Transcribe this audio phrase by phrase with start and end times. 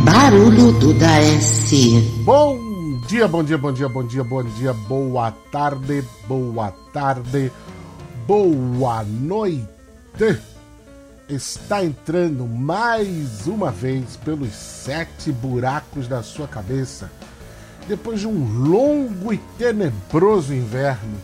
[0.00, 1.70] Barulho do Daes.
[2.24, 2.58] Bom
[3.06, 7.52] dia, bom dia, bom dia, bom dia, bom dia, boa tarde, boa tarde,
[8.26, 9.68] boa noite.
[11.28, 17.10] Está entrando mais uma vez pelos sete buracos da sua cabeça,
[17.86, 21.18] depois de um longo e tenebroso inverno.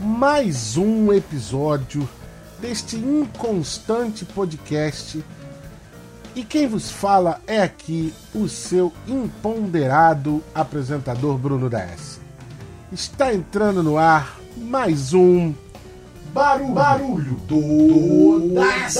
[0.00, 2.08] Mais um episódio
[2.60, 5.24] deste inconstante podcast
[6.36, 12.20] e quem vos fala é aqui o seu imponderado apresentador Bruno DS.
[12.92, 15.54] Está entrando no ar mais um
[16.34, 18.98] Barulho, Barulho do DS.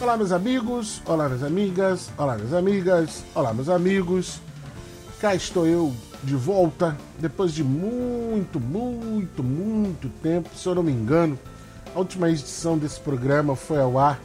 [0.00, 4.40] Olá, meus amigos, olá, minhas amigas, olá, minhas amigas, olá, meus amigos.
[5.20, 10.90] Cá estou eu de volta, depois de muito, muito, muito tempo, se eu não me
[10.90, 11.38] engano.
[11.94, 14.18] A última edição desse programa foi ao ar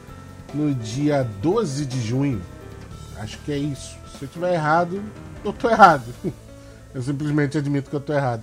[0.54, 2.40] no dia 12 de junho.
[3.18, 3.94] Acho que é isso.
[4.10, 5.02] Se eu estiver errado,
[5.44, 6.14] eu estou errado.
[6.94, 8.42] Eu simplesmente admito que eu estou errado.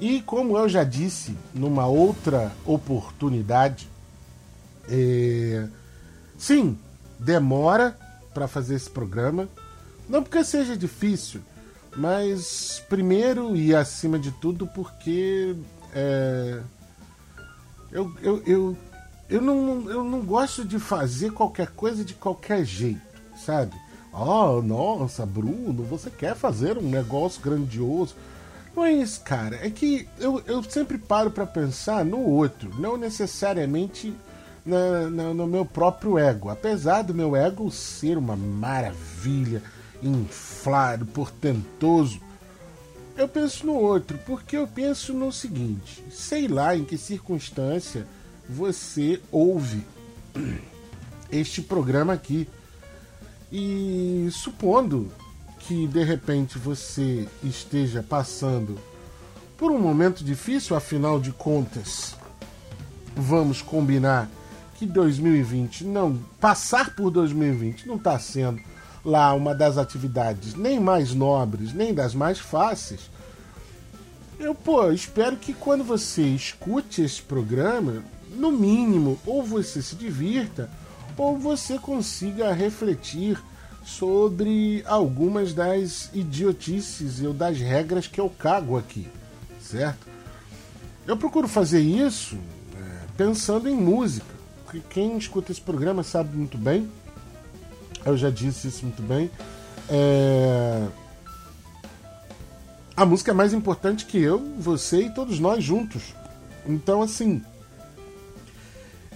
[0.00, 3.90] E como eu já disse numa outra oportunidade,
[4.88, 5.66] é...
[6.38, 6.78] sim,
[7.18, 7.94] demora
[8.32, 9.50] para fazer esse programa
[10.08, 11.40] não porque seja difícil,
[11.96, 15.54] mas primeiro e acima de tudo porque
[15.94, 16.60] é,
[17.90, 18.76] eu, eu, eu,
[19.28, 23.00] eu, não, eu não gosto de fazer qualquer coisa de qualquer jeito,
[23.36, 23.74] sabe?
[24.12, 28.14] Oh, nossa, Bruno, você quer fazer um negócio grandioso.
[28.76, 29.58] Não é isso, cara.
[29.62, 34.14] É que eu, eu sempre paro para pensar no outro, não necessariamente
[34.64, 36.50] na, na, no meu próprio ego.
[36.50, 39.62] Apesar do meu ego ser uma maravilha,
[40.02, 42.20] inflado, portentoso.
[43.16, 48.06] Eu penso no outro, porque eu penso no seguinte: sei lá em que circunstância
[48.48, 49.84] você ouve
[51.30, 52.48] este programa aqui.
[53.54, 55.12] E supondo
[55.58, 58.78] que de repente você esteja passando
[59.58, 62.16] por um momento difícil, afinal de contas,
[63.14, 64.28] vamos combinar
[64.76, 68.60] que 2020 não passar por 2020 não está sendo
[69.04, 73.10] lá uma das atividades nem mais nobres, nem das mais fáceis,
[74.38, 78.02] eu, pô, espero que quando você escute esse programa,
[78.34, 80.68] no mínimo, ou você se divirta,
[81.16, 83.38] ou você consiga refletir
[83.84, 89.06] sobre algumas das idiotices ou das regras que eu cago aqui,
[89.60, 90.06] certo?
[91.06, 94.26] Eu procuro fazer isso é, pensando em música,
[94.64, 96.88] porque quem escuta esse programa sabe muito bem
[98.04, 99.30] eu já disse isso muito bem.
[99.88, 100.86] É...
[102.96, 106.14] A música é mais importante que eu, você e todos nós juntos.
[106.66, 107.42] Então, assim.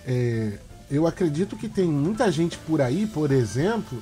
[0.06, 0.58] É...
[0.88, 4.00] Eu acredito que tem muita gente por aí, por exemplo,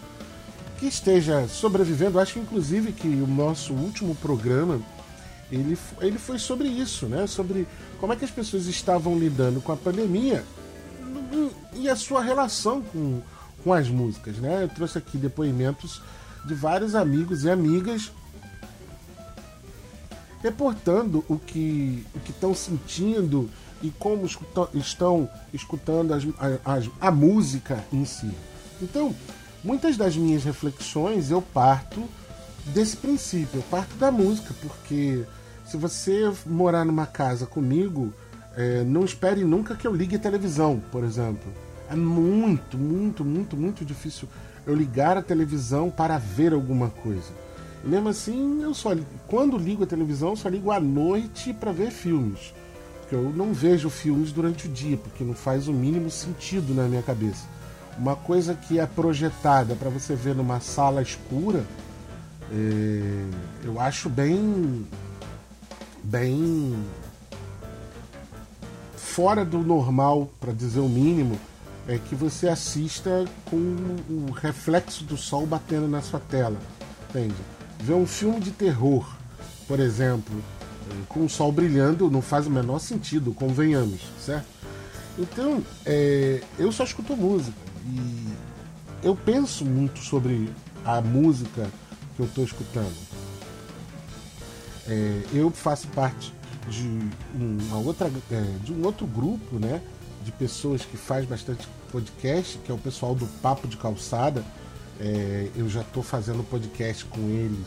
[0.78, 2.20] que esteja sobrevivendo.
[2.20, 4.80] Acho, inclusive, que o nosso último programa
[5.50, 7.26] ele, ele foi sobre isso, né?
[7.26, 7.66] Sobre
[7.98, 10.44] como é que as pessoas estavam lidando com a pandemia
[11.74, 13.20] e a sua relação com
[13.64, 14.62] com as músicas, né?
[14.62, 16.02] Eu trouxe aqui depoimentos
[16.44, 18.12] de vários amigos e amigas
[20.42, 23.48] reportando o que o estão sentindo
[23.82, 24.28] e como
[24.74, 26.22] estão escutando as,
[26.62, 28.30] as, a música em si.
[28.82, 29.14] Então,
[29.64, 32.04] muitas das minhas reflexões eu parto
[32.66, 35.24] desse princípio, eu parto da música, porque
[35.64, 38.12] se você morar numa casa comigo,
[38.54, 41.50] é, não espere nunca que eu ligue a televisão, por exemplo.
[41.90, 44.28] É muito, muito, muito, muito difícil
[44.66, 47.32] eu ligar a televisão para ver alguma coisa.
[47.84, 48.90] E mesmo assim, eu só
[49.26, 52.54] quando ligo a televisão, eu só ligo à noite para ver filmes.
[53.00, 56.84] Porque eu não vejo filmes durante o dia, porque não faz o mínimo sentido na
[56.84, 57.46] minha cabeça.
[57.98, 61.64] Uma coisa que é projetada para você ver numa sala escura,
[62.50, 63.26] é,
[63.64, 64.86] eu acho bem
[66.02, 66.74] bem
[68.96, 71.38] fora do normal, para dizer o mínimo,
[71.86, 76.58] é que você assista com o reflexo do sol batendo na sua tela,
[77.10, 77.34] entende?
[77.80, 79.06] Ver um filme de terror,
[79.68, 80.34] por exemplo,
[81.08, 84.46] com o sol brilhando não faz o menor sentido, convenhamos, certo?
[85.18, 88.28] Então, é, eu só escuto música e
[89.02, 90.50] eu penso muito sobre
[90.84, 91.68] a música
[92.16, 92.94] que eu estou escutando.
[94.86, 96.32] É, eu faço parte
[96.68, 99.80] de uma outra, é, de um outro grupo, né?
[100.24, 104.42] De pessoas que faz bastante podcast, que é o pessoal do Papo de Calçada.
[104.98, 107.66] É, eu já estou fazendo podcast com eles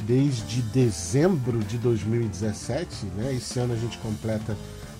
[0.00, 3.34] desde dezembro de 2017, né?
[3.34, 4.56] Esse ano a gente completa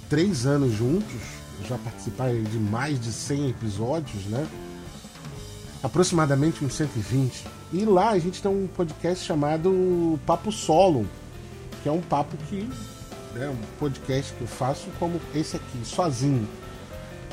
[0.08, 1.20] três anos juntos,
[1.60, 4.46] eu já participei de mais de 100 episódios, né?
[5.82, 7.44] Aproximadamente uns 120.
[7.72, 11.06] E lá a gente tem um podcast chamado Papo Solo,
[11.82, 12.68] que é um papo que
[13.36, 16.46] é um podcast que eu faço como esse aqui, sozinho.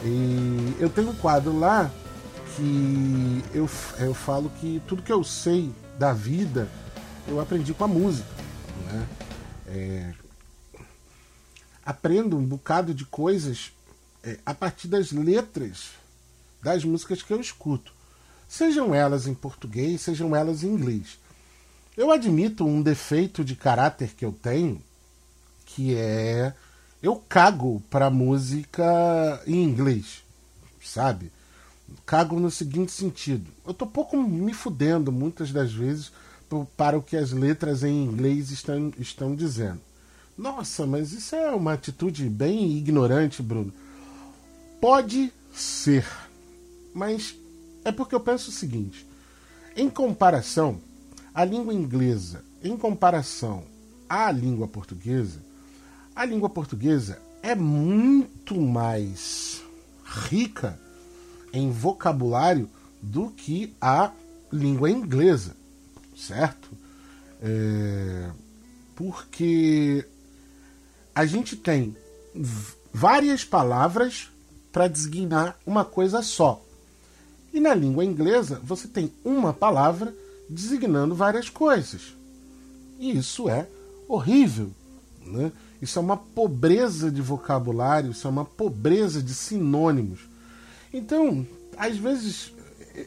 [0.04, 1.92] E eu tenho um quadro lá
[2.56, 3.70] que eu,
[4.00, 6.70] eu falo que tudo que eu sei da vida
[7.28, 8.30] eu aprendi com a música.
[8.86, 9.08] Né?
[9.68, 10.14] É,
[11.86, 13.72] aprendo um bocado de coisas
[14.24, 15.92] é, a partir das letras
[16.62, 17.94] das músicas que eu escuto.
[18.48, 21.20] Sejam elas em português, sejam elas em inglês.
[21.96, 24.82] Eu admito um defeito de caráter que eu tenho,
[25.66, 26.54] que é
[27.02, 30.24] eu cago para música em inglês,
[30.84, 31.32] sabe?
[32.06, 33.50] Cago no seguinte sentido.
[33.66, 36.12] Eu tô pouco me fudendo muitas das vezes
[36.76, 39.80] para o que as letras em inglês estão, estão dizendo.
[40.38, 43.74] Nossa, mas isso é uma atitude bem ignorante, Bruno.
[44.82, 46.06] Pode ser,
[46.94, 47.36] mas
[47.84, 49.06] é porque eu penso o seguinte:
[49.76, 50.80] em comparação,
[51.34, 53.64] a língua inglesa, em comparação
[54.08, 55.40] à língua portuguesa,
[56.20, 59.64] a língua portuguesa é muito mais
[60.04, 60.78] rica
[61.54, 62.70] em vocabulário
[63.02, 64.12] do que a
[64.52, 65.56] língua inglesa,
[66.18, 66.72] certo?
[67.42, 68.32] É,
[68.98, 70.06] porque
[71.16, 71.96] a gente tem
[72.94, 74.30] várias palavras
[74.74, 76.62] para designar uma coisa só.
[77.54, 80.14] E na língua inglesa você tem uma palavra
[80.50, 82.14] designando várias coisas.
[83.00, 83.70] E isso é
[84.06, 84.70] horrível.
[85.26, 85.50] Né?
[85.82, 90.20] Isso é uma pobreza de vocabulário, isso é uma pobreza de sinônimos.
[90.94, 91.46] Então,
[91.78, 92.52] às vezes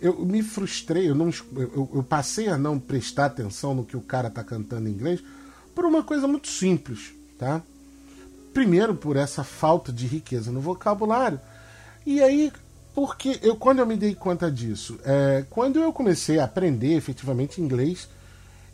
[0.01, 4.01] eu me frustrei, eu, não, eu, eu passei a não prestar atenção no que o
[4.01, 5.23] cara está cantando em inglês
[5.75, 7.63] por uma coisa muito simples, tá?
[8.55, 11.41] Primeiro por essa falta de riqueza no vocabulário
[12.07, 12.53] e aí
[12.95, 17.61] porque eu quando eu me dei conta disso, é, quando eu comecei a aprender efetivamente
[17.61, 18.09] inglês,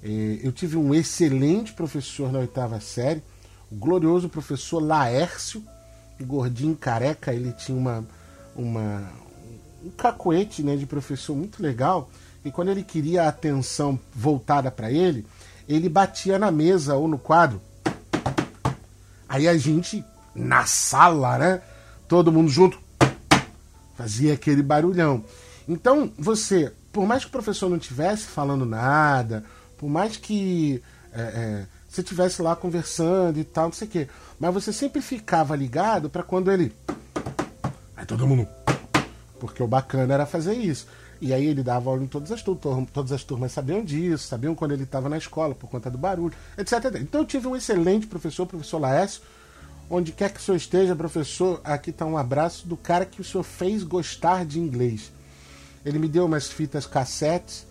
[0.02, 3.22] é, eu tive um excelente professor na oitava série,
[3.70, 5.62] o glorioso professor Laércio,
[6.20, 8.04] gordinho careca, ele tinha uma
[8.58, 9.08] uma,
[9.82, 12.10] um cacoete né, de professor muito legal.
[12.44, 15.24] E quando ele queria a atenção voltada para ele,
[15.68, 17.60] ele batia na mesa ou no quadro.
[19.28, 20.04] Aí a gente,
[20.34, 21.62] na sala, né?
[22.08, 22.80] Todo mundo junto,
[23.94, 25.24] fazia aquele barulhão.
[25.68, 29.44] Então, você, por mais que o professor não estivesse falando nada,
[29.76, 30.82] por mais que
[31.12, 34.08] é, é, você estivesse lá conversando e tal, não sei o quê,
[34.38, 36.72] mas você sempre ficava ligado para quando ele
[38.08, 38.48] todo mundo.
[39.38, 40.88] Porque o bacana era fazer isso.
[41.20, 44.54] E aí ele dava aula em todas as turmas, todas as turmas sabiam disso, sabiam
[44.54, 46.72] quando ele estava na escola por conta do barulho, etc.
[47.00, 49.20] Então eu tive um excelente professor, o professor Laércio,
[49.90, 53.24] onde quer que o senhor esteja, professor, aqui está um abraço do cara que o
[53.24, 55.12] senhor fez gostar de inglês.
[55.84, 57.66] Ele me deu umas fitas cassete,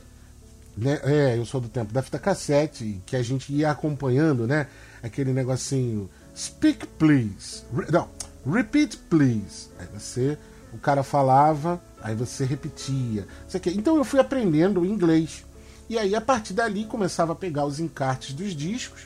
[0.77, 0.99] né?
[1.03, 4.67] É, eu sou do tempo da fita cassete, que a gente ia acompanhando, né?
[5.01, 7.63] Aquele negocinho, speak please.
[7.91, 8.07] Não,
[8.49, 9.69] Repeat, please.
[9.77, 10.37] Aí você,
[10.71, 13.27] o cara falava, aí você repetia.
[13.75, 15.43] Então eu fui aprendendo inglês.
[15.89, 19.01] E aí, a partir dali, começava a pegar os encartes dos discos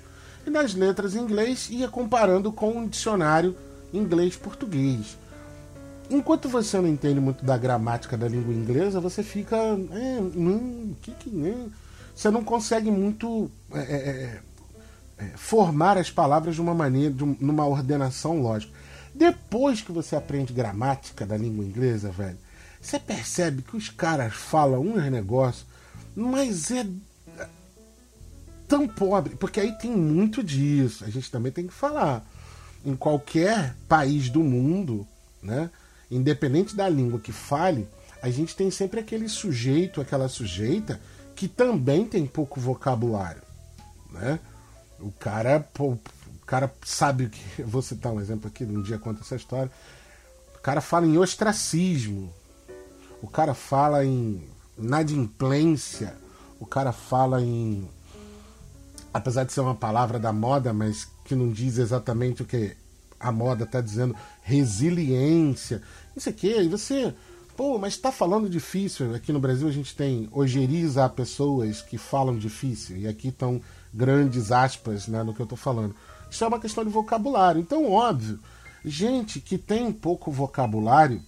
[0.46, 3.56] e nas letras em inglês ia comparando com um dicionário
[3.92, 5.18] inglês-português.
[6.12, 9.56] Enquanto você não entende muito da gramática da língua inglesa, você fica.
[9.56, 11.70] É, hum, que, que, né?
[12.14, 14.42] Você não consegue muito é, é,
[15.20, 18.74] é, é formar as palavras de uma maneira, de uma ordenação lógica.
[19.16, 22.38] Depois que você aprende gramática da língua inglesa, velho,
[22.82, 25.66] você percebe que os caras falam uns negócios,
[26.14, 26.86] mas é
[28.68, 31.06] tão pobre, porque aí tem muito disso.
[31.06, 32.26] A gente também tem que falar.
[32.84, 35.08] Em qualquer país do mundo,
[35.42, 35.70] né,
[36.12, 37.88] independente da língua que fale,
[38.22, 41.00] a gente tem sempre aquele sujeito, aquela sujeita
[41.36, 43.42] que também tem pouco vocabulário,
[44.12, 44.40] né?
[45.00, 45.98] O cara, pô,
[46.52, 47.64] cara sabe que.
[47.64, 49.72] Vou citar um exemplo aqui, um dia conta essa história.
[50.54, 52.32] O cara fala em ostracismo.
[53.22, 54.44] O cara fala em
[54.78, 56.14] inadimplência.
[56.60, 57.90] O cara fala em.
[59.14, 62.76] Apesar de ser uma palavra da moda, mas que não diz exatamente o que
[63.20, 65.82] a moda está dizendo, resiliência,
[66.16, 67.14] isso aqui, e você,
[67.56, 69.16] pô, mas está falando difícil.
[69.16, 73.62] Aqui no Brasil a gente tem ojeriza pessoas que falam difícil, e aqui estão
[73.94, 75.96] grandes aspas né, no que eu estou falando.
[76.30, 77.60] Isso é uma questão de vocabulário.
[77.60, 78.40] Então, óbvio,
[78.84, 81.22] gente que tem pouco vocabulário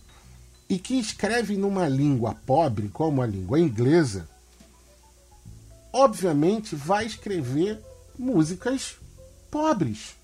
[0.69, 4.27] e que escreve numa língua pobre, como a língua inglesa,
[5.91, 7.79] obviamente, vai escrever
[8.17, 8.95] músicas
[9.51, 10.15] pobres,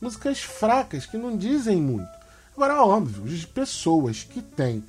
[0.00, 2.15] músicas fracas que não dizem muito.
[2.56, 4.82] Agora, óbvio, as pessoas que têm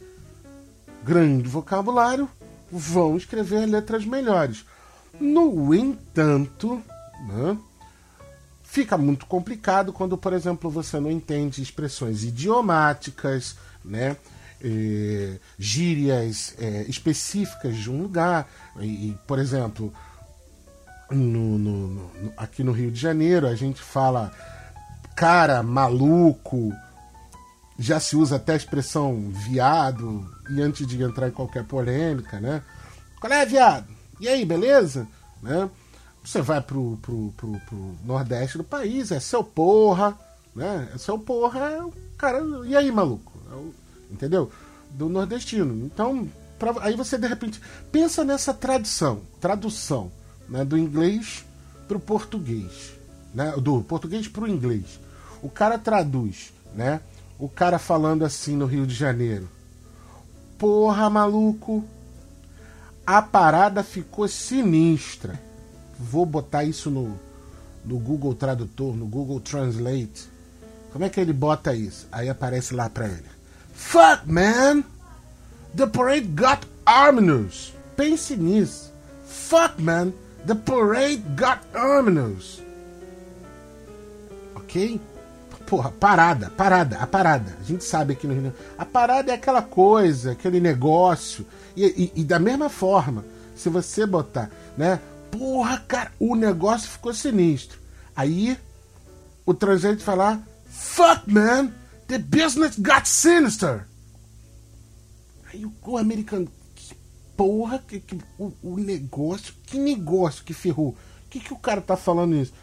[1.04, 2.30] grande vocabulário
[2.72, 4.66] vão escrever letras melhores.
[5.20, 6.82] No entanto,
[7.28, 7.58] né,
[8.64, 14.16] fica muito complicado quando, por exemplo, você não entende expressões idiomáticas, né?
[14.60, 18.50] Eh, gírias eh, específicas de um lugar.
[18.80, 19.94] E, e por exemplo,
[21.12, 24.32] no, no, no, aqui no Rio de Janeiro a gente fala
[25.16, 26.74] cara, maluco,
[27.78, 32.64] já se usa até a expressão viado, e antes de entrar em qualquer polêmica, né?
[33.20, 33.88] Qual é, viado?
[34.20, 35.08] E aí, beleza?
[35.42, 35.70] Né?
[36.24, 40.18] Você vai pro, pro, pro, pro nordeste do país, é seu porra,
[40.56, 40.90] né?
[40.94, 42.42] É seu porra, é o cara.
[42.66, 43.32] E aí, maluco?
[43.52, 43.74] É o,
[44.12, 44.52] entendeu?
[44.92, 45.86] Do nordestino.
[45.86, 50.12] Então, pra, aí você de repente pensa nessa tradição, tradução,
[50.50, 50.66] né?
[50.66, 51.46] Do inglês
[51.88, 52.94] pro português,
[53.34, 53.54] né?
[53.58, 55.00] Do português pro inglês.
[55.42, 57.02] O cara traduz, né?
[57.40, 59.48] O cara falando assim no Rio de Janeiro.
[60.58, 61.86] Porra, maluco.
[63.06, 65.40] A parada ficou sinistra.
[66.00, 67.20] Vou botar isso no,
[67.86, 70.30] no Google Tradutor, no Google Translate.
[70.92, 72.08] Como é que ele bota isso?
[72.12, 73.26] Aí aparece lá pra ele.
[73.74, 74.84] Fuck, man!
[75.76, 77.74] The parade got ominous.
[77.96, 78.92] Pense nisso.
[79.26, 80.12] Fuck, man!
[80.46, 82.62] The parade got ominous.
[84.56, 85.00] Ok?
[85.68, 87.58] Porra, parada, parada, a parada.
[87.60, 88.54] A gente sabe aqui no Rio.
[88.78, 91.46] A parada é aquela coisa, aquele negócio.
[91.76, 95.02] E, e, e, da mesma forma, se você botar, né?
[95.30, 97.78] Porra, cara, o negócio ficou sinistro.
[98.16, 98.58] Aí
[99.46, 101.70] o translate falar: Fuck, man,
[102.08, 103.86] the business got sinister.
[105.52, 106.96] Aí o, o americano, que
[107.36, 110.96] porra, que, que, o, o negócio, que negócio que ferrou.
[111.26, 112.54] O que, que o cara tá falando isso?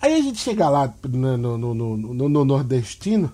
[0.00, 3.32] Aí a gente chega lá no, no, no, no, no nordestino.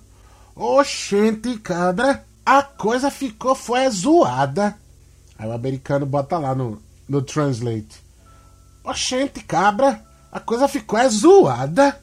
[0.57, 4.79] Oxente, cabra, a coisa ficou, foi zoada.
[5.39, 8.03] Aí o americano bota lá no, no translate.
[8.83, 10.03] Oxente, cabra,
[10.33, 12.01] a coisa ficou é zoada.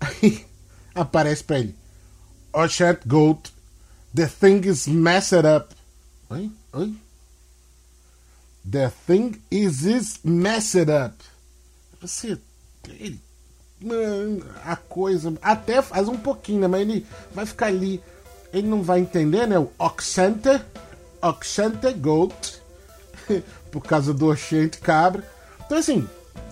[0.00, 0.46] Aí
[0.94, 1.76] aparece pra ele.
[2.52, 3.52] Oxente, goat,
[4.14, 5.74] the thing is messed up.
[6.30, 6.50] Oi?
[6.72, 6.94] Oi?
[8.68, 11.14] The thing is, is messed up.
[12.00, 12.38] Você.
[12.88, 13.20] Ele
[14.64, 15.34] a coisa.
[15.42, 16.68] Até faz um pouquinho, né?
[16.68, 18.02] Mas ele vai ficar ali.
[18.52, 19.58] Ele não vai entender, né?
[19.58, 20.64] O Oxenter,
[21.20, 22.62] Oxenter Goat,
[23.70, 25.24] por causa do Oxente Cabra.
[25.64, 26.08] Então, assim,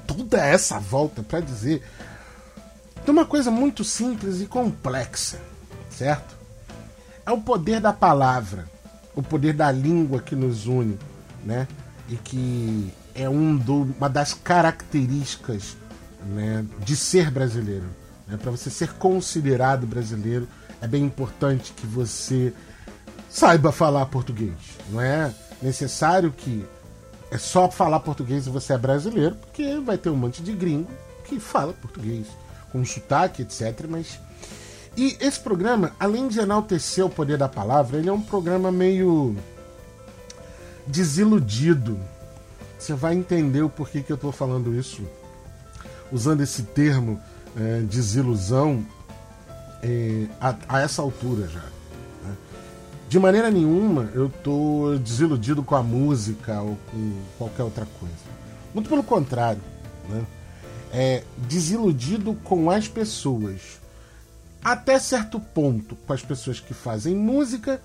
[0.07, 1.83] toda essa volta para dizer
[3.05, 5.39] de uma coisa muito simples e complexa,
[5.91, 6.35] certo?
[7.25, 8.67] É o poder da palavra,
[9.15, 10.99] o poder da língua que nos une,
[11.45, 11.69] né?
[12.09, 15.77] E que é um do, uma das características
[16.25, 17.87] né, de ser brasileiro.
[18.27, 18.37] Né?
[18.37, 20.49] Para você ser considerado brasileiro,
[20.81, 22.53] é bem importante que você
[23.29, 24.55] saiba falar português.
[24.91, 26.65] Não é necessário que
[27.31, 30.91] é só falar português e você é brasileiro, porque vai ter um monte de gringo
[31.25, 32.27] que fala português
[32.71, 33.87] com sotaque, etc.
[33.89, 34.19] Mas
[34.97, 39.35] e esse programa, além de enaltecer o poder da palavra, ele é um programa meio
[40.87, 41.99] desiludido.
[42.79, 45.03] Você vai entender o porquê que eu estou falando isso
[46.13, 47.21] usando esse termo
[47.57, 48.85] é, desilusão
[49.83, 51.61] é, a, a, essa altura já.
[51.61, 52.37] Né?
[53.09, 58.15] De maneira nenhuma eu estou desiludido com a música ou com qualquer outra coisa.
[58.73, 59.61] Muito pelo contrário.
[60.09, 60.25] Né?
[60.93, 63.81] É, desiludido com as pessoas.
[64.63, 67.81] Até certo ponto, com as pessoas que fazem música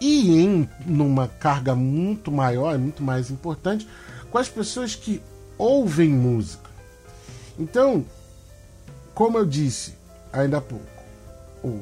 [0.00, 3.86] e em numa carga muito maior, muito mais importante,
[4.30, 5.20] com as pessoas que
[5.58, 6.67] ouvem música.
[7.58, 8.04] Então,
[9.14, 9.94] como eu disse
[10.32, 10.86] ainda há pouco,
[11.62, 11.80] o,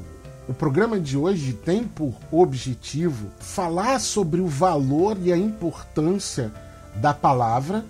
[0.48, 6.52] o programa de hoje tem por objetivo falar sobre o valor e a importância
[6.94, 7.84] da palavra,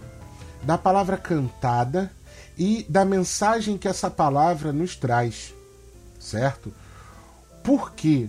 [0.63, 2.11] da palavra cantada
[2.59, 5.55] e da mensagem que essa palavra nos traz,
[6.19, 6.73] certo?
[7.63, 8.29] Porque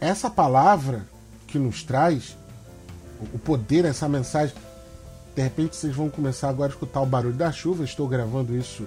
[0.00, 1.06] essa palavra
[1.46, 2.36] que nos traz,
[3.32, 4.54] o poder, essa mensagem,
[5.38, 7.84] de repente vocês vão começar agora a escutar o barulho da chuva.
[7.84, 8.84] Estou gravando isso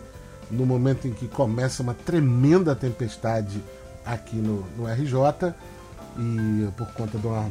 [0.50, 3.64] no momento em que começa uma tremenda tempestade
[4.06, 5.54] aqui no, no RJ
[6.20, 7.50] e por conta de uma,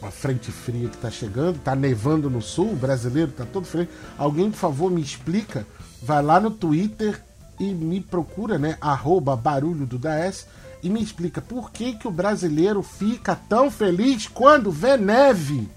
[0.00, 3.86] uma frente fria que está chegando, está nevando no sul, o brasileiro está todo frio.
[4.16, 5.66] Alguém, por favor, me explica.
[6.02, 7.20] Vai lá no Twitter
[7.58, 8.78] e me procura, né?
[8.80, 10.46] Arroba barulho do Daes
[10.82, 15.68] e me explica por que, que o brasileiro fica tão feliz quando vê neve.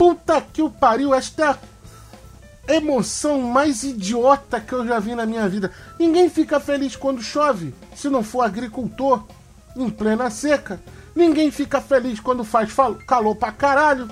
[0.00, 1.58] Puta que o pariu, esta
[2.66, 5.70] é emoção mais idiota que eu já vi na minha vida.
[5.98, 9.26] Ninguém fica feliz quando chove, se não for agricultor,
[9.76, 10.80] em plena seca.
[11.14, 12.72] Ninguém fica feliz quando faz
[13.06, 14.08] calor pra caralho.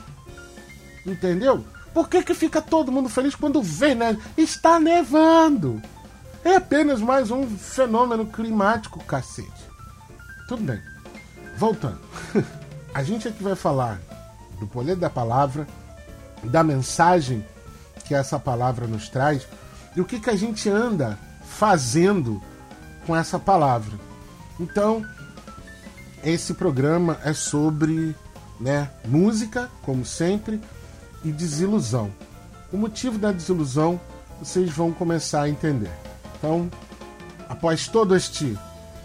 [1.07, 1.64] Entendeu?
[1.95, 4.14] Por que, que fica todo mundo feliz quando vê, né?
[4.37, 5.80] Está nevando.
[6.45, 9.64] É apenas mais um fenômeno climático, cacete.
[10.49, 10.83] Tudo bem.
[11.57, 11.99] Voltando.
[12.92, 13.99] A gente aqui vai falar
[14.59, 15.67] do poder da palavra,
[16.43, 17.45] da mensagem
[18.05, 19.47] que essa palavra nos traz
[19.95, 22.43] e o que, que a gente anda fazendo
[23.07, 23.99] com essa palavra.
[24.59, 25.05] Então,
[26.25, 28.17] esse programa é sobre
[28.61, 30.61] né, música, como sempre,
[31.25, 32.11] e desilusão.
[32.73, 34.00] O motivo da desilusão
[34.41, 35.91] vocês vão começar a entender.
[36.37, 36.71] Então,
[37.49, 38.57] após todo este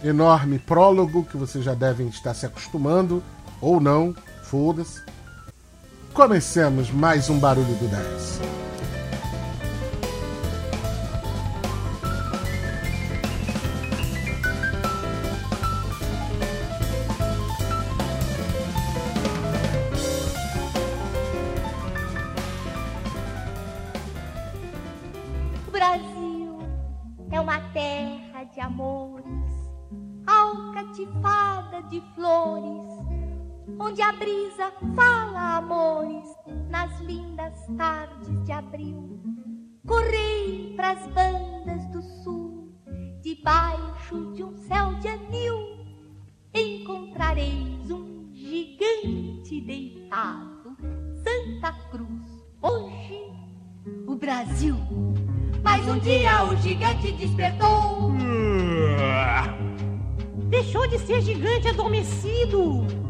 [0.04, 3.24] enorme prólogo que vocês já devem estar se acostumando,
[3.62, 5.02] ou não, foda-se,
[6.14, 8.40] Comecemos mais um Barulho do 10.
[25.68, 26.60] O Brasil
[27.32, 29.26] é uma terra de amores,
[30.28, 33.13] alcativada de flores
[33.80, 36.28] onde a brisa fala amores
[36.70, 39.22] nas lindas tardes de abril.
[39.86, 42.74] Correi pras bandas do sul,
[43.22, 45.58] debaixo de um céu de anil,
[46.54, 50.78] encontrareis um gigante deitado,
[51.24, 53.20] Santa Cruz, hoje
[54.08, 54.78] o Brasil.
[55.62, 58.12] Mas um dia o gigante despertou.
[60.50, 63.03] Deixou de ser gigante adormecido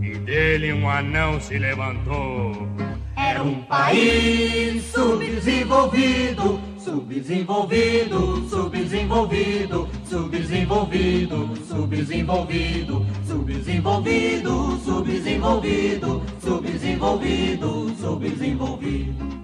[0.00, 2.68] e dele um anão se levantou.
[3.16, 19.40] Era um país subdesenvolvido, subdesenvolvido, subdesenvolvido, subdesenvolvido, subdesenvolvido, subdesenvolvido, subdesenvolvido, subdesenvolvido, subdesenvolvido.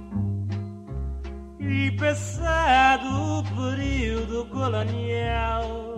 [1.60, 5.95] E passado o período colonial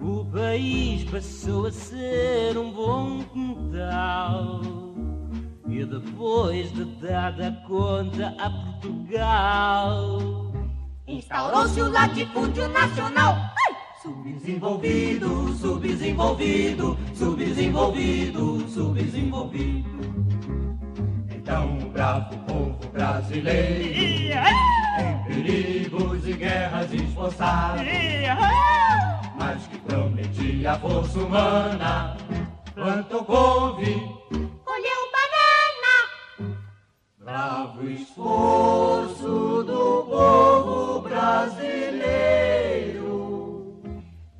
[0.00, 4.60] o país passou a ser um bom quintal.
[5.68, 10.18] E depois de dada conta a Portugal,
[11.06, 13.36] instaurou-se o latifúndio nacional.
[14.02, 19.98] Subdesenvolvido, subdesenvolvido, subdesenvolvido, subdesenvolvido.
[21.34, 24.32] Então o bravo povo brasileiro,
[25.00, 27.82] em perigos e guerras esforçados
[29.38, 32.16] mas que prometia a força humana.
[32.74, 33.94] Plantou couve,
[34.64, 35.94] colheu banana.
[37.18, 42.20] Bravo esforço do povo brasileiro.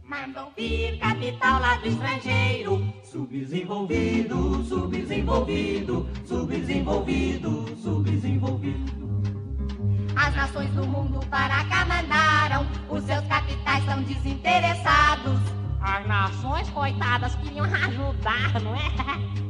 [0.03, 2.83] Mandam vir capital lá do estrangeiro.
[3.05, 9.08] Subdesenvolvido, subdesenvolvido, subdesenvolvido, subdesenvolvido.
[10.16, 15.38] As nações do mundo para cá mandaram, os seus capitais são desinteressados.
[15.81, 19.49] As nações, coitadas, queriam ajudar, não é?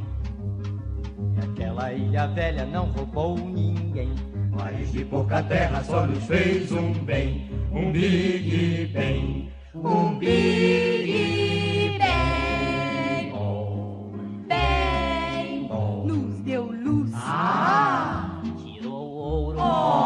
[1.37, 4.13] E aquela ilha velha não roubou ninguém.
[4.51, 12.48] Mas de pouca terra só nos fez um bem, um big bem, um big bem.
[19.59, 19.99] Oh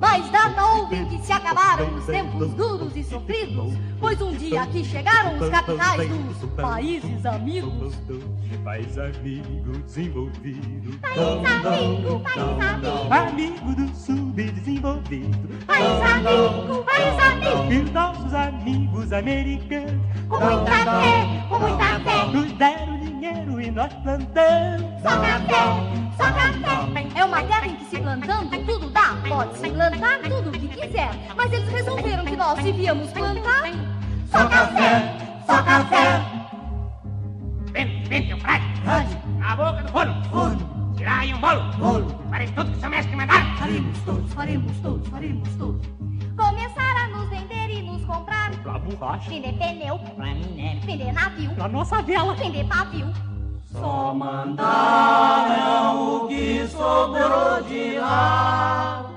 [0.00, 4.84] Mas dá ouvem que se acabaram os tempos duros e sofridos, pois um dia aqui
[4.84, 7.94] chegaram os capitais dos países amigos.
[8.64, 10.98] País amigo desenvolvido.
[11.00, 13.12] País amigo, país amigo.
[13.12, 15.48] Amigo do subdesenvolvido.
[15.66, 17.72] País amigo, país amigo.
[17.72, 20.06] E os nossos amigos americanos.
[20.28, 22.26] Com muita fé, com muita fé.
[22.32, 25.02] Nos deram dinheiro e nós plantamos.
[25.02, 25.64] Só café,
[26.16, 27.08] só café.
[27.14, 29.16] É uma terra em que se plantando tudo dá.
[29.28, 29.87] Pode-se plantar
[30.28, 31.10] tudo o que quiser.
[31.36, 33.72] Mas eles resolveram que nós devíamos plantar
[34.30, 36.22] só café, só café.
[37.72, 38.64] Vem, vem, teu prato.
[39.38, 40.24] Na boca do forno.
[40.24, 40.94] Forno.
[40.96, 41.62] Tirar aí um bolo.
[41.78, 42.20] Bolo.
[42.30, 43.56] Farei tudo que seu mestre mandar.
[43.56, 45.86] Faremos todos, faremos todos, faremos todos.
[46.36, 48.50] Começar a nos vender e nos nos comprar.
[48.62, 49.30] Pra borracha.
[49.30, 49.98] Vender pneu.
[49.98, 50.80] Pra minério.
[50.82, 51.54] Vender navio.
[51.54, 52.34] Pra nossa vela.
[52.34, 53.10] Vender pavio.
[53.72, 59.07] Só mandaram o que sobrou de lá.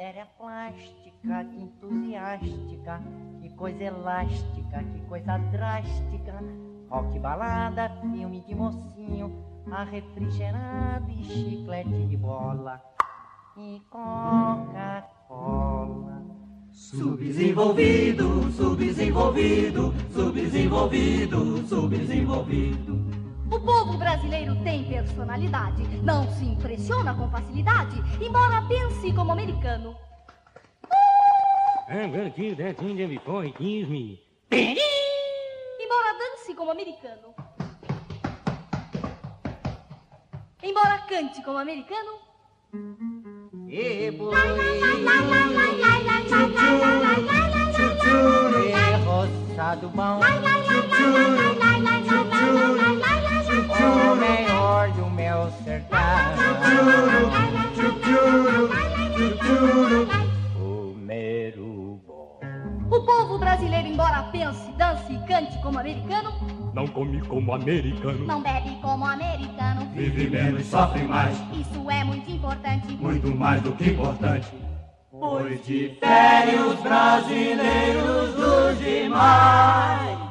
[0.00, 3.02] Matéria plástica, que entusiástica,
[3.42, 6.42] que coisa elástica, que coisa drástica.
[6.88, 9.30] Rock balada, filme de mocinho,
[9.70, 12.82] a e chiclete de bola.
[13.58, 14.62] E Coca-Cola.
[16.72, 23.19] Subdesenvolvido, subdesenvolvido, subdesenvolvido, subdesenvolvido.
[23.50, 29.96] O povo brasileiro tem personalidade, não se impressiona com facilidade, embora pense como americano.
[35.80, 37.34] Embora dance como americano.
[40.62, 42.20] Embora cante como americano.
[43.68, 44.10] E
[49.04, 50.20] roçado bom.
[53.82, 55.98] O melhor do meu sertão.
[60.56, 62.40] O mero bom.
[62.90, 66.32] O povo brasileiro, embora pense, dance e cante como americano,
[66.74, 68.26] Não come como americano.
[68.26, 69.88] não bebe como americano.
[69.94, 72.92] Vive menos, sofre mais, Isso é muito importante.
[72.94, 74.48] muito mais do que importante.
[75.10, 80.29] Pois difere os brasileiros dos demais.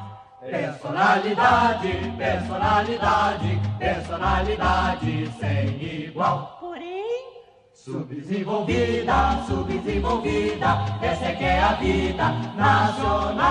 [0.49, 6.57] Personalidade, personalidade, personalidade sem igual.
[6.59, 7.29] Porém,
[7.73, 10.67] Subdesenvolvida, subdesenvolvida,
[11.01, 13.49] essa é que é a vida nacional.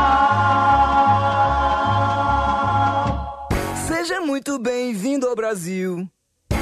[3.87, 6.07] Seja muito bem-vindo ao Brasil.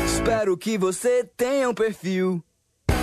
[0.05, 2.43] Espero que você tenha um perfil.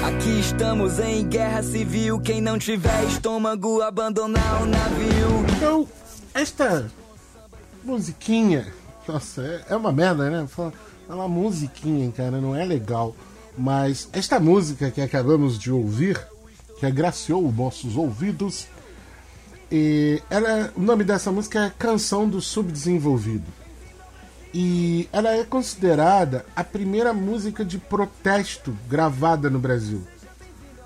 [0.06, 2.20] Aqui estamos em guerra civil.
[2.22, 5.46] Quem não tiver estômago, abandonar o navio.
[5.58, 5.88] Então,
[6.34, 6.90] esta
[7.84, 8.68] musiquinha,
[9.08, 10.48] nossa, é, é uma merda, né?
[10.48, 10.74] Fala,
[11.08, 13.16] fala musiquinha, cara, não é legal.
[13.58, 16.20] Mas esta música que acabamos de ouvir,
[16.80, 18.68] que agraciou os nossos ouvidos,
[19.72, 23.46] e ela, o nome dessa música é Canção do Subdesenvolvido.
[24.54, 30.04] E ela é considerada a primeira música de protesto gravada no Brasil.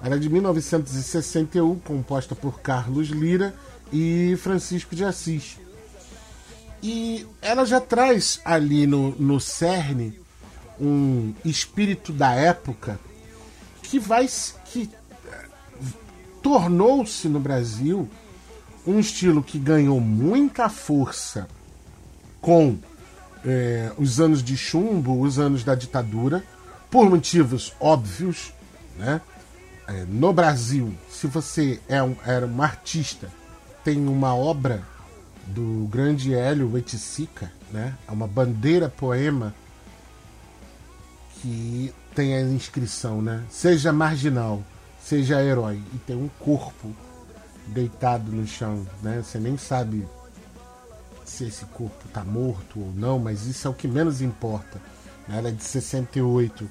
[0.02, 3.54] Ela é de 1961, composta por Carlos Lira
[3.92, 5.58] e Francisco de Assis.
[6.82, 10.20] E ela já traz ali no, no cerne
[10.80, 13.00] um espírito da época
[13.82, 14.28] que vai
[14.66, 14.90] que
[15.26, 15.46] eh,
[16.42, 18.08] tornou-se no Brasil
[18.86, 21.48] um estilo que ganhou muita força
[22.40, 22.78] com
[23.46, 26.44] eh, os anos de chumbo, os anos da ditadura,
[26.90, 28.54] por motivos óbvios,
[28.98, 29.20] né?
[29.88, 33.32] Eh, no Brasil, se você é um, era um artista,
[33.84, 34.84] tem uma obra
[35.48, 37.96] do grande Hélio Weitzica, né?
[38.08, 39.54] É uma bandeira poema
[41.42, 43.44] que tem a inscrição, né?
[43.50, 44.64] Seja marginal,
[45.00, 45.82] seja herói.
[45.94, 46.94] E tem um corpo
[47.68, 49.22] deitado no chão, né?
[49.24, 50.08] Você nem sabe
[51.24, 54.82] se esse corpo tá morto ou não, mas isso é o que menos importa.
[55.28, 55.38] Né?
[55.38, 56.68] Ela é de 68.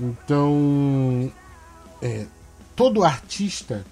[0.00, 1.32] Então,
[2.02, 2.26] é,
[2.74, 3.84] todo artista,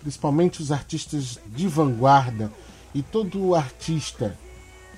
[0.00, 2.50] principalmente os artistas de vanguarda,
[2.94, 4.38] e todo artista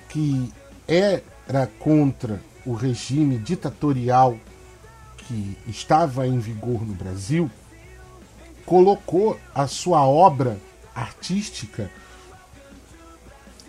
[0.07, 0.53] que
[0.87, 4.37] era contra o regime ditatorial
[5.17, 7.51] que estava em vigor no Brasil,
[8.65, 10.57] colocou a sua obra
[10.95, 11.91] artística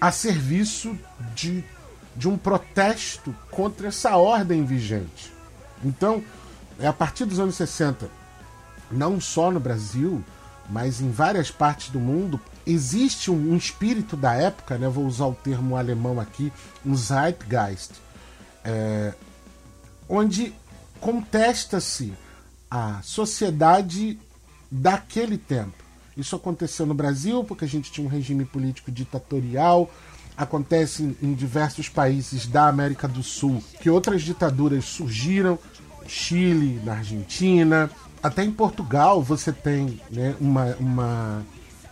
[0.01, 0.97] a serviço
[1.35, 1.65] de,
[2.15, 5.33] de um protesto contra essa ordem vigente.
[5.85, 6.23] Então,
[6.79, 8.09] é a partir dos anos 60,
[8.91, 10.25] não só no Brasil,
[10.69, 14.89] mas em várias partes do mundo, existe um, espírito da época, né?
[14.89, 16.53] vou usar o termo alemão aqui,
[16.85, 17.93] um Zeitgeist,
[18.65, 19.15] é,
[20.09, 20.53] onde
[21.01, 22.13] contesta-se
[22.71, 24.19] a sociedade
[24.71, 25.73] daquele tempo.
[26.17, 29.91] Isso aconteceu no Brasil porque a gente tinha um regime político ditatorial.
[30.37, 35.59] Acontece em, em diversos países da América do Sul que outras ditaduras surgiram,
[36.07, 37.91] Chile, na Argentina,
[38.23, 41.47] até em Portugal você tem né, uma, uma,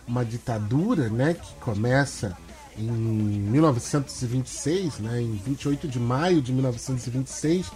[0.07, 2.37] uma ditadura né, que começa
[2.77, 7.71] em 1926, né, em 28 de maio de 1926,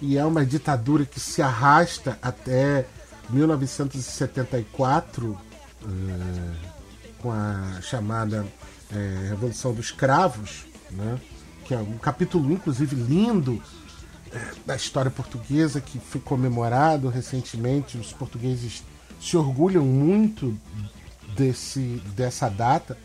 [0.00, 2.86] e é uma ditadura que se arrasta até
[3.28, 5.36] 1974,
[5.82, 6.54] eh,
[7.18, 8.46] com a chamada
[8.92, 11.18] eh, Revolução dos Cravos, né,
[11.64, 13.60] que é um capítulo, inclusive, lindo
[14.32, 17.98] eh, da história portuguesa que foi comemorado recentemente.
[17.98, 18.84] Os portugueses
[19.20, 20.56] se orgulham muito
[21.36, 22.96] desse, dessa data.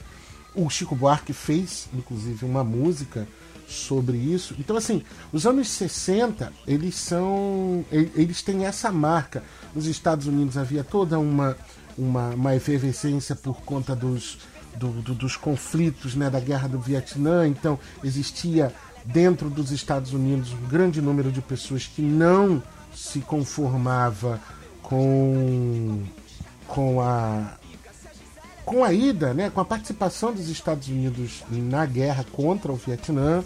[0.54, 3.28] O Chico Buarque fez, inclusive, uma música
[3.68, 4.56] sobre isso.
[4.60, 7.86] Então, assim, os anos 60, eles são.
[7.92, 9.44] Eles têm essa marca.
[9.74, 11.56] Nos Estados Unidos havia toda uma,
[11.98, 14.40] uma, uma efervescência por conta dos,
[14.76, 17.48] do, do, dos conflitos né, da guerra do Vietnã.
[17.48, 18.74] Então, existia
[19.06, 22.62] dentro dos Estados Unidos um grande número de pessoas que não
[22.94, 24.40] se conformava
[24.82, 26.04] com,
[26.68, 27.58] com a
[28.66, 33.44] com a ida, né, com a participação dos Estados Unidos na guerra contra o Vietnã.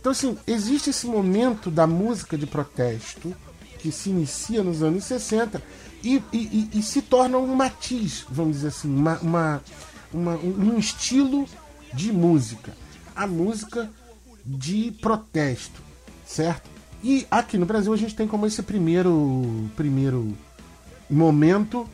[0.00, 3.34] Então, assim, existe esse momento da música de protesto
[3.78, 5.62] que se inicia nos anos 60
[6.02, 9.62] e, e, e se torna um matiz, vamos dizer assim, uma, uma,
[10.12, 11.46] uma, um estilo
[11.92, 12.72] de música.
[13.14, 13.90] A música
[14.44, 15.82] de protesto,
[16.24, 16.70] certo?
[17.02, 20.36] E aqui no Brasil a gente tem como esse primeiro, primeiro
[21.08, 21.88] momento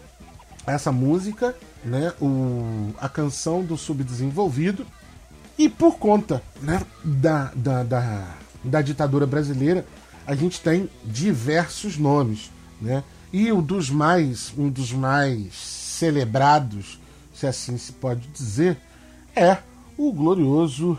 [0.66, 2.12] essa música, né?
[2.20, 4.87] O, a canção do subdesenvolvido.
[5.57, 9.87] E por conta né, da, da, da, da ditadura brasileira,
[10.27, 13.05] a gente tem diversos nomes, né?
[13.33, 16.99] E o dos mais, um dos mais celebrados,
[17.35, 18.79] se assim se pode dizer,
[19.35, 19.59] é
[19.97, 20.99] o glorioso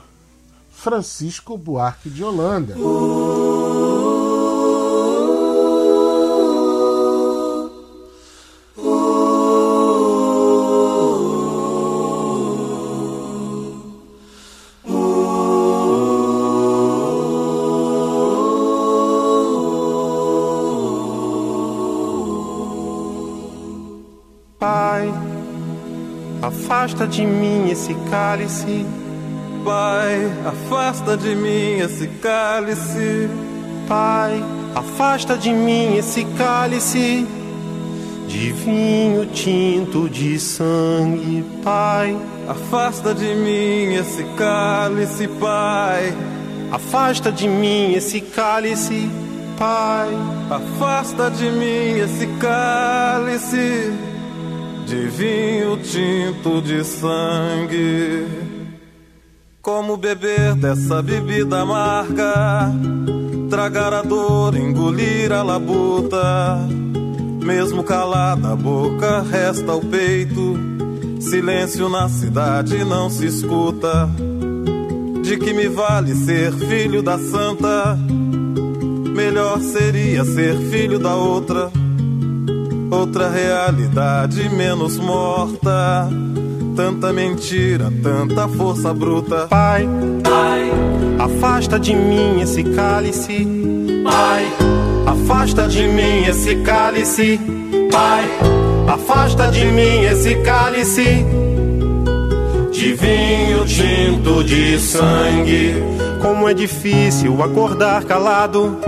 [0.70, 2.76] Francisco Buarque de Holanda.
[27.76, 28.86] Esse cálice
[29.66, 33.28] Pai, afasta de mim esse cálice.
[33.88, 34.44] Pai,
[34.76, 37.26] afasta de mim esse cálice
[38.28, 42.16] de vinho tinto de sangue, Pai.
[42.48, 46.14] Afasta de mim esse cálice, Pai.
[46.72, 49.10] Afasta de mim esse cálice,
[49.58, 50.10] Pai.
[50.52, 54.15] Afasta de mim esse cálice
[54.96, 58.26] de vinho tinto de sangue.
[59.62, 62.72] Como beber dessa bebida amarga,
[63.50, 66.58] tragar a dor, engolir a labuta.
[67.44, 70.58] Mesmo calada a boca, resta o peito.
[71.20, 74.10] Silêncio na cidade não se escuta.
[75.24, 77.98] De que me vale ser filho da santa?
[79.14, 81.70] Melhor seria ser filho da outra.
[82.96, 86.10] Outra realidade menos morta
[86.76, 89.48] tanta mentira, tanta força bruta.
[89.48, 89.88] Pai,
[90.24, 90.72] Pai,
[91.20, 93.46] afasta de mim esse cálice.
[94.04, 94.46] Pai,
[95.06, 97.40] afasta de mim esse cálice.
[97.92, 98.24] Pai,
[98.88, 101.26] afasta de mim esse cálice
[102.72, 105.76] de vinho tinto de sangue.
[106.22, 108.80] Como é difícil acordar calado.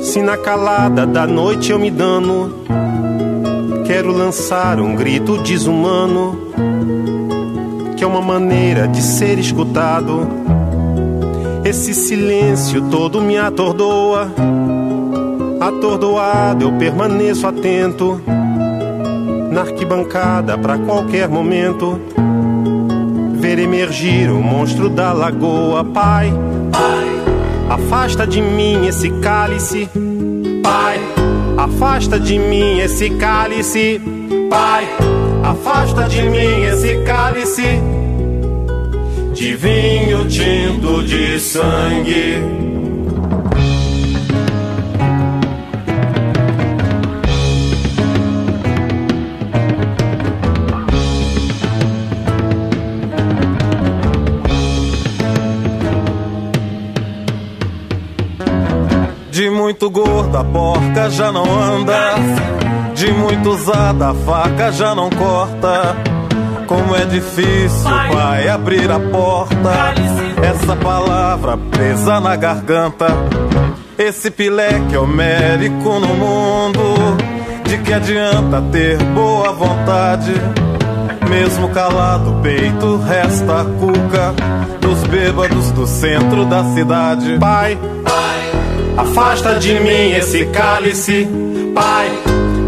[0.00, 2.62] Se na calada da noite eu me dano,
[3.94, 6.50] quero lançar um grito desumano
[7.96, 10.26] que é uma maneira de ser escutado.
[11.64, 14.32] Esse silêncio todo me atordoa.
[15.60, 18.20] Atordoado eu permaneço atento.
[19.52, 22.00] Na arquibancada para qualquer momento.
[23.34, 25.84] Ver emergir o monstro da lagoa.
[25.84, 26.32] Pai,
[27.70, 29.88] afasta de mim esse cálice.
[30.64, 30.98] Pai,
[31.64, 34.00] afasta de mim esse cálice.
[34.50, 34.86] Pai,
[35.42, 37.80] afasta de mim esse cálice
[39.32, 42.63] de vinho tinto de sangue.
[59.64, 62.16] Muito gorda a porca já não anda.
[62.94, 65.96] De muito usada a faca já não corta.
[66.66, 69.94] Como é difícil, pai, abrir a porta.
[70.42, 73.06] Essa palavra presa na garganta.
[73.96, 77.16] Esse pileque homérico no mundo.
[77.66, 80.34] De que adianta ter boa vontade?
[81.30, 84.34] Mesmo calado o peito, resta a cuca
[84.78, 87.38] dos bêbados do centro da cidade.
[87.38, 88.23] Pai, pai,
[88.96, 91.28] afasta de mim esse cálice.
[91.74, 92.10] Pai,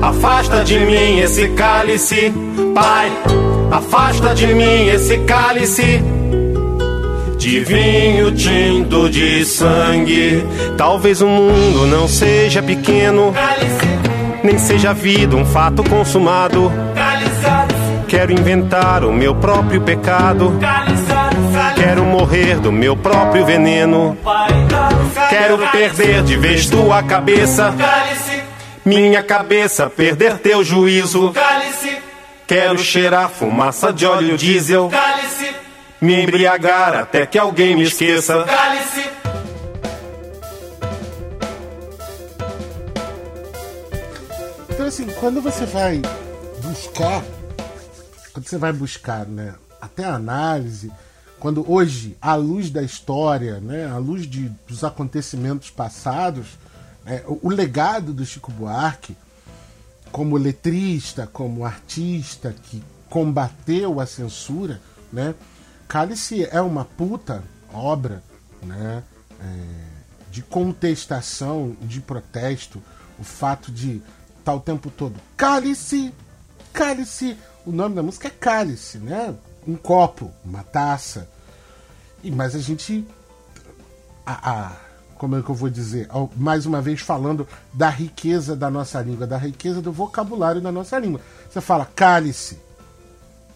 [0.02, 2.32] afasta de mim esse cálice.
[2.74, 3.10] Pai,
[3.70, 6.02] afasta de mim esse cálice
[7.46, 10.44] de vinho tinto de sangue.
[10.76, 14.42] Talvez o mundo não seja pequeno, cálice.
[14.42, 16.72] nem seja a vida um fato consumado.
[16.94, 17.36] Cálice.
[18.08, 20.52] Quero inventar o meu próprio pecado.
[21.76, 24.16] Quero morrer do meu próprio veneno.
[25.28, 27.74] Quero perder de vez tua cabeça.
[28.84, 31.32] Minha cabeça, perder teu juízo.
[32.46, 34.90] Quero cheirar fumaça de óleo diesel.
[36.00, 38.44] Me embriagar até que alguém me esqueça.
[44.68, 46.02] Então, assim, quando você vai
[46.62, 47.22] buscar,
[48.32, 50.92] quando você vai buscar, né, até a análise,
[51.46, 56.58] quando hoje, à luz da história, né, à luz de, dos acontecimentos passados,
[57.06, 59.16] é, o, o legado do Chico Buarque,
[60.10, 64.80] como letrista, como artista que combateu a censura,
[65.12, 65.36] né?
[65.86, 68.24] Cálice é uma puta obra,
[68.60, 69.04] né?
[69.40, 72.82] É, de contestação, de protesto,
[73.20, 73.98] o fato de
[74.40, 76.12] estar tá o tempo todo cálice,
[76.72, 79.32] cálice, o nome da música é cálice, né?
[79.64, 81.35] Um copo, uma taça.
[82.26, 83.06] E mas a gente
[84.26, 84.72] a, a
[85.16, 86.08] como é que eu vou dizer?
[86.36, 90.98] Mais uma vez falando da riqueza da nossa língua, da riqueza do vocabulário da nossa
[90.98, 91.20] língua.
[91.48, 92.58] Você fala cálice.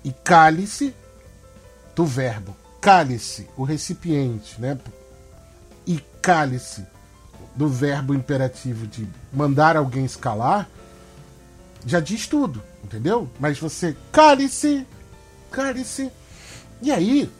[0.03, 0.95] E cálice
[1.95, 2.57] do verbo.
[2.81, 4.79] Cálice, o recipiente, né?
[5.87, 6.87] E cálice
[7.55, 10.67] do verbo imperativo de mandar alguém escalar,
[11.85, 13.29] já diz tudo, entendeu?
[13.39, 14.87] Mas você cálice,
[15.51, 16.11] cálice.
[16.81, 17.31] E aí,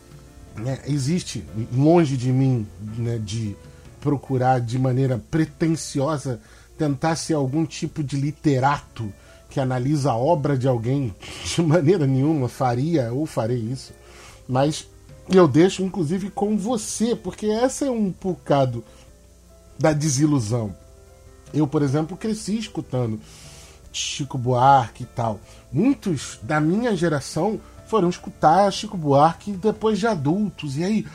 [0.57, 3.57] né, existe longe de mim né, de
[4.01, 6.41] procurar de maneira pretensiosa
[6.79, 9.13] tentar ser algum tipo de literato
[9.51, 11.15] que analisa a obra de alguém.
[11.45, 13.93] De maneira nenhuma faria ou farei isso.
[14.49, 14.87] Mas
[15.29, 18.85] eu deixo inclusive com você, porque essa é um bocado
[19.79, 20.75] da desilusão.
[21.53, 23.21] Eu, por exemplo, cresci escutando
[23.93, 25.41] Chico Buarque e tal.
[25.73, 30.79] Muitos da minha geração foram escutar Chico Buarque depois de adultos.
[30.79, 31.07] E aí,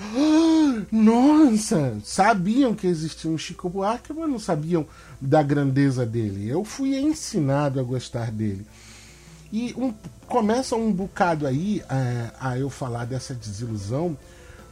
[0.92, 4.86] nossa, sabiam que existia um Chico Buarque, mas não sabiam
[5.20, 6.50] da grandeza dele.
[6.50, 8.68] Eu fui ensinado a gostar dele.
[9.54, 9.94] E um,
[10.28, 14.18] começa um bocado aí é, a eu falar dessa desilusão,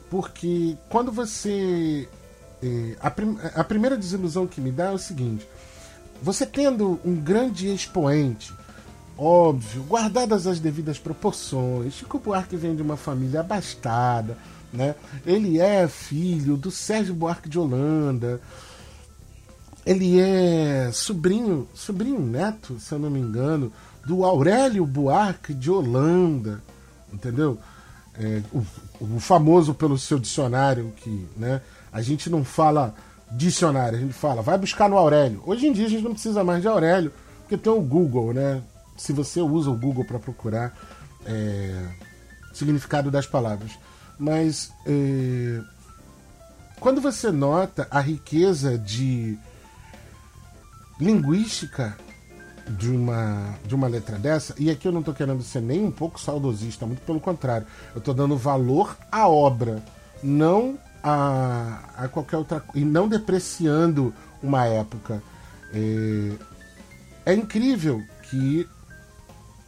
[0.10, 2.10] porque quando você.
[2.62, 5.48] É, a, prim, a primeira desilusão que me dá é o seguinte:
[6.22, 8.54] você tendo um grande expoente
[9.18, 11.94] óbvio, guardadas as devidas proporções.
[11.94, 14.38] Chico Buarque vem de uma família abastada,
[14.72, 14.96] né?
[15.26, 18.42] Ele é filho do Sérgio Buarque de Holanda.
[19.86, 23.72] Ele é sobrinho, sobrinho neto, se eu não me engano,
[24.06, 26.62] do Aurélio Buarque de Holanda,
[27.12, 27.58] entendeu?
[28.16, 28.64] É, o,
[29.02, 31.62] o, famoso pelo seu dicionário que, né?
[31.92, 32.94] A gente não fala
[33.32, 35.42] dicionário, a gente fala, vai buscar no Aurélio.
[35.46, 38.62] Hoje em dia a gente não precisa mais de Aurélio, porque tem o Google, né?
[38.96, 40.78] Se você usa o Google para procurar
[41.26, 41.88] é,
[42.54, 43.72] significado das palavras.
[44.18, 45.62] Mas é,
[46.80, 49.38] quando você nota a riqueza de
[51.00, 51.98] linguística
[52.78, 55.92] de uma, de uma letra dessa, e aqui eu não estou querendo ser nem um
[55.92, 59.84] pouco saudosista, muito pelo contrário, eu estou dando valor à obra,
[60.22, 65.22] não a, a qualquer outra e não depreciando uma época.
[65.74, 66.32] É,
[67.26, 68.68] é incrível que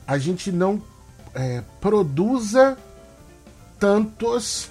[0.08, 0.82] a gente não
[1.34, 2.78] é, produza
[3.80, 4.70] tantos.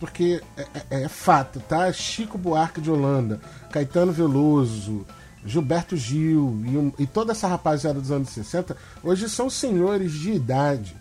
[0.00, 1.90] Porque é, é, é, fato, tá?
[1.92, 3.40] Chico Buarque de Holanda,
[3.70, 5.06] Caetano Veloso,
[5.46, 10.94] Gilberto Gil e, e toda essa rapaziada dos anos 60 hoje são senhores de idade.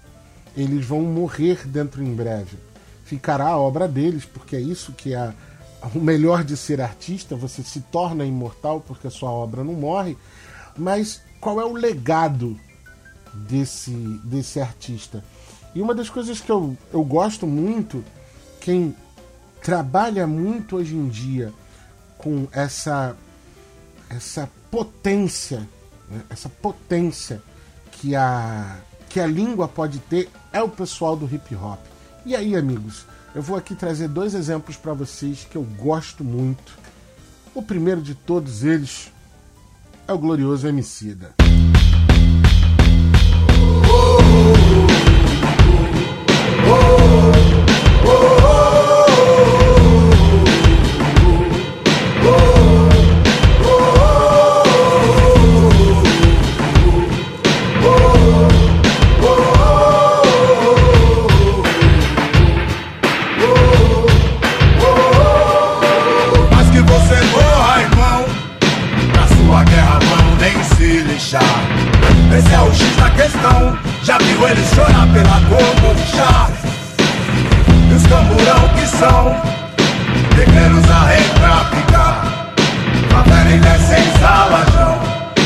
[0.55, 2.57] Eles vão morrer dentro em breve.
[3.03, 5.33] Ficará a obra deles, porque é isso que é
[5.93, 10.17] o melhor de ser artista, você se torna imortal porque a sua obra não morre.
[10.77, 12.57] Mas qual é o legado
[13.33, 13.91] desse,
[14.23, 15.23] desse artista.
[15.75, 18.03] E uma das coisas que eu, eu gosto muito,
[18.61, 18.95] quem
[19.61, 21.51] trabalha muito hoje em dia
[22.17, 23.15] com essa,
[24.09, 25.67] essa potência,
[26.09, 26.21] né?
[26.29, 27.41] essa potência
[27.91, 28.77] que a,
[29.09, 31.79] que a língua pode ter, é o pessoal do hip hop.
[32.25, 33.05] E aí, amigos,
[33.35, 36.77] eu vou aqui trazer dois exemplos para vocês que eu gosto muito.
[37.53, 39.11] O primeiro de todos eles
[40.07, 41.42] é o glorioso Emicida.
[70.83, 71.41] Se lixar.
[72.67, 73.77] o X da questão.
[74.03, 76.42] Já viu eles chorar pela cor do orixá?
[79.03, 79.35] Os camburão
[80.29, 82.25] que são guerreiros a picar.
[83.09, 84.99] Favela em sem salajão.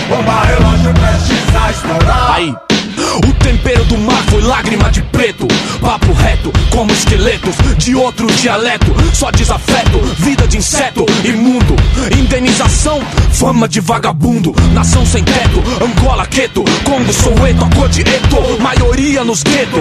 [0.08, 2.36] Bomba relógio prestes a estourar.
[2.36, 2.77] Aí.
[3.18, 5.48] O tempero do mar foi lágrima de preto.
[5.82, 8.94] Papo reto, como esqueletos de outro dialeto.
[9.14, 11.76] Só desafeto, vida de inseto imundo.
[12.18, 13.02] Indenização,
[13.32, 14.54] fama de vagabundo.
[14.74, 16.64] Nação sem teto, Angola, Queto.
[16.84, 18.62] Congo, Soweto, a cor de Eto.
[18.62, 19.80] Maioria nos gueto.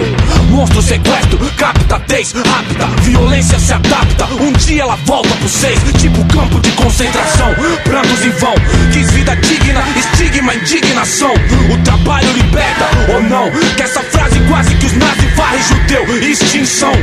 [0.49, 2.87] Monstro sequestro, capta, tez, rápida.
[3.01, 4.25] Violência se adapta.
[4.41, 5.79] Um dia ela volta pro seis.
[5.99, 7.53] Tipo campo de concentração.
[7.83, 8.55] Prantos em vão.
[8.91, 11.33] Quis vida digna, estigma, indignação.
[11.73, 13.26] O trabalho liberta ou
[13.75, 16.29] Que essa frase quase que os nazis varrem judeu.
[16.29, 16.93] Extinção,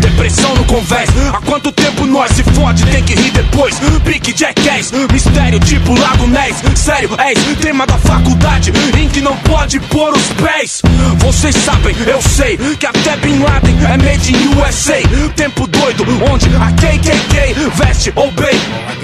[0.00, 1.10] depressão no convés.
[1.32, 3.74] Há quanto tempo nós se fode, tem que rir depois.
[4.04, 6.56] Pique jackass, mistério tipo Lago Ness.
[6.74, 10.80] Sério, és tema da faculdade em que não pode pôr os pés.
[11.18, 15.02] Vocês sabem, eu sei que até Bin Laden é made in USA.
[15.36, 19.03] Tempo doido, onde a KKK veste ou bem.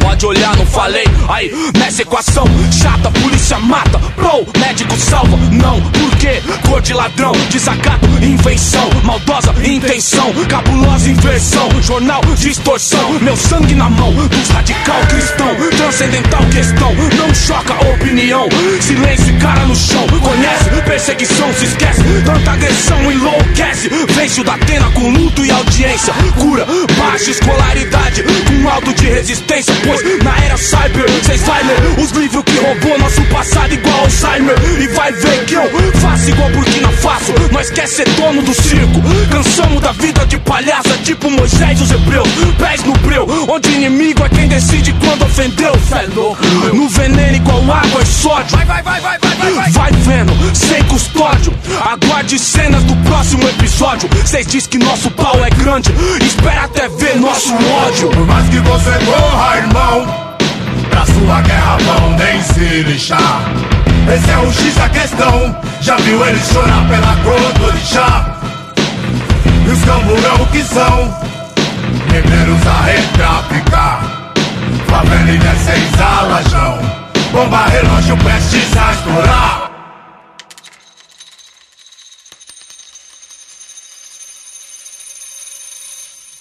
[0.00, 1.04] Pode olhar, não falei.
[1.28, 3.98] Aí, nessa equação chata, polícia mata.
[4.16, 5.36] Pro, médico salva.
[5.52, 6.42] Não, por quê?
[6.66, 8.88] Cor de ladrão, desacato, invenção.
[9.04, 11.68] Maldosa intenção, cabulosa inversão.
[11.82, 13.18] Jornal, distorção.
[13.20, 15.54] Meu sangue na mão dos radical cristão.
[15.76, 18.48] Transcendental questão, não choca opinião.
[18.80, 20.06] Silêncio e cara no chão.
[20.06, 22.02] Conhece, perseguição, se esquece.
[22.24, 23.90] Tanta agressão enlouquece.
[24.10, 26.12] Vence o da Atena com luto e audiência.
[26.38, 26.66] Cura,
[26.98, 28.22] baixa escolaridade.
[28.22, 29.67] Com alto de resistência.
[29.84, 34.56] Pois na era cyber, cês vai ler os livros que roubou nosso passado igual Alzheimer.
[34.80, 35.62] E vai ver que eu
[36.00, 37.32] faço igual Burkina Faso.
[37.52, 39.02] Nós quer ser dono do circo.
[39.30, 42.28] Cansamos da vida de palhaça, tipo Moisés e os hebreus.
[42.58, 45.72] Pés no breu, onde inimigo é quem decide quando ofendeu.
[46.14, 46.44] Louco.
[46.74, 48.56] No veneno igual água e sódio.
[48.56, 49.70] Vai, vai, vai, vai, vai, vai, vai.
[49.70, 51.52] Vai vendo, sem custódio.
[51.84, 54.08] Aguarde cenas do próximo episódio.
[54.24, 55.92] Cês diz que nosso pau é grande.
[56.24, 58.10] Espera até ver nosso ódio.
[58.10, 60.06] Por mais que você corra, irmão,
[60.90, 63.42] pra sua guerra vão nem se lixar.
[64.12, 65.56] Esse é o X da questão.
[65.80, 68.36] Já viu eles chorar pela cor do orixá?
[69.66, 71.14] E os camburão que são
[72.10, 74.32] guerreiros a retraficar.
[74.86, 76.78] Favela e sem alajão.
[77.32, 79.67] Bomba relógio prestes a estourar.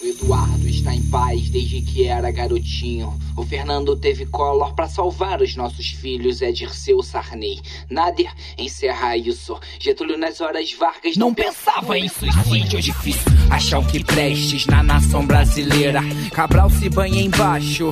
[0.08, 3.14] Eduardo está em paz desde que era garotinho.
[3.36, 6.42] O Fernando teve Collor para salvar os nossos filhos.
[6.42, 7.60] É Dirceu Sarney.
[7.90, 9.60] Nader encerra isso.
[9.80, 12.80] Getúlio nas horas Vargas não, não pensava em suicídio.
[12.80, 16.02] É difícil achar o que prestes na nação brasileira.
[16.32, 17.92] Cabral se banha embaixo.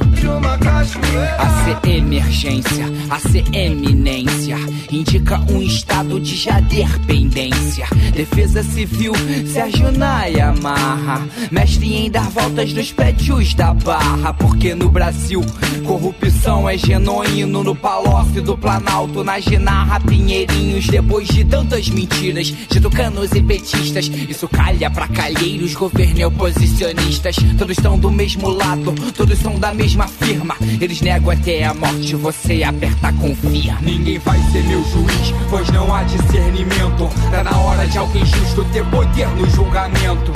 [1.37, 4.57] A ser emergência, a ser eminência.
[4.89, 7.85] Indica um estado de já dependência.
[8.13, 9.13] Defesa civil,
[9.51, 11.27] Sérgio Naia amarra.
[11.51, 14.33] Mestre em dar voltas nos prédios da barra.
[14.33, 15.41] Porque no Brasil,
[15.85, 17.63] corrupção é genuíno.
[17.63, 20.87] No Palácio do Planalto, na Ginarra, Pinheirinhos.
[20.87, 24.07] Depois de tantas mentiras, de tucanos e petistas.
[24.07, 27.35] Isso calha pra calheiros, governo e oposicionistas.
[27.57, 30.55] Todos estão do mesmo lado, todos são da mesma firma.
[30.79, 33.77] Eles negam até a morte, você aperta, confia.
[33.81, 37.09] Ninguém vai ser meu juiz, pois não há discernimento.
[37.31, 40.31] Tá na hora de alguém justo ter poder no julgamento.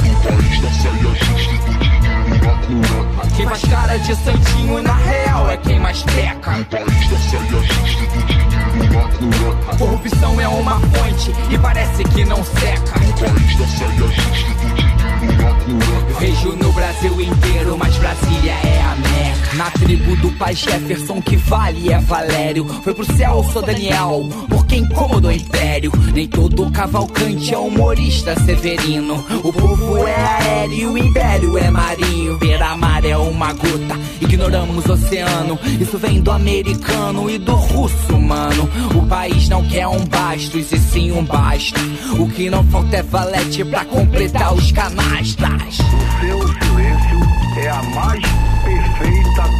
[3.35, 6.51] Quem faz cara de santinho na real é quem mais peca.
[9.77, 12.99] Corrupção é uma fonte e parece que não seca.
[16.19, 19.55] Vejo no Brasil inteiro, mas Brasília é a meca.
[19.55, 22.65] Na tribo do pai Jefferson, que vale é Valério.
[22.83, 25.91] Foi pro céu, sou Daniel, por quem incomodou o império.
[26.13, 29.25] Nem todo cavalcante é humorista severino.
[29.43, 32.37] O povo é aéreo, o império é marinho.
[32.37, 35.59] Beira-mar é uma gota, ignoramos o oceano.
[35.79, 38.69] Isso vem do americano e do russo, mano.
[38.95, 41.79] O país não quer um bastos, e sim um basta.
[42.17, 45.58] O que não falta é valete pra completar os canastas.
[45.67, 47.19] O seu silêncio
[47.57, 48.23] é a mais
[48.63, 49.58] perfeita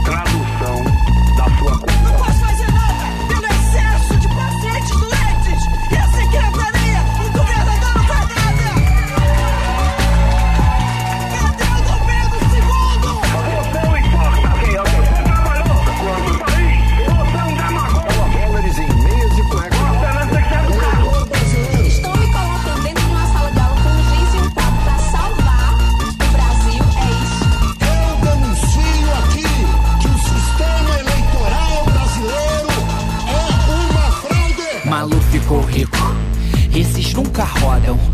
[37.19, 38.08] nunca rodam.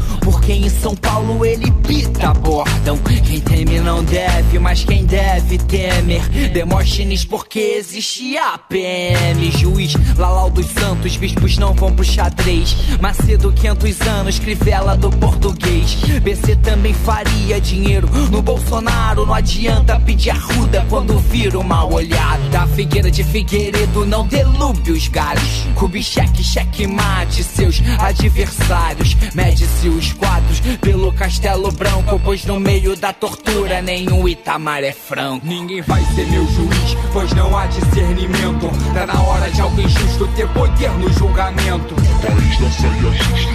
[0.46, 3.00] Porque em São Paulo ele pita bordão.
[3.00, 6.22] Quem teme não deve, mas quem deve temer.
[6.54, 9.50] Demóstenes porque existe a PM.
[9.50, 12.78] Juiz Lalau dos Santos, bispos não vão pro xadrez.
[13.02, 15.96] Macedo, 500 anos, crivela do português.
[16.22, 19.26] BC também faria dinheiro no Bolsonaro.
[19.26, 22.68] Não adianta pedir arruda quando vira uma olhada.
[22.76, 25.66] Figueira de Figueiredo não delube os galhos.
[25.74, 29.18] Kubitschek, checkmate seus adversários.
[29.34, 30.14] Mede-se os
[30.78, 35.46] pelo Castelo Branco, pois no meio da tortura nenhum Itamar é franco.
[35.46, 38.70] Ninguém vai ser meu juiz, pois não há discernimento.
[38.94, 41.96] Tá na hora de alguém justo ter poder no julgamento.
[41.96, 43.46] País do dinheiro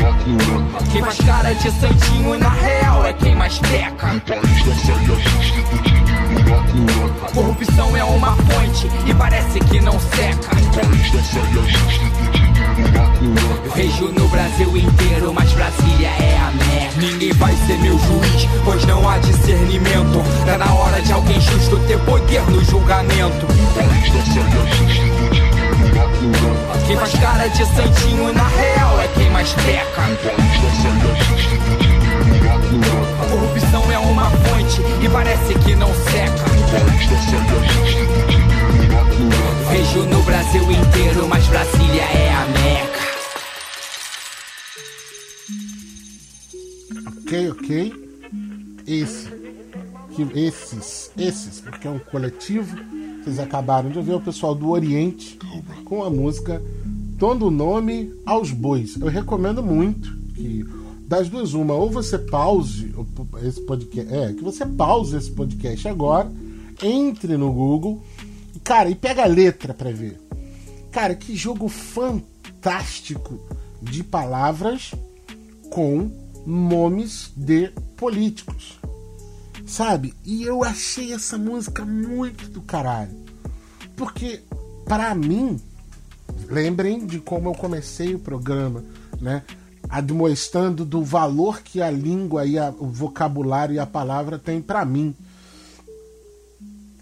[0.00, 0.84] na cura.
[0.92, 4.20] Quem faz cara de santinho na real é quem mais peca.
[4.26, 7.32] País da saia justa do dinheiro na cura.
[7.34, 10.48] Corrupção é uma fonte e parece que não seca.
[10.74, 12.51] País do dinheiro na cura.
[13.22, 17.00] Eu vejo no Brasil inteiro, mas Brasília é a meca.
[17.00, 20.24] Ninguém vai ser meu juiz, pois não há discernimento.
[20.44, 23.46] Tá na hora de alguém justo ter poder no julgamento.
[26.86, 30.02] Quem faz cara de santinho na real é quem mais peca.
[32.70, 33.30] Cura.
[33.30, 36.44] Corrupção é uma fonte e parece que não seca.
[39.70, 42.81] Vejo no Brasil inteiro, mas Brasília é a meca.
[47.32, 47.92] Ok, ok.
[48.86, 49.28] Esse.
[50.14, 51.10] Que, esses.
[51.16, 52.76] Esses, porque é um coletivo.
[53.24, 55.38] Vocês acabaram de ouvir o pessoal do Oriente
[55.86, 56.62] com a música
[57.16, 59.00] Dando Nome aos Bois.
[59.00, 60.62] Eu recomendo muito que
[61.08, 62.94] das duas uma, ou você pause
[63.42, 66.30] esse podcast, é, que você pause esse podcast agora,
[66.82, 68.02] entre no Google,
[68.62, 70.20] cara, e pega a letra para ver.
[70.90, 73.40] Cara, que jogo fantástico
[73.80, 74.92] de palavras
[75.70, 78.78] com nomes de políticos.
[79.66, 80.14] Sabe?
[80.24, 83.16] E eu achei essa música muito do caralho.
[83.96, 84.40] Porque,
[84.84, 85.60] para mim,
[86.48, 88.84] lembrem de como eu comecei o programa,
[89.20, 89.42] né?
[89.88, 94.84] Admoestando do valor que a língua e a, o vocabulário e a palavra tem para
[94.84, 95.14] mim.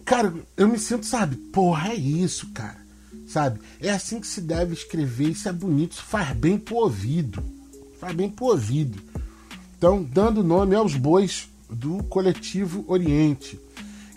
[0.05, 1.37] Cara, eu me sinto, sabe?
[1.37, 2.81] Porra, é isso, cara.
[3.27, 3.61] Sabe?
[3.81, 5.31] É assim que se deve escrever.
[5.31, 7.43] Isso é bonito, isso faz bem pro ouvido.
[8.01, 9.01] Faz bem pro ouvido.
[9.81, 13.59] Então, dando nome aos bois do coletivo Oriente.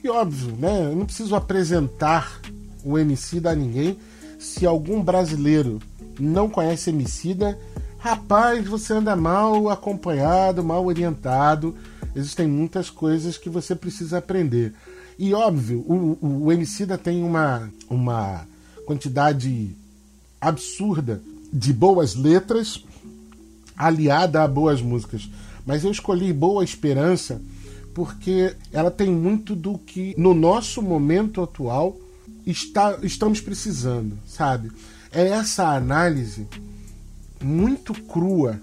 [0.03, 0.88] E óbvio, né?
[0.88, 2.41] Eu não preciso apresentar
[2.84, 3.97] o Emicida a ninguém.
[4.38, 5.80] Se algum brasileiro
[6.20, 7.57] não conhece Emicida,
[7.97, 11.74] rapaz, você anda mal acompanhado, mal orientado.
[12.14, 14.74] Existem muitas coisas que você precisa aprender.
[15.18, 18.45] E óbvio, o, o, o Emicida tem uma, uma
[18.86, 19.74] quantidade
[20.41, 21.22] absurda
[21.53, 22.84] de boas letras
[23.78, 25.30] aliada a boas músicas.
[25.66, 27.41] Mas eu escolhi Boa Esperança
[27.93, 31.95] porque ela tem muito do que no nosso momento atual
[32.45, 34.72] está, estamos precisando, sabe?
[35.11, 36.47] É essa análise
[37.41, 38.59] muito crua,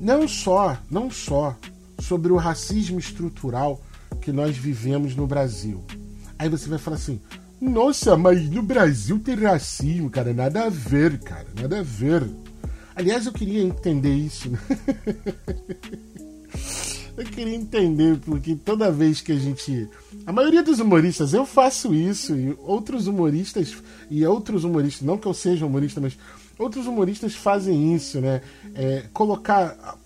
[0.00, 1.56] não só, não só
[1.98, 3.80] sobre o racismo estrutural
[4.20, 5.82] que nós vivemos no Brasil.
[6.38, 7.20] Aí você vai falar assim:
[7.60, 12.28] "Nossa, mas no Brasil tem racismo, cara, nada a ver, cara, nada a ver".
[12.94, 14.50] Aliás, eu queria entender isso.
[17.16, 19.88] Eu queria entender, porque toda vez que a gente.
[20.24, 23.76] A maioria dos humoristas, eu faço isso, e outros humoristas,
[24.08, 26.16] e outros humoristas, não que eu seja humorista, mas
[26.56, 28.40] outros humoristas fazem isso, né?
[28.72, 29.98] É, colocar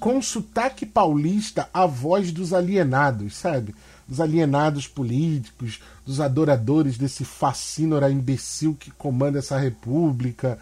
[0.00, 3.72] com sotaque paulista a voz dos alienados, sabe?
[4.08, 10.58] Dos alienados políticos, dos adoradores desse fascínora imbecil que comanda essa república.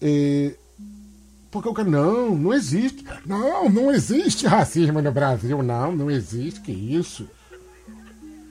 [0.00, 0.54] É,
[1.50, 3.04] porque o cara, não, não existe.
[3.24, 7.28] Não, não existe racismo no Brasil, não, não existe, que isso.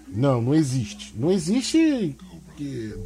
[0.08, 1.14] Não, não existe.
[1.16, 2.16] Não existe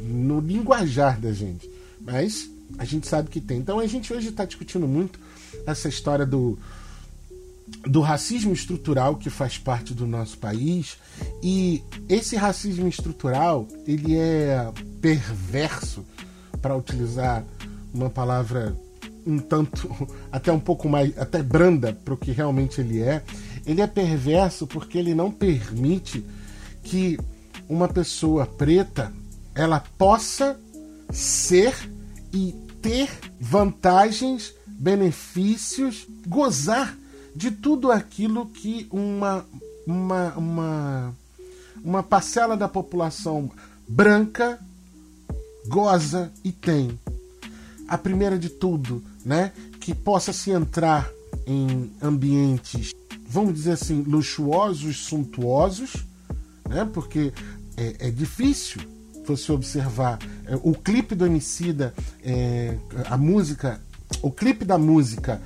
[0.02, 1.68] no linguajar da gente.
[2.00, 3.58] Mas a gente sabe que tem.
[3.58, 5.18] Então a gente hoje está discutindo muito
[5.66, 6.58] essa história do,
[7.86, 10.96] do racismo estrutural que faz parte do nosso país.
[11.42, 14.70] E esse racismo estrutural, ele é
[15.00, 16.04] perverso,
[16.60, 17.44] para utilizar
[17.92, 18.76] uma palavra
[19.30, 19.88] um tanto,
[20.30, 23.22] até um pouco mais, até branda para o que realmente ele é.
[23.66, 26.24] Ele é perverso porque ele não permite
[26.82, 27.18] que
[27.68, 29.12] uma pessoa preta
[29.54, 30.58] ela possa
[31.12, 31.74] ser
[32.32, 36.96] e ter vantagens, benefícios, gozar
[37.34, 39.44] de tudo aquilo que uma
[39.86, 41.14] uma, uma,
[41.82, 43.50] uma parcela da população
[43.88, 44.58] branca
[45.66, 46.98] goza e tem.
[47.88, 51.10] A primeira de tudo, né, que possa se entrar
[51.46, 52.92] em ambientes,
[53.26, 56.04] vamos dizer assim, luxuosos, suntuosos,
[56.68, 57.32] né, porque
[57.76, 58.80] é, é difícil
[59.26, 63.80] você observar é, o clipe do Emicida, é, a música,
[64.22, 65.40] o clipe da música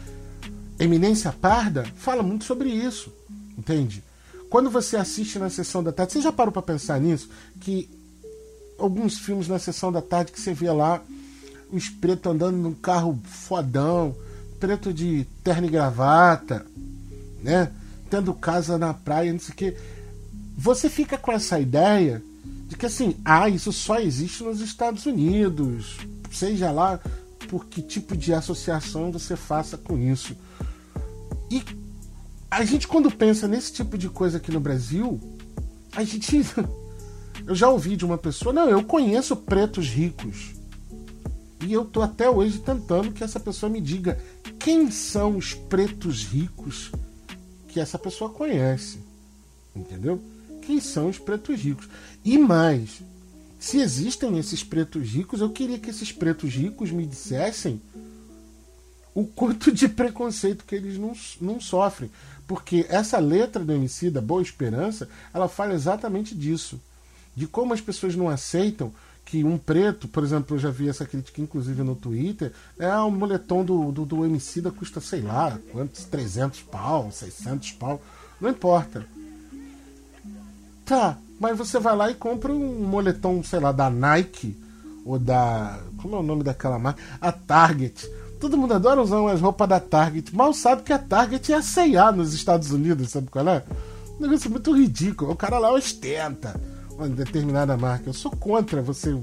[0.78, 3.12] Eminência Parda fala muito sobre isso,
[3.56, 4.02] entende?
[4.50, 7.28] Quando você assiste na sessão da tarde, você já parou para pensar nisso?
[7.60, 7.88] Que
[8.78, 11.02] alguns filmes na sessão da tarde que você vê lá
[11.72, 14.14] os pretos andando num carro fodão,
[14.60, 16.64] preto de terno e gravata,
[17.42, 17.70] né?
[18.08, 19.76] Tendo casa na praia, não sei o quê.
[20.56, 22.22] Você fica com essa ideia
[22.68, 25.98] de que assim, ah, isso só existe nos Estados Unidos,
[26.30, 27.00] seja lá
[27.48, 30.36] por que tipo de associação você faça com isso.
[31.50, 31.62] E
[32.50, 35.20] a gente, quando pensa nesse tipo de coisa aqui no Brasil,
[35.92, 36.40] a gente.
[37.46, 40.53] Eu já ouvi de uma pessoa, não, eu conheço pretos ricos.
[41.66, 44.20] E eu tô até hoje tentando que essa pessoa me diga
[44.58, 46.92] quem são os pretos ricos
[47.68, 48.98] que essa pessoa conhece.
[49.74, 50.22] Entendeu?
[50.62, 51.88] Quem são os pretos ricos?
[52.22, 53.02] E mais,
[53.58, 57.80] se existem esses pretos ricos, eu queria que esses pretos ricos me dissessem
[59.14, 62.10] o quanto de preconceito que eles não, não sofrem.
[62.46, 66.78] Porque essa letra do MC da Boa Esperança, ela fala exatamente disso.
[67.34, 68.92] De como as pessoas não aceitam
[69.24, 73.10] que um preto, por exemplo, eu já vi essa crítica inclusive no Twitter, é um
[73.10, 78.00] moletom do, do, do MC da custa, sei lá, quantos, 300 pau, 600 pau,
[78.40, 79.06] não importa.
[80.84, 84.56] Tá, mas você vai lá e compra um moletom, sei lá, da Nike
[85.04, 85.80] ou da.
[85.96, 87.02] Como é o nome daquela marca?
[87.20, 88.06] A Target.
[88.38, 90.34] Todo mundo adora usar umas roupas da Target.
[90.36, 93.64] Mal sabe que a Target é a C&A nos Estados Unidos, sabe qual é?
[94.18, 95.32] Um negócio muito ridículo.
[95.32, 96.60] O cara lá ostenta
[96.96, 98.08] uma determinada marca.
[98.08, 99.16] Eu sou contra você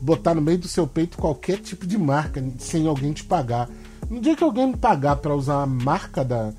[0.00, 3.68] botar no meio do seu peito qualquer tipo de marca sem alguém te pagar.
[4.08, 6.52] No dia que alguém me pagar para usar a marca da,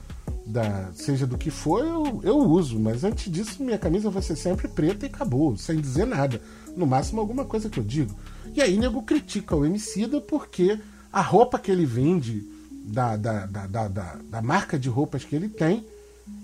[0.45, 2.79] da seja do que for, eu, eu uso.
[2.79, 6.41] Mas antes disso, minha camisa vai ser sempre preta e acabou, sem dizer nada.
[6.75, 8.13] No máximo, alguma coisa que eu digo.
[8.53, 10.79] E aí, nego critica o Emicida porque
[11.11, 12.43] a roupa que ele vende,
[12.87, 15.85] da, da, da, da, da, da marca de roupas que ele tem,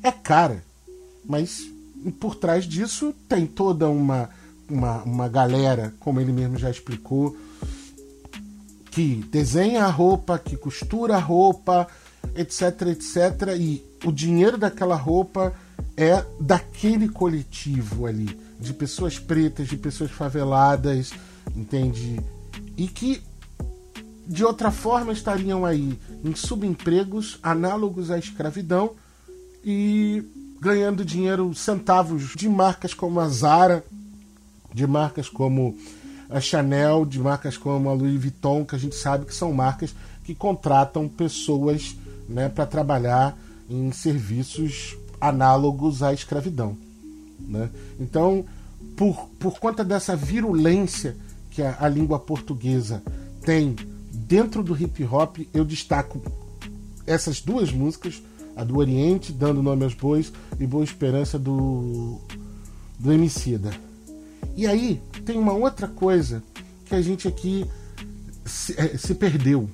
[0.02, 0.64] é cara.
[1.26, 1.73] Mas
[2.12, 4.30] por trás disso tem toda uma,
[4.70, 7.36] uma, uma galera, como ele mesmo já explicou,
[8.92, 11.88] que desenha a roupa, que costura a roupa,
[12.36, 13.56] etc, etc.
[13.58, 15.54] E o dinheiro daquela roupa
[15.98, 21.12] é daquele coletivo ali, de pessoas pretas, de pessoas faveladas,
[21.56, 22.20] entende?
[22.78, 23.22] E que
[24.26, 28.92] de outra forma estariam aí em subempregos análogos à escravidão
[29.64, 30.24] e
[30.64, 33.84] ganhando dinheiro, centavos de marcas como a Zara,
[34.74, 35.78] de marcas como
[36.30, 39.94] a Chanel, de marcas como a Louis Vuitton, que a gente sabe que são marcas
[40.24, 41.98] que contratam pessoas
[42.30, 43.38] né, para trabalhar
[43.70, 46.78] em serviços análogos à escravidão.
[47.38, 47.70] Né?
[48.00, 48.46] Então,
[48.96, 51.18] por, por conta dessa virulência
[51.52, 53.04] que a, a língua portuguesa
[53.42, 53.76] tem
[54.14, 56.22] dentro do hip hop, eu destaco
[57.06, 58.22] essas duas músicas
[58.56, 62.20] a do Oriente, dando nome aos bois, e Boa Esperança do,
[63.00, 63.72] do Emicida.
[64.56, 66.44] E aí tem uma outra coisa
[66.86, 67.66] que a gente aqui
[68.46, 69.68] se, é, se perdeu,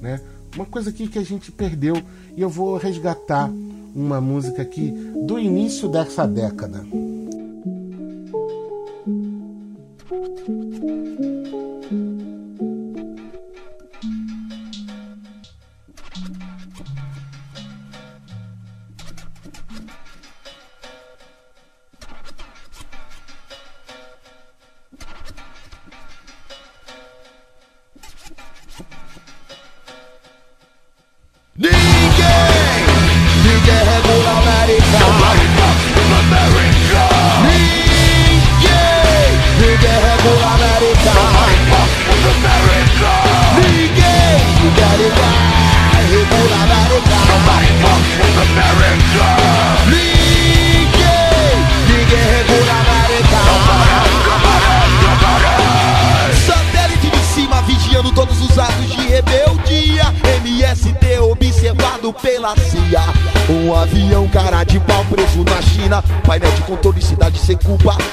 [0.00, 0.20] né?
[0.54, 2.00] Uma coisa aqui que a gente perdeu
[2.36, 3.50] e eu vou resgatar
[3.94, 4.92] uma música aqui
[5.26, 6.84] do início dessa década.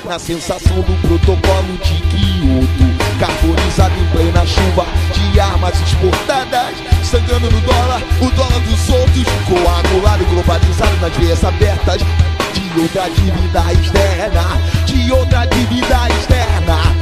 [0.06, 3.20] Na sensação do protocolo de Kyoto.
[3.20, 4.86] Carbonizado em plena chuva.
[5.14, 6.76] De armas exportadas.
[7.04, 9.26] Sangrando no dólar, o dólar dos outros.
[9.48, 12.02] Coagulado, globalizado nas veias abertas.
[12.54, 14.44] De outra dívida externa.
[14.86, 17.01] De outra dívida externa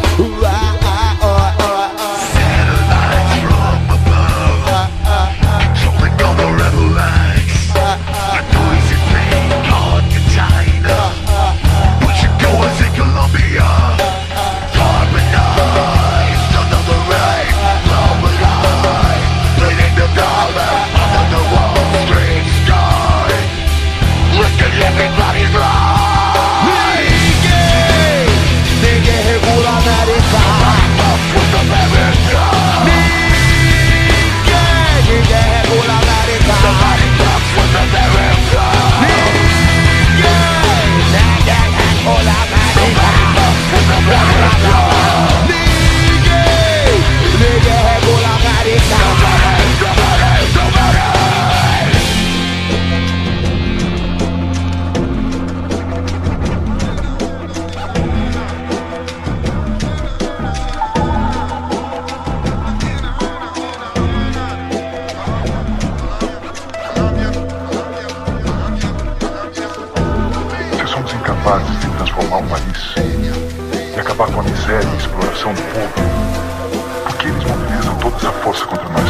[74.39, 77.03] a miséria e a exploração do povo.
[77.03, 79.09] Por que eles mobilizam toda essa força contra nós?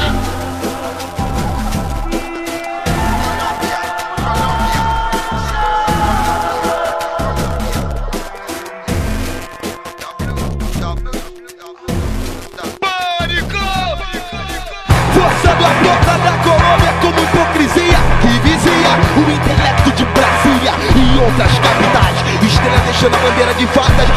[15.13, 21.59] Forçando a porta da Colômbia como hipocrisia Que vizia o intelecto de Brasília e outras
[21.59, 24.09] capitais Estrela deixando a bandeira de fatas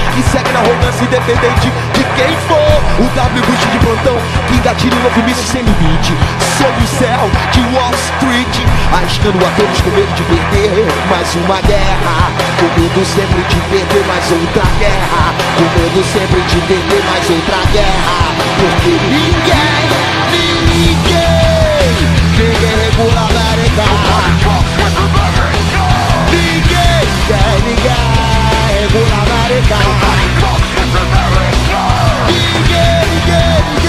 [1.03, 2.73] Independente de quem for.
[2.99, 4.17] O W Bush de plantão
[4.49, 6.15] que engatilha um novo míssil sem limite.
[6.59, 8.57] Sob o céu de Wall Street
[8.93, 12.31] Arriscando a todos com medo de perder mais uma guerra.
[12.59, 15.35] Com medo sempre de perder mais outra guerra.
[15.57, 18.33] Com medo sempre de perder mais outra guerra.
[18.61, 20.13] Porque ninguém
[20.73, 21.93] Ninguém,
[22.39, 23.85] ninguém regula a América.
[26.31, 27.03] Ninguém,
[27.67, 28.12] ninguém,
[28.93, 29.77] ninguém regula a América
[32.29, 33.82] Ninguém, ninguém, ninguém, ninguém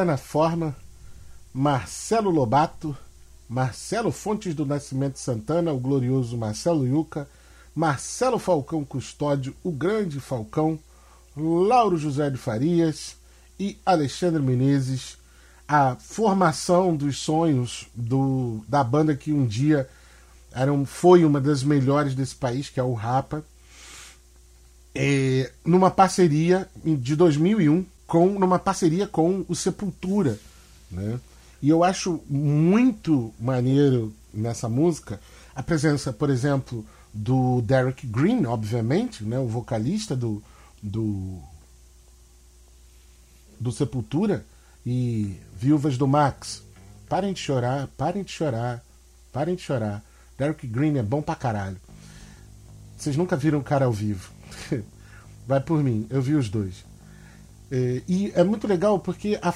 [0.00, 0.74] plena forma,
[1.52, 2.96] Marcelo Lobato,
[3.46, 7.28] Marcelo Fontes do Nascimento Santana, o glorioso Marcelo Yuca,
[7.74, 10.78] Marcelo Falcão Custódio, o grande Falcão,
[11.36, 13.14] Lauro José de Farias
[13.58, 15.18] e Alexandre Menezes,
[15.68, 19.86] a formação dos sonhos do, da banda que um dia
[20.50, 23.44] era um, foi uma das melhores desse país, que é o Rapa,
[24.94, 30.36] é, numa parceria de 2001 com numa parceria com o Sepultura,
[30.90, 31.20] né?
[31.62, 35.20] E eu acho muito maneiro nessa música
[35.54, 36.84] a presença, por exemplo,
[37.14, 40.42] do Derek Green, obviamente, né, o vocalista do,
[40.82, 41.38] do
[43.60, 44.44] do Sepultura
[44.84, 46.64] e Viúvas do Max.
[47.08, 48.82] Parem de chorar, parem de chorar,
[49.32, 50.02] parem de chorar.
[50.36, 51.76] Derek Green é bom pra caralho.
[52.98, 54.32] Vocês nunca viram o cara ao vivo.
[55.46, 56.89] Vai por mim, eu vi os dois.
[58.08, 59.52] E é muito legal porque a,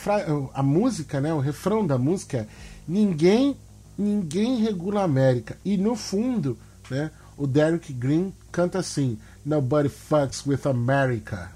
[0.54, 2.46] a música, né, o refrão da música é
[2.86, 3.56] ninguém,
[3.98, 5.56] ninguém regula a América.
[5.64, 6.56] E no fundo,
[6.90, 11.50] né, o Derek Green canta assim: Nobody fucks with America.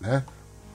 [0.00, 0.24] Né?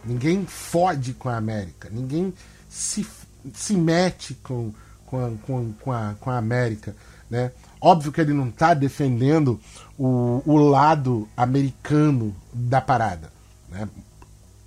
[0.03, 1.89] Ninguém fode com a América.
[1.91, 2.33] Ninguém
[2.69, 3.05] se,
[3.53, 4.73] se mete com,
[5.05, 6.95] com, a, com, com, a, com a América.
[7.29, 7.51] Né?
[7.79, 9.59] Óbvio que ele não está defendendo
[9.97, 13.31] o, o lado americano da parada.
[13.69, 13.87] Né?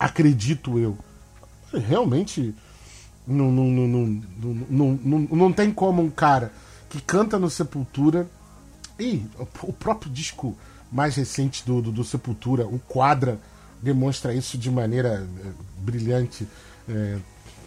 [0.01, 0.99] Acredito eu.
[1.73, 2.55] Realmente
[3.27, 4.23] não, não, não, não,
[4.69, 6.51] não, não, não tem como um cara
[6.89, 8.27] que canta no Sepultura
[8.99, 9.25] e
[9.63, 10.57] o próprio disco
[10.91, 13.39] mais recente do, do, do Sepultura, o Quadra,
[13.81, 16.49] demonstra isso de maneira é, brilhante.
[16.89, 17.19] É,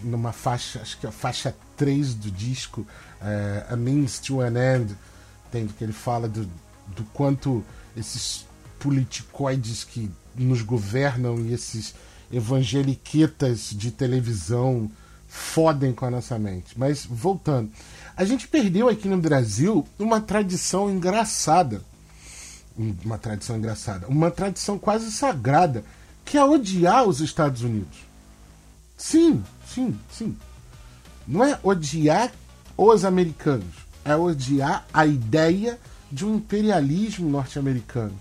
[0.01, 2.85] numa faixa, acho que é a faixa 3 do disco,
[3.21, 4.95] é, A Means to an End,
[5.49, 6.47] tem, que ele fala do,
[6.87, 7.63] do quanto
[7.95, 8.45] esses
[8.79, 11.95] politicoides que nos governam e esses
[12.33, 14.89] evangeliquetas de televisão
[15.27, 16.77] fodem com a nossa mente.
[16.77, 17.71] Mas voltando,
[18.15, 21.81] a gente perdeu aqui no Brasil uma tradição engraçada.
[23.05, 25.83] Uma tradição engraçada, uma tradição quase sagrada,
[26.25, 27.99] que é odiar os Estados Unidos.
[28.97, 30.35] Sim, sim, sim.
[31.27, 32.31] Não é odiar
[32.75, 35.79] os americanos, é odiar a ideia
[36.11, 38.13] de um imperialismo norte-americano,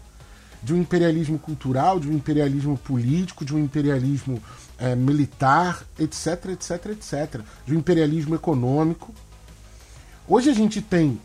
[0.63, 4.41] de um imperialismo cultural, de um imperialismo político, de um imperialismo
[4.79, 9.13] é, militar, etc, etc, etc, de um imperialismo econômico.
[10.29, 11.21] Hoje a gente tem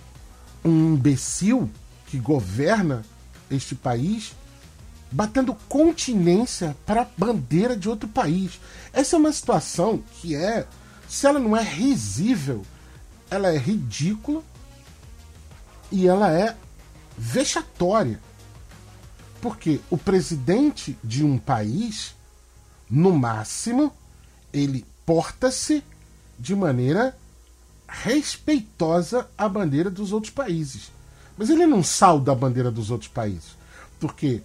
[0.66, 1.70] um imbecil
[2.08, 3.04] que governa
[3.50, 4.34] este país
[5.12, 8.60] batendo continência para a bandeira de outro país.
[8.92, 10.68] Essa é uma situação que é,
[11.08, 12.66] se ela não é risível,
[13.30, 14.42] ela é ridícula
[15.92, 16.56] e ela é
[17.18, 18.20] vexatória.
[19.42, 22.16] Porque o presidente de um país,
[22.90, 23.94] no máximo,
[24.52, 25.84] ele porta-se
[26.40, 27.18] de maneira
[27.88, 30.92] respeitosa à bandeira dos outros países.
[31.38, 33.56] Mas ele não sauda a bandeira dos outros países.
[34.00, 34.42] Porque,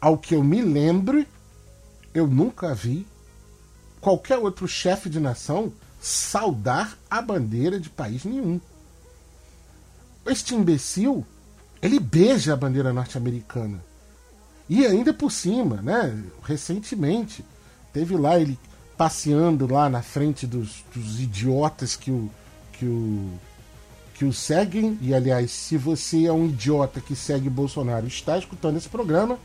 [0.00, 1.24] ao que eu me lembro,
[2.14, 3.06] eu nunca vi
[4.00, 8.60] qualquer outro chefe de nação saudar a bandeira de país nenhum.
[10.26, 11.26] Este imbecil,
[11.80, 13.87] ele beija a bandeira norte-americana.
[14.68, 16.22] E ainda por cima, né?
[16.42, 17.44] Recentemente,
[17.92, 18.58] teve lá ele
[18.96, 22.30] passeando lá na frente dos, dos idiotas que o,
[22.72, 23.38] que o
[24.18, 24.98] que o seguem.
[25.00, 29.38] E aliás, se você é um idiota que segue Bolsonaro e está escutando esse programa,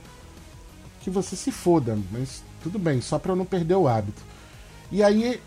[1.02, 4.22] que você se foda, mas tudo bem, só para eu não perder o hábito.
[4.92, 5.40] E aí,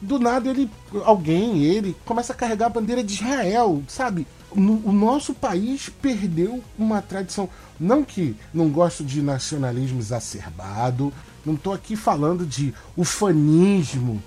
[0.00, 0.70] do nada, ele,
[1.04, 4.26] alguém, ele, começa a carregar a bandeira de Israel, sabe?
[4.54, 7.48] No, o nosso país perdeu uma tradição.
[7.78, 11.12] Não que não gosto de nacionalismo exacerbado,
[11.44, 14.22] não tô aqui falando de ufanismo,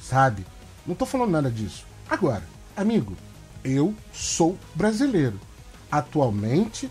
[0.00, 0.46] sabe?
[0.86, 1.84] Não tô falando nada disso.
[2.08, 2.42] Agora,
[2.76, 3.16] amigo,
[3.64, 5.40] eu sou brasileiro.
[5.90, 6.90] Atualmente,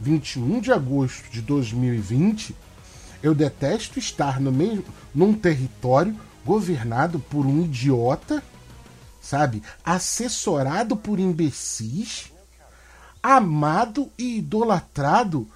[0.00, 2.54] 21 de agosto de 2020,
[3.22, 4.84] eu detesto estar no mesmo,
[5.14, 8.42] num território governado por um idiota,
[9.24, 9.62] sabe?
[9.82, 12.30] Assessorado por imbecis,
[13.22, 15.48] amado e idolatrado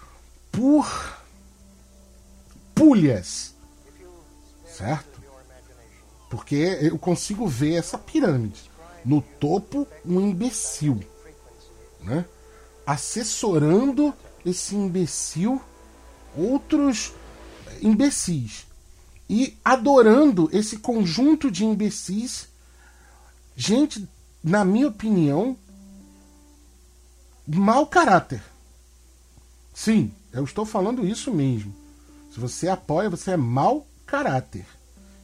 [0.50, 1.20] por
[2.74, 3.54] pulhas,
[4.66, 5.20] certo?
[6.30, 8.70] Porque eu consigo ver essa pirâmide.
[9.04, 11.00] No topo, um imbecil,
[12.00, 12.24] né?
[12.86, 14.14] Assessorando
[14.44, 15.60] esse imbecil
[16.36, 17.12] outros
[17.82, 18.66] imbecis
[19.28, 22.47] e adorando esse conjunto de imbecis,
[23.58, 24.08] gente,
[24.42, 25.56] na minha opinião,
[27.46, 28.42] mau caráter.
[29.74, 31.74] Sim, eu estou falando isso mesmo.
[32.30, 34.66] Se você apoia, você é mau caráter.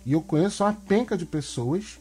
[0.04, 1.98] E eu conheço uma penca de pessoas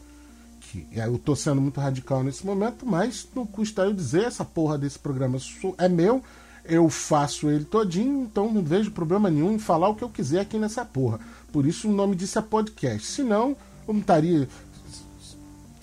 [0.60, 0.86] que.
[0.92, 4.98] Eu estou sendo muito radical nesse momento, mas não custa eu dizer, essa porra desse
[4.98, 5.38] programa
[5.78, 6.22] é meu
[6.64, 10.40] eu faço ele todinho, então não vejo problema nenhum em falar o que eu quiser
[10.40, 11.20] aqui nessa porra.
[11.52, 13.06] Por isso o nome disso é podcast.
[13.06, 13.56] Senão,
[13.86, 14.48] eu não estaria.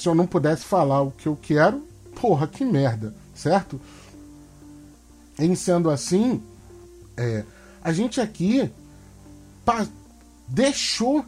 [0.02, 1.88] Se eu não pudesse falar o que eu quero,
[2.20, 3.80] porra, que merda, certo?
[5.38, 6.42] Em sendo assim,
[7.16, 7.46] é,
[7.84, 8.68] a gente aqui
[10.48, 11.24] deixou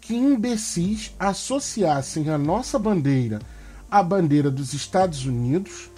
[0.00, 3.42] que imbecis associassem a nossa bandeira
[3.90, 5.90] à bandeira dos Estados Unidos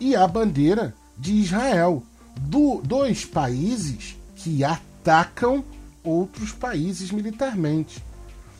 [0.00, 2.02] e à bandeira de Israel,
[2.40, 5.62] do, dois países que atacam
[6.02, 8.02] outros países militarmente.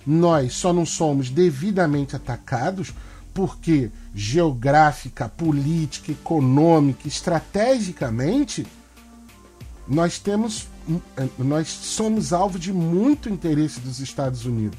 [0.06, 2.92] Nós só não somos devidamente atacados
[3.34, 8.66] porque geográfica, política, econômica, estrategicamente
[9.86, 10.68] nós temos
[11.36, 14.78] nós somos alvo de muito interesse dos Estados Unidos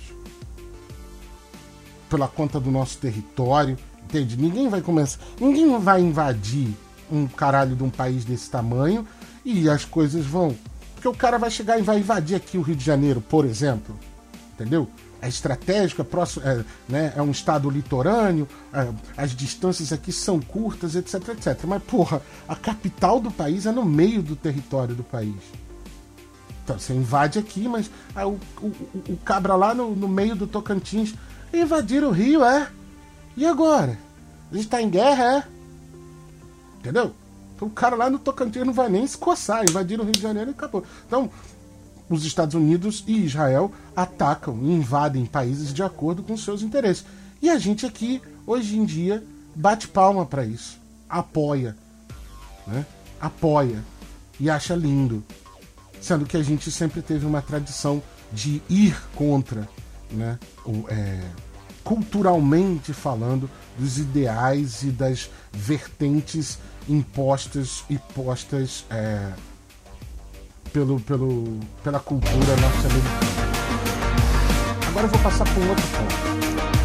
[2.10, 4.38] pela conta do nosso território, entende?
[4.38, 6.74] Ninguém vai começar, ninguém vai invadir
[7.12, 9.06] um caralho de um país desse tamanho
[9.44, 10.56] e as coisas vão.
[10.94, 13.96] Porque o cara vai chegar e vai invadir aqui o Rio de Janeiro, por exemplo.
[14.54, 14.90] Entendeu?
[15.22, 20.40] É estratégico, é, próximo, é, né, é um estado litorâneo, é, as distâncias aqui são
[20.40, 21.64] curtas, etc, etc.
[21.66, 25.36] Mas, porra, a capital do país é no meio do território do país.
[26.64, 28.68] Então, você invade aqui, mas ah, o, o,
[29.10, 31.16] o, cabra lá no, no meio do Tocantins
[31.54, 32.70] invadir o Rio, é?
[33.36, 33.98] E agora?
[34.52, 35.44] A gente tá em guerra, é?
[36.80, 37.14] Entendeu?
[37.56, 40.22] Então o cara lá no Tocantins não vai nem se coçar, invadiram o Rio de
[40.22, 40.84] Janeiro e acabou.
[41.08, 41.30] Então,
[42.10, 47.06] os Estados Unidos e Israel atacam e invadem países de acordo com seus interesses.
[47.42, 49.24] E a gente aqui, hoje em dia,
[49.56, 50.80] bate palma para isso.
[51.10, 51.76] Apoia.
[52.66, 52.86] Né?
[53.20, 53.84] Apoia.
[54.40, 55.24] E acha lindo.
[56.02, 58.02] Sendo que a gente sempre teve uma tradição
[58.32, 59.68] de ir contra,
[60.12, 60.38] né?
[60.66, 61.22] O, é,
[61.84, 69.32] culturalmente falando, dos ideais e das vertentes impostas e postas é,
[70.78, 73.48] pelo, pelo, pela cultura norte-americana.
[74.88, 76.77] Agora eu vou passar para um outro ponto.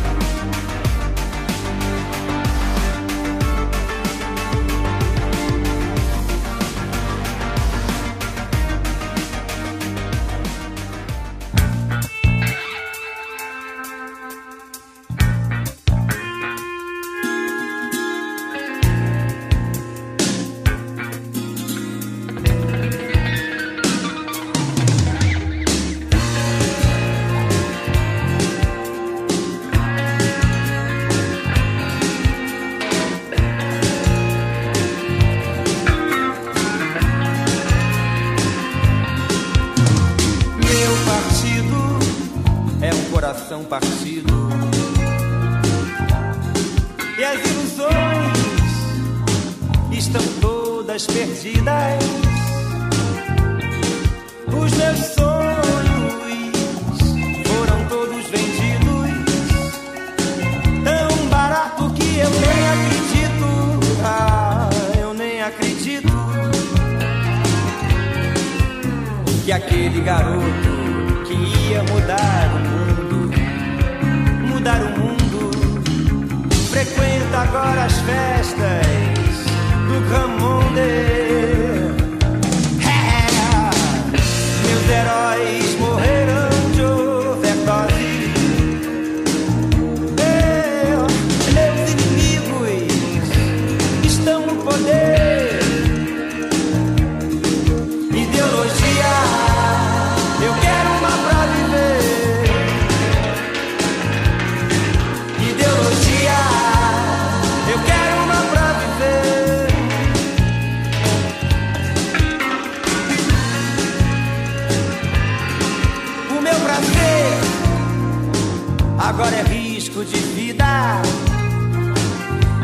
[119.03, 120.65] Agora é risco de vida.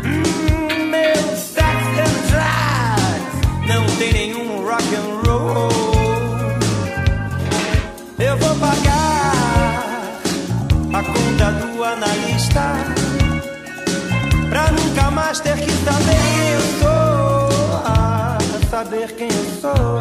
[0.05, 5.69] Hum, meu sex and drugs não tem nenhum rock and roll.
[8.17, 10.11] Eu vou pagar
[10.93, 12.73] a conta do analista
[14.49, 17.81] pra nunca mais ter que saber quem eu sou.
[17.85, 18.37] Ah,
[18.69, 19.99] saber quem eu sou.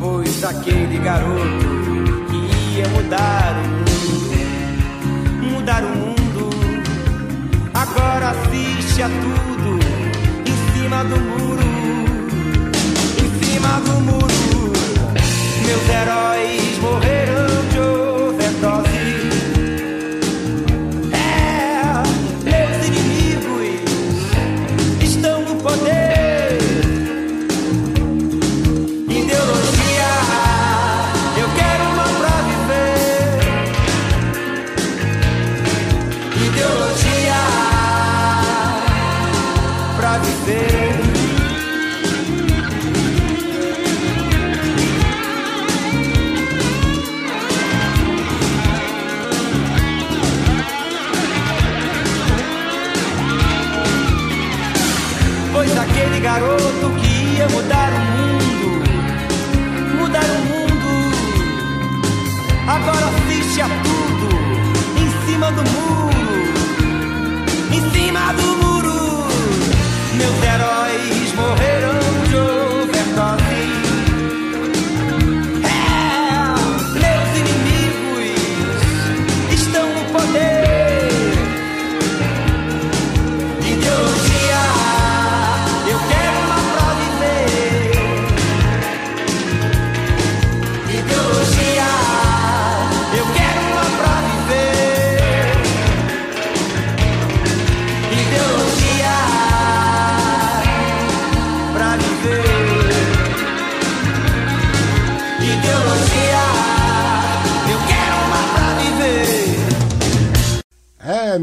[0.00, 1.80] Pois aquele garoto
[2.30, 3.39] que ia mudar
[5.70, 6.50] mudar o mundo,
[7.72, 9.78] agora assiste a tudo
[10.44, 11.62] em cima do muro,
[13.18, 14.72] em cima do muro.
[15.64, 17.19] Meus heróis morreram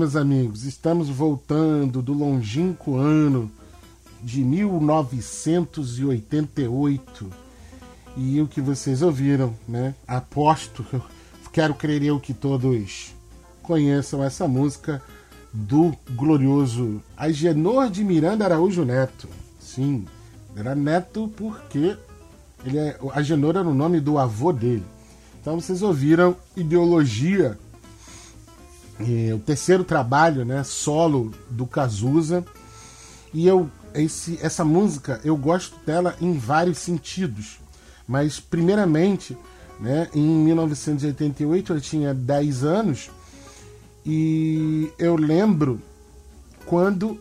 [0.07, 3.51] meus amigos, estamos voltando do longínquo ano
[4.23, 7.29] de 1988.
[8.15, 9.93] E o que vocês ouviram, né?
[10.07, 10.85] Aposto,
[11.51, 13.13] quero crer eu que todos
[13.61, 15.03] conheçam essa música
[15.51, 19.27] do glorioso Agenor de Miranda Araújo Neto.
[19.59, 20.05] Sim,
[20.55, 21.97] era neto porque
[22.63, 24.85] ele é, Agenor era o nome do avô dele.
[25.41, 27.59] Então vocês ouviram Ideologia
[28.99, 32.45] é, o terceiro trabalho, né, solo do Cazuza.
[33.33, 37.59] E eu esse, essa música eu gosto dela em vários sentidos.
[38.07, 39.37] Mas primeiramente,
[39.79, 43.09] né, em 1988 eu tinha 10 anos
[44.05, 45.81] e eu lembro
[46.65, 47.19] quando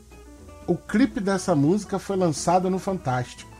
[0.66, 3.51] o clipe dessa música foi lançado no Fantástico.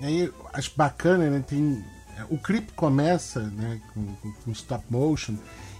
[0.00, 1.84] E aí acho bacana, né, tem
[2.30, 4.06] o clipe começa né, com,
[4.44, 5.34] com, stop motion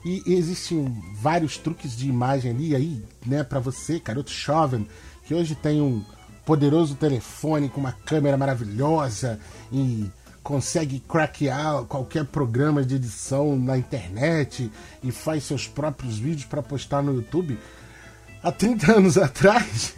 [0.05, 4.87] e existem vários truques de imagem ali aí, né, para você, garoto jovem,
[5.25, 6.05] que hoje tem um
[6.45, 9.39] poderoso telefone com uma câmera maravilhosa
[9.71, 10.11] e
[10.43, 14.71] consegue craquear qualquer programa de edição na internet
[15.03, 17.59] e faz seus próprios vídeos para postar no YouTube.
[18.43, 19.95] Há 30 anos atrás,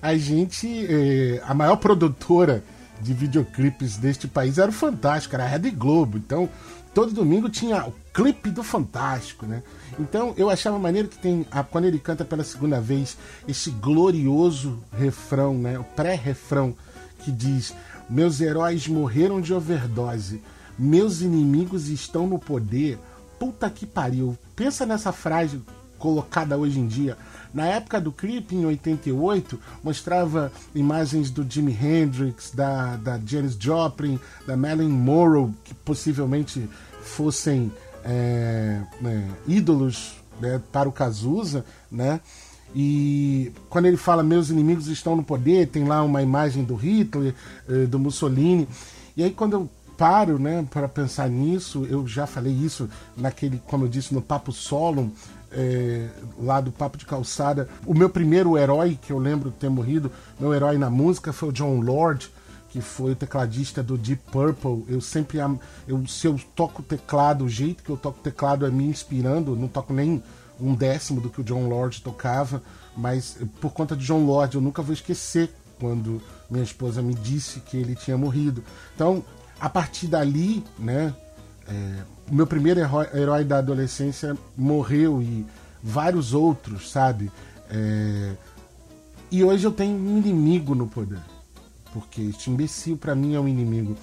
[0.00, 2.62] a gente, eh, a maior produtora
[3.02, 6.16] de videoclipes deste país era o Fantástico, era a Rede Globo.
[6.16, 6.48] Então,
[6.94, 9.62] todo domingo tinha o clipe do Fantástico, né?
[9.98, 14.78] Então, eu achava maneiro que tem, a, quando ele canta pela segunda vez, esse glorioso
[14.92, 15.78] refrão, né?
[15.78, 16.74] O pré-refrão
[17.18, 17.74] que diz:
[18.08, 20.42] Meus heróis morreram de overdose,
[20.78, 22.98] meus inimigos estão no poder.
[23.38, 24.38] Puta que pariu.
[24.54, 25.60] Pensa nessa frase
[26.02, 27.16] colocada hoje em dia.
[27.54, 34.18] Na época do clipe, em 88, mostrava imagens do Jimi Hendrix, da, da Janis Joplin,
[34.44, 36.68] da Marilyn Monroe, que possivelmente
[37.02, 37.70] fossem
[38.04, 42.20] é, né, ídolos né, para o Cazuza, né?
[42.74, 47.34] E quando ele fala meus inimigos estão no poder, tem lá uma imagem do Hitler,
[47.68, 48.66] eh, do Mussolini.
[49.14, 53.84] E aí quando eu paro, né, para pensar nisso, eu já falei isso naquele, como
[53.84, 55.12] eu disse, no Papo Solo,
[55.52, 57.68] é, lá do Papo de Calçada.
[57.86, 61.50] O meu primeiro herói que eu lembro de ter morrido, meu herói na música foi
[61.50, 62.30] o John Lord,
[62.70, 64.84] que foi o tecladista do Deep Purple.
[64.88, 65.38] Eu sempre,
[65.86, 69.68] eu, se eu toco teclado, o jeito que eu toco teclado é me inspirando, não
[69.68, 70.22] toco nem
[70.60, 72.62] um décimo do que o John Lord tocava,
[72.96, 77.60] mas por conta de John Lord eu nunca vou esquecer quando minha esposa me disse
[77.60, 78.62] que ele tinha morrido.
[78.94, 79.24] Então,
[79.60, 81.14] a partir dali, né,
[81.66, 81.94] é,
[82.30, 85.46] o meu primeiro herói, herói, da adolescência morreu e
[85.82, 87.30] vários outros, sabe?
[87.70, 88.32] É,
[89.30, 91.20] e hoje eu tenho um inimigo no poder,
[91.92, 93.96] porque este imbecil para mim é um inimigo.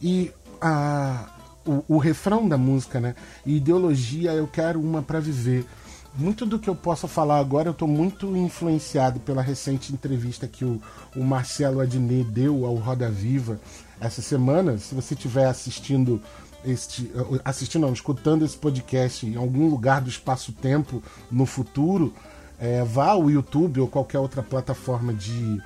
[0.00, 1.28] E a,
[1.66, 3.14] o, o refrão da música, né?
[3.44, 5.66] Ideologia, eu quero uma para viver
[6.14, 10.64] muito do que eu posso falar agora, eu estou muito influenciado pela recente entrevista que
[10.64, 10.80] o,
[11.16, 13.58] o Marcelo Adnet deu ao Roda Viva
[13.98, 14.76] essa semana.
[14.76, 16.20] Se você estiver assistindo
[16.64, 17.10] este,
[17.44, 22.12] assistindo, não, escutando esse podcast em algum lugar do espaço-tempo no futuro,
[22.58, 25.60] é, vá ao YouTube ou qualquer outra plataforma de,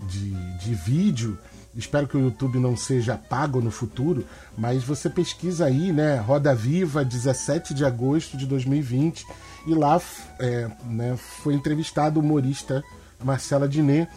[0.00, 1.38] de, de vídeo.
[1.74, 4.24] Espero que o YouTube não seja pago no futuro,
[4.56, 6.16] mas você pesquisa aí, né?
[6.16, 9.26] Roda Viva, 17 de agosto de 2020
[9.66, 10.00] e lá
[10.38, 12.82] é, né, foi entrevistado o humorista
[13.22, 14.08] Marcelo Diné.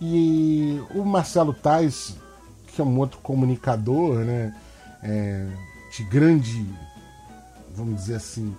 [0.00, 2.16] E o Marcelo Tais,
[2.68, 4.54] que é um outro comunicador, né,
[5.02, 5.46] é,
[5.96, 6.66] de grande,
[7.74, 8.54] vamos dizer assim,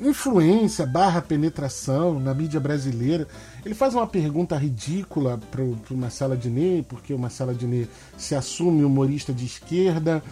[0.00, 3.26] influência barra penetração na mídia brasileira.
[3.64, 7.86] Ele faz uma pergunta ridícula para o Marcelo Diné, porque o Marcelo Diné
[8.16, 10.22] se assume humorista de esquerda,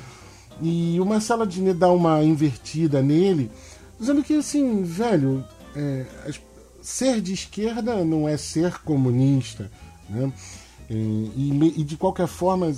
[0.63, 3.51] e o Marcelo Diné dá uma invertida nele
[3.99, 5.45] Dizendo que, assim, velho,
[5.75, 6.05] é,
[6.83, 9.71] ser de esquerda não é ser comunista,
[10.09, 10.33] né?
[10.89, 12.73] É, e, e, de qualquer forma,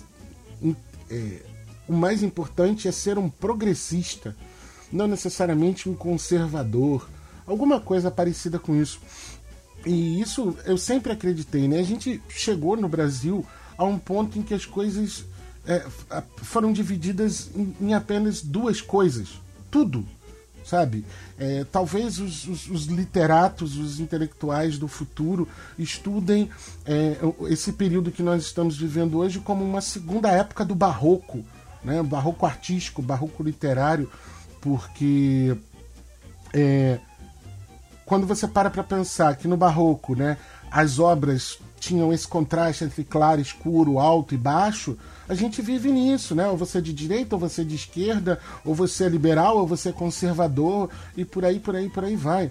[1.11, 1.43] é,
[1.89, 4.37] o mais importante é ser um progressista,
[4.93, 7.09] não necessariamente um conservador,
[7.47, 9.01] alguma coisa parecida com isso.
[9.87, 11.79] E isso eu sempre acreditei, né?
[11.79, 13.45] A gente chegou no Brasil
[13.77, 15.25] a um ponto em que as coisas
[15.67, 15.85] é,
[16.43, 19.41] foram divididas em, em apenas duas coisas:
[19.71, 20.07] tudo
[20.69, 21.05] sabe?
[21.39, 25.49] É, talvez os, os, os, literatos, os intelectuais do futuro
[25.79, 26.51] estudem
[26.85, 27.17] é,
[27.49, 31.43] esse período que nós estamos vivendo hoje como uma segunda época do barroco,
[31.89, 32.03] né?
[32.03, 34.11] barroco artístico, barroco literário,
[34.61, 35.57] porque
[36.53, 36.99] é,
[38.05, 40.37] quando você para para pensar que no barroco né,
[40.71, 44.97] as obras tinham esse contraste entre claro, escuro, alto e baixo,
[45.29, 46.49] a gente vive nisso, né?
[46.49, 49.67] Ou você é de direita, ou você é de esquerda, ou você é liberal, ou
[49.67, 52.51] você é conservador, e por aí, por aí, por aí vai.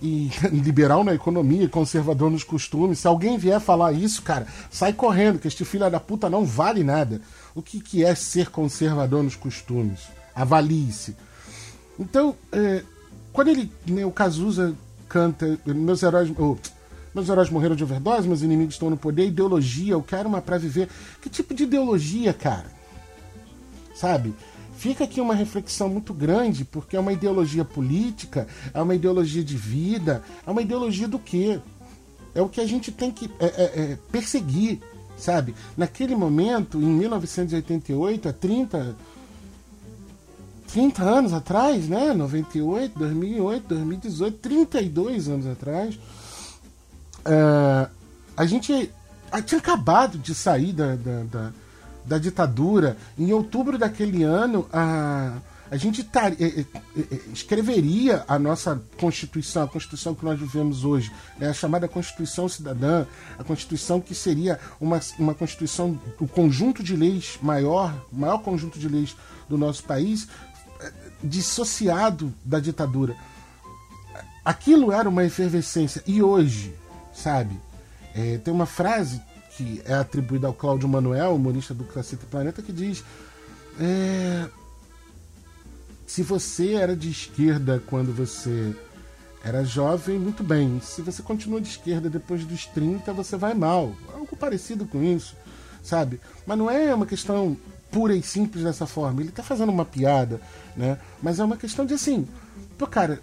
[0.00, 3.00] E liberal na economia, conservador nos costumes.
[3.00, 6.82] Se alguém vier falar isso, cara, sai correndo, que este filho da puta não vale
[6.82, 7.20] nada.
[7.54, 10.00] O que, que é ser conservador nos costumes?
[10.34, 11.16] Avalie-se.
[11.98, 12.82] Então, é,
[13.32, 14.74] quando ele, né, o Cazuza
[15.08, 16.32] canta Meus Heróis.
[16.38, 16.56] Oh,
[17.14, 20.56] meus heróis morreram de overdose, meus inimigos estão no poder, ideologia, eu quero uma pra
[20.56, 20.88] viver.
[21.20, 22.72] Que tipo de ideologia, cara?
[23.94, 24.34] Sabe?
[24.76, 29.56] Fica aqui uma reflexão muito grande, porque é uma ideologia política, é uma ideologia de
[29.56, 31.60] vida, é uma ideologia do quê?
[32.34, 34.80] É o que a gente tem que é, é, é, perseguir,
[35.22, 35.54] sabe?
[35.76, 38.96] Naquele momento, em 1988, há 30,
[40.72, 42.12] 30 anos atrás, né?
[42.12, 45.98] 98, 2008, 2018, 32 anos atrás,
[47.24, 47.88] é,
[48.36, 48.90] a gente
[49.46, 51.52] tinha acabado de sair da, da, da,
[52.04, 52.96] da, ditadura.
[53.16, 55.36] Em outubro daquele ano, a,
[55.72, 56.66] a gente tar, é, é,
[57.32, 63.06] escreveria a nossa Constituição, a Constituição que nós vivemos hoje, né, a chamada Constituição Cidadã,
[63.38, 68.86] a Constituição que seria uma, uma Constituição, o conjunto de leis maior, maior conjunto de
[68.86, 69.16] leis
[69.48, 70.28] do nosso país,
[71.24, 73.16] dissociado da ditadura.
[74.44, 76.02] Aquilo era uma efervescência.
[76.06, 76.76] E hoje,
[77.14, 77.58] sabe?
[78.14, 79.22] É, tem uma frase
[79.56, 83.02] que é atribuída ao Cláudio Manuel, humorista do Cacete Planeta, que diz:
[83.80, 84.48] é,
[86.12, 88.76] Se você era de esquerda quando você
[89.42, 90.78] era jovem, muito bem.
[90.84, 93.94] Se você continua de esquerda depois dos 30, você vai mal.
[94.12, 95.34] Algo parecido com isso,
[95.82, 96.20] sabe?
[96.46, 97.56] Mas não é uma questão
[97.90, 99.22] pura e simples dessa forma.
[99.22, 100.38] Ele tá fazendo uma piada,
[100.76, 100.98] né?
[101.22, 102.28] Mas é uma questão de assim,
[102.76, 103.18] pô, cara,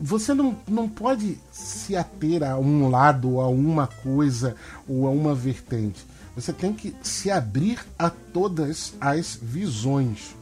[0.00, 4.56] você não, não pode se ater a um lado, a uma coisa
[4.88, 6.04] ou a uma vertente.
[6.34, 10.41] Você tem que se abrir a todas as visões.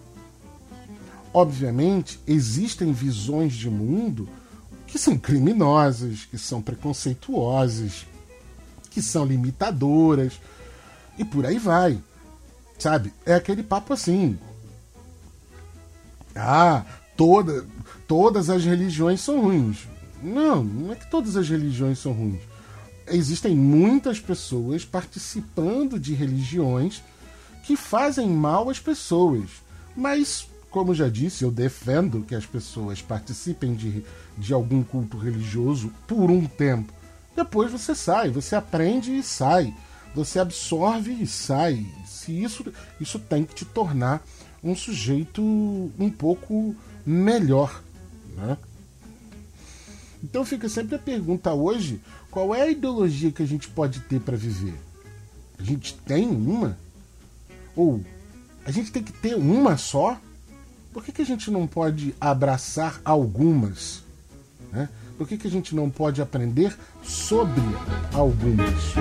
[1.32, 4.28] Obviamente, existem visões de mundo
[4.86, 8.04] que são criminosas, que são preconceituosas,
[8.90, 10.40] que são limitadoras
[11.16, 12.02] e por aí vai.
[12.78, 13.12] Sabe?
[13.24, 14.38] É aquele papo assim.
[16.34, 16.84] Ah,
[17.16, 17.66] toda,
[18.08, 19.86] todas as religiões são ruins.
[20.22, 22.40] Não, não é que todas as religiões são ruins.
[23.06, 27.02] Existem muitas pessoas participando de religiões
[27.64, 29.50] que fazem mal às pessoas.
[29.96, 34.04] Mas, como já disse, eu defendo que as pessoas participem de,
[34.38, 36.92] de algum culto religioso por um tempo.
[37.34, 39.74] Depois você sai, você aprende e sai.
[40.14, 41.86] Você absorve e sai.
[42.06, 42.64] Se isso,
[43.00, 44.24] isso tem que te tornar
[44.62, 46.74] um sujeito um pouco
[47.04, 47.82] melhor.
[48.36, 48.56] Né?
[50.22, 54.20] Então fica sempre a pergunta hoje: qual é a ideologia que a gente pode ter
[54.20, 54.78] para viver?
[55.58, 56.78] A gente tem uma?
[57.74, 58.04] Ou
[58.64, 60.20] a gente tem que ter uma só?
[60.92, 64.02] Por que, que a gente não pode abraçar algumas?
[64.72, 64.88] Né?
[65.16, 67.62] Por que, que a gente não pode aprender sobre
[68.12, 68.94] algumas?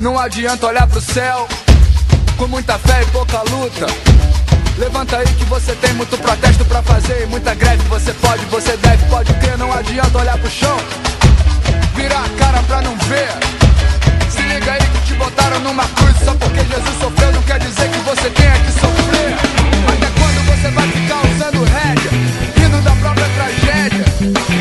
[0.00, 1.48] Não adianta olhar pro céu
[2.36, 4.13] com muita fé e pouca luta.
[4.76, 7.82] Levanta aí que você tem muito protesto pra fazer e muita greve.
[7.88, 9.56] Você pode, você deve, pode crer.
[9.56, 10.76] Não adianta olhar pro chão,
[11.94, 13.28] virar a cara pra não ver.
[14.28, 17.32] Se liga aí que te botaram numa cruz só porque Jesus sofreu.
[17.32, 19.34] Não quer dizer que você tenha que sofrer.
[19.86, 22.10] Até quando você vai ficar usando rédea,
[22.56, 24.04] rindo da própria tragédia?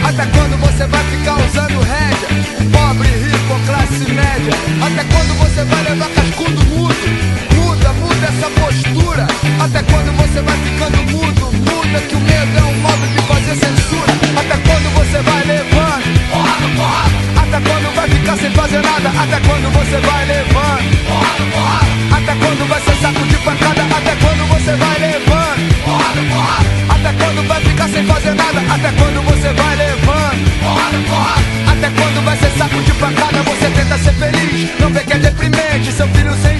[0.07, 2.30] Até quando você vai ficar usando rédea?
[2.72, 4.53] Pobre, rico, classe média.
[4.85, 7.32] Até quando você vai levar cascudo mudo?
[8.44, 9.26] Essa postura.
[9.64, 11.45] Até quando você vai ficando mudo?
[11.64, 14.11] Muda que o medo é um modo de fazer censura.
[14.36, 16.03] Até quando você vai levando?
[16.30, 17.15] Porrada, porrada.
[17.40, 19.10] Até quando vai ficar sem fazer nada?
[19.15, 20.84] Até quando você vai levando?
[21.07, 21.88] Porrada, porrada.
[22.18, 23.82] Até quando vai ser saco de pancada?
[23.95, 25.64] Até quando você vai levando?
[25.86, 26.70] Porrada, porrada.
[26.90, 28.60] Até quando vai ficar sem fazer nada?
[28.60, 30.44] Até quando você vai levando?
[30.60, 31.41] Porrada, porrada.
[31.72, 33.41] Até quando vai ser saco de pancada?
[33.44, 35.91] Você tenta ser feliz, não vê que é deprimente.
[35.94, 36.57] Seu filho sem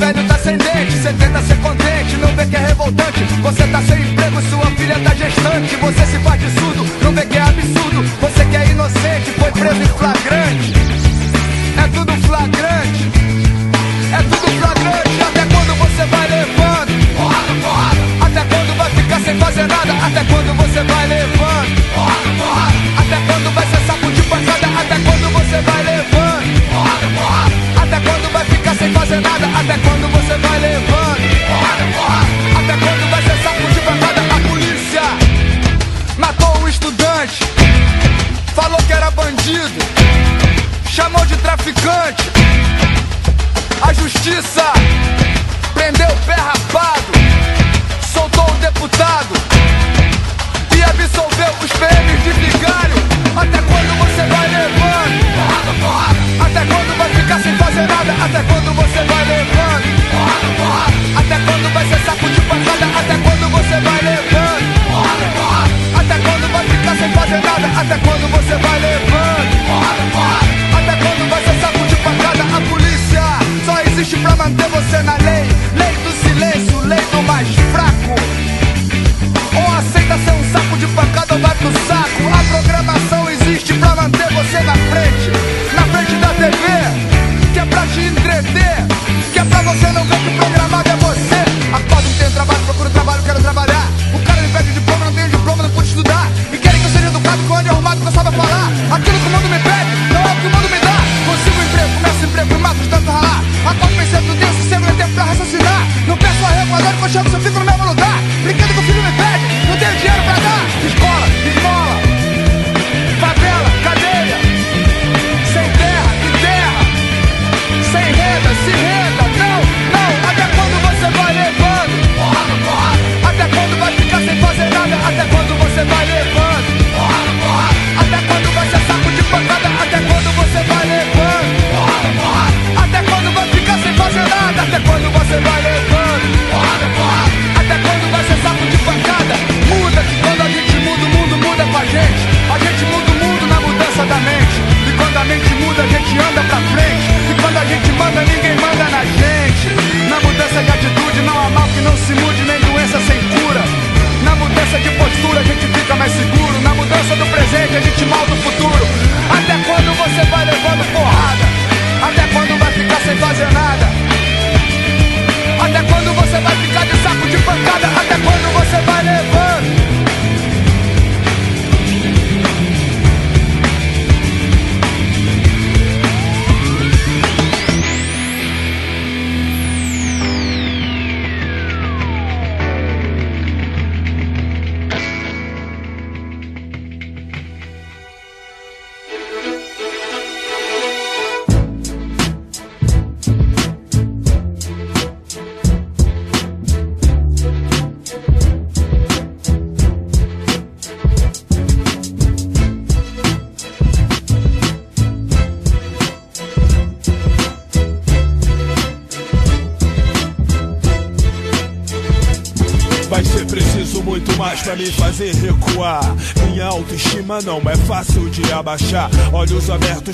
[0.00, 0.92] velho tá sem dente.
[0.92, 3.22] Você tenta ser contente, não vê que é revoltante.
[3.42, 5.76] Você tá sem emprego, sua filha tá gestante.
[5.76, 8.02] Você se faz de surdo, não vê que é absurdo.
[8.20, 10.72] Você que é inocente, foi preso em flagrante.
[11.76, 13.02] É tudo flagrante.
[14.12, 15.22] É tudo flagrante.
[15.28, 17.16] Até quando você vai levando?
[17.16, 18.00] Porrada, porrada.
[18.26, 19.92] Até quando vai ficar sem fazer nada?
[20.06, 21.94] Até quando você vai levando?
[21.94, 22.09] Porrada.
[41.60, 42.30] Traficante.
[43.82, 44.64] A justiça
[45.74, 47.04] prendeu o pé rapado,
[48.12, 49.34] soltou o deputado
[50.74, 52.96] e absolveu os PMs de vigário.
[53.36, 55.20] Até quando você vai levando?
[56.40, 58.12] Até quando vai ficar sem fazer nada?
[58.24, 59.84] Até quando você vai levando?
[61.18, 62.86] Até quando vai ser saco de pancada?
[62.98, 64.64] Até quando você vai levando?
[66.00, 67.80] Até quando vai ficar sem fazer nada?
[67.80, 69.59] Até quando você vai levando?
[74.00, 75.44] Existe pra manter você na lei.
[75.76, 78.14] Lei do silêncio, lei do mais fraco.
[79.54, 82.22] Ou aceita ser um saco de pancada ou vai pro saco.
[82.32, 85.19] A programação existe pra manter você na frente,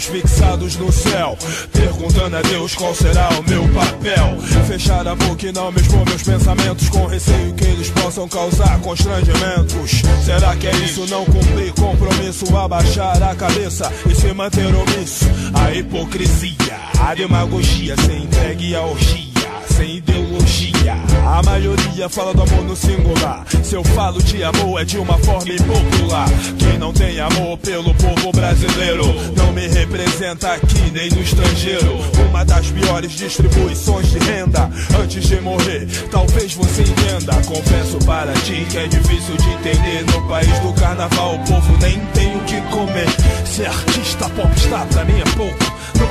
[0.05, 1.37] Fixados no céu.
[1.73, 4.39] Perguntando a Deus qual será o meu papel.
[4.67, 6.89] Fechar a boca e não me expor meus pensamentos.
[6.89, 10.03] Com receio que eles possam causar constrangimentos.
[10.25, 11.07] Será que é isso?
[11.07, 12.57] Não cumprir compromisso.
[12.57, 15.25] Abaixar a cabeça e se manter omisso.
[15.55, 17.97] A hipocrisia, a demagogia.
[17.97, 19.26] Ser entregue à orgia.
[21.37, 23.45] A maioria fala do amor no singular.
[23.63, 26.27] Se eu falo de amor, é de uma forma impopular.
[26.59, 29.05] Quem não tem amor pelo povo brasileiro
[29.37, 31.99] não me representa aqui nem no estrangeiro.
[32.31, 34.71] Uma das piores distribuições de renda.
[34.99, 37.35] Antes de morrer, talvez você entenda.
[37.45, 40.07] Confesso para ti que é difícil de entender.
[40.07, 43.09] No país do carnaval, o povo nem tem o que comer.
[43.45, 45.66] Ser artista popstar pra mim é pouco.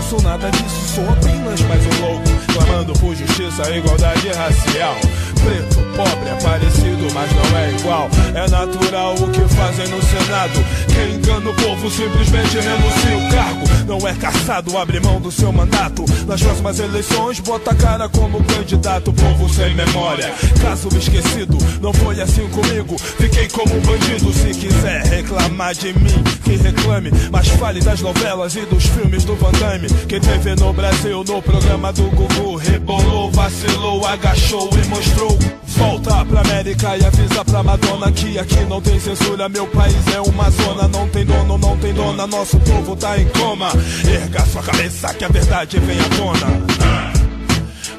[0.09, 2.25] Sou nada disso, sou apenas mais um louco.
[2.53, 4.95] Clamando por justiça e igualdade racial.
[5.43, 8.09] Preto, pobre, é parecido, mas não é igual.
[8.33, 10.65] É natural o que fazem no Senado.
[10.93, 13.65] Quem engana o povo simplesmente renuncia o cargo.
[13.87, 16.05] Não é caçado, abre mão do seu mandato.
[16.27, 19.13] Nas próximas eleições, bota a cara como candidato.
[19.13, 21.57] Povo sem memória, caso esquecido.
[21.81, 24.33] Não foi assim comigo, fiquei como um bandido.
[24.33, 27.11] Se quiser reclamar de mim, que reclame.
[27.31, 29.87] Mas fale das novelas e dos filmes do Van Damme.
[30.07, 35.37] Quem teve no Brasil, no programa do Gugu, rebolou, vacilou, agachou e mostrou.
[35.77, 39.49] Volta pra América e avisa pra Madonna que aqui não tem censura.
[39.49, 42.25] Meu país é uma zona, não tem dono, não tem dona.
[42.27, 43.69] Nosso povo tá em coma.
[44.07, 47.15] Erga sua cabeça que a verdade vem à tona.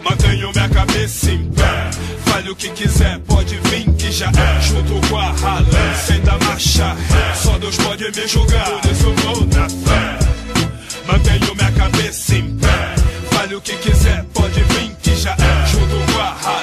[0.02, 1.90] Mantenho minha cabeça em pé.
[2.24, 4.60] Fale o que quiser, pode vir que já é.
[4.60, 6.96] Junto com a ralé, sem dar marcha.
[7.42, 10.18] Só Deus pode me julgar, por isso vou na fé.
[11.06, 12.94] Mantenho minha cabeça em pé.
[13.32, 15.66] Fale o que quiser, pode vir que já é.
[15.66, 16.55] Junto com a ralé,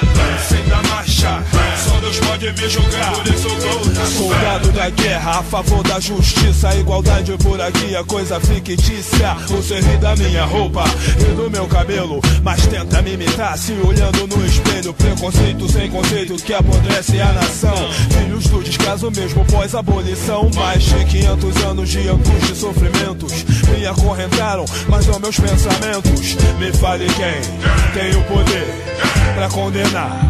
[1.30, 1.76] ré.
[1.76, 4.06] Só Deus pode me julgar, por isso eu.
[4.06, 9.34] Soldado da guerra, a favor da justiça, igualdade por aqui, a coisa fictícia.
[9.48, 10.84] Você ri da minha roupa
[11.20, 14.92] e do meu cabelo, mas tenta me imitar se olhando no espelho.
[14.94, 17.74] Preconceito sem conceito que apodrece a nação.
[18.10, 20.50] Filhos do descaso mesmo pós-abolição.
[20.54, 26.36] Mais de 500 anos de angústia e sofrimentos me acorrentaram, mas não meus pensamentos.
[26.58, 27.40] Me fale quem
[27.92, 28.66] tem o poder
[29.34, 30.20] pra condenar,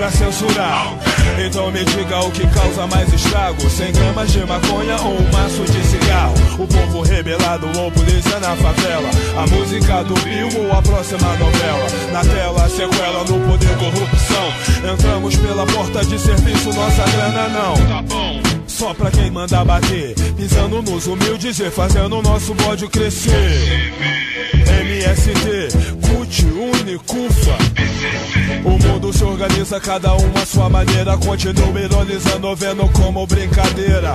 [0.00, 0.96] pra censurar.
[1.44, 5.62] Então me diga o que causa mais estrago: 100 gramas de maconha ou um maço
[5.64, 6.34] de cigarro?
[6.58, 9.10] O povo rebelado ou polícia na favela?
[9.36, 11.86] A música do Bill ou a próxima novela?
[12.12, 14.92] Na tela, sequela no poder, corrupção.
[14.92, 17.74] Entramos pela porta de serviço, nossa grana não.
[17.86, 18.40] Tá bom.
[18.66, 23.92] Só pra quem manda bater, pisando nos humildes e fazendo o nosso bode crescer.
[24.80, 26.46] MST, CUT,
[26.80, 27.58] Unicufa.
[28.64, 31.18] O mundo se organiza, cada um à sua maneira.
[31.18, 34.14] Continua ironizando, vendo como brincadeira.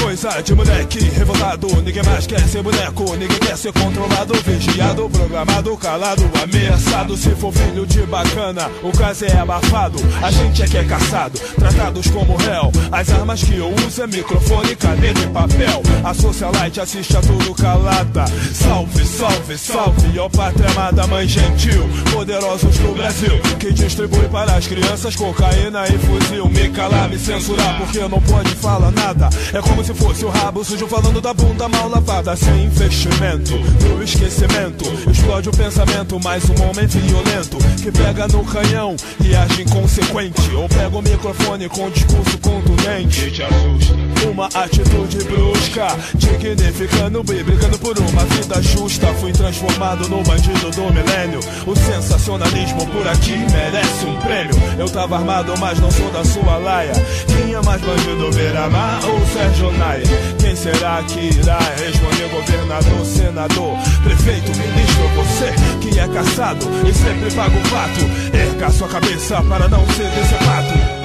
[0.00, 5.76] Coisa de moleque revoltado, ninguém mais quer ser boneco, ninguém quer ser controlado, vigiado, programado,
[5.76, 7.16] calado, ameaçado.
[7.16, 9.98] Se for filho de bacana, o caso é abafado.
[10.22, 12.70] A gente é que é caçado, tratados como réu.
[12.92, 15.82] As armas que eu uso é microfone, caneta e papel.
[16.04, 18.24] A socialite assiste a tudo calada.
[18.52, 24.66] Salve, salve, salve, ó pátria amada, mãe gentil, poderosos do Brasil, que distribui para as
[24.66, 26.48] crianças cocaína e fuzil.
[26.48, 29.30] Me calar, me censurar, porque não pode falar nada.
[29.52, 33.52] É como se se fosse o rabo sujo falando da bunda mal lavada sem investimento.
[33.88, 39.62] No esquecimento, explode o pensamento, mais um homem violento que pega no canhão e age
[39.62, 40.54] inconsequente.
[40.54, 43.30] Ou pega o microfone com discurso contundente.
[43.30, 43.94] te assusta.
[44.30, 49.06] Uma atitude brusca, dignificando brigando por uma vida justa.
[49.14, 51.38] Fui transformado no bandido do milênio.
[51.66, 54.54] O sensacionalismo por aqui merece um prêmio.
[54.78, 56.94] Eu tava armado, mas não sou da sua laia.
[57.26, 60.04] Quem é mais bandido, Beramar ou Sérgio Naia?
[60.40, 62.24] Quem será que irá responder?
[62.30, 65.52] Governador, senador, prefeito, ministro, você
[65.82, 68.34] que é caçado e sempre paga o pato.
[68.34, 71.04] Erga sua cabeça para não ser decepado.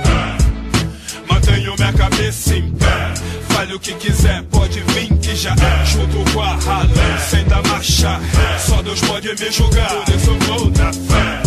[1.30, 3.29] Mantenho minha cabeça em pé.
[3.54, 5.86] Fale o que quiser, pode vir que já é.
[5.86, 8.60] Junto com a ralé, sem dar marcha ré.
[8.60, 11.44] Só Deus pode me julgar, por isso vou na fé.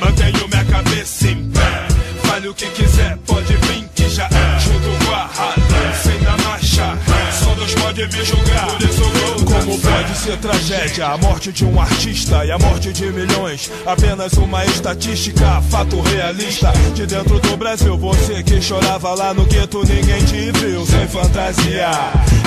[0.00, 1.88] Mantenho minha cabeça em pé.
[2.24, 4.60] Fale o que quiser, pode vir que já é.
[4.60, 7.32] Junto com a ralé, sem dar marcha ré.
[7.32, 11.52] Só Deus pode me julgar, por isso eu vou Como pode ser tragédia a morte
[11.52, 13.70] de um artista e a morte de milhões?
[13.84, 16.72] Apenas uma estatística, fato realista.
[16.94, 21.90] De dentro do Brasil, você que chorava lá no gueto, ninguém te viu sem fantasia.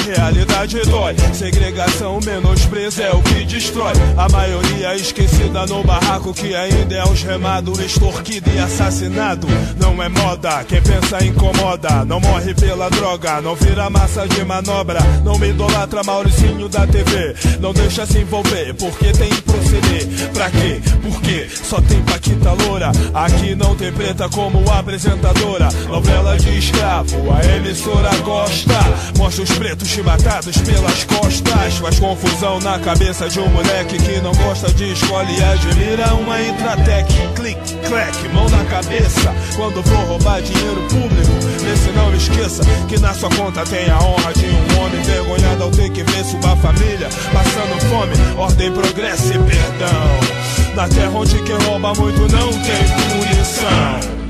[0.06, 3.94] Realidade dói, segregação, menosprezo é o que destrói.
[4.18, 9.48] A maioria esquecida no barraco que ainda é uns remado, extorquido e assassinado.
[9.78, 12.04] Não é moda, quem pensa incomoda.
[12.06, 15.00] Não morre pela droga, não vira massa de manobra.
[15.24, 17.11] Não me idolatra Mauricinho da TV.
[17.60, 20.08] Não deixa se envolver, porque tem que proceder.
[20.34, 20.82] Pra quê?
[21.02, 22.92] Porque só tem Paquita Loura.
[23.14, 25.70] Aqui não tem preta como apresentadora.
[25.88, 28.80] Novela de escravo, a emissora gosta.
[29.18, 31.78] Mostra os pretos chibatados pelas costas.
[31.78, 36.42] Faz confusão na cabeça de um moleque que não gosta de escola e admira uma
[36.42, 37.14] Intratec.
[37.36, 39.34] Clique, clack, mão na cabeça.
[39.56, 44.00] Quando for roubar dinheiro público, vê se não esqueça que na sua conta tem a
[44.00, 48.14] honra de um homem envergonhado ao ter que ver sua família passando fome.
[48.38, 50.42] Ordem, progresso e perdão.
[50.76, 54.22] Na terra onde quem rouba muito não tem punição.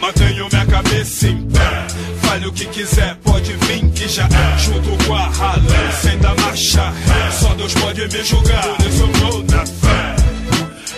[0.00, 1.86] Mantenho minha cabeça em pé.
[2.22, 4.58] Fale o que quiser, pode vir que já é.
[4.58, 7.30] Junto com a ralé, sem dar marcha ré.
[7.30, 10.16] Só Deus pode me julgar, por isso eu vou na fé.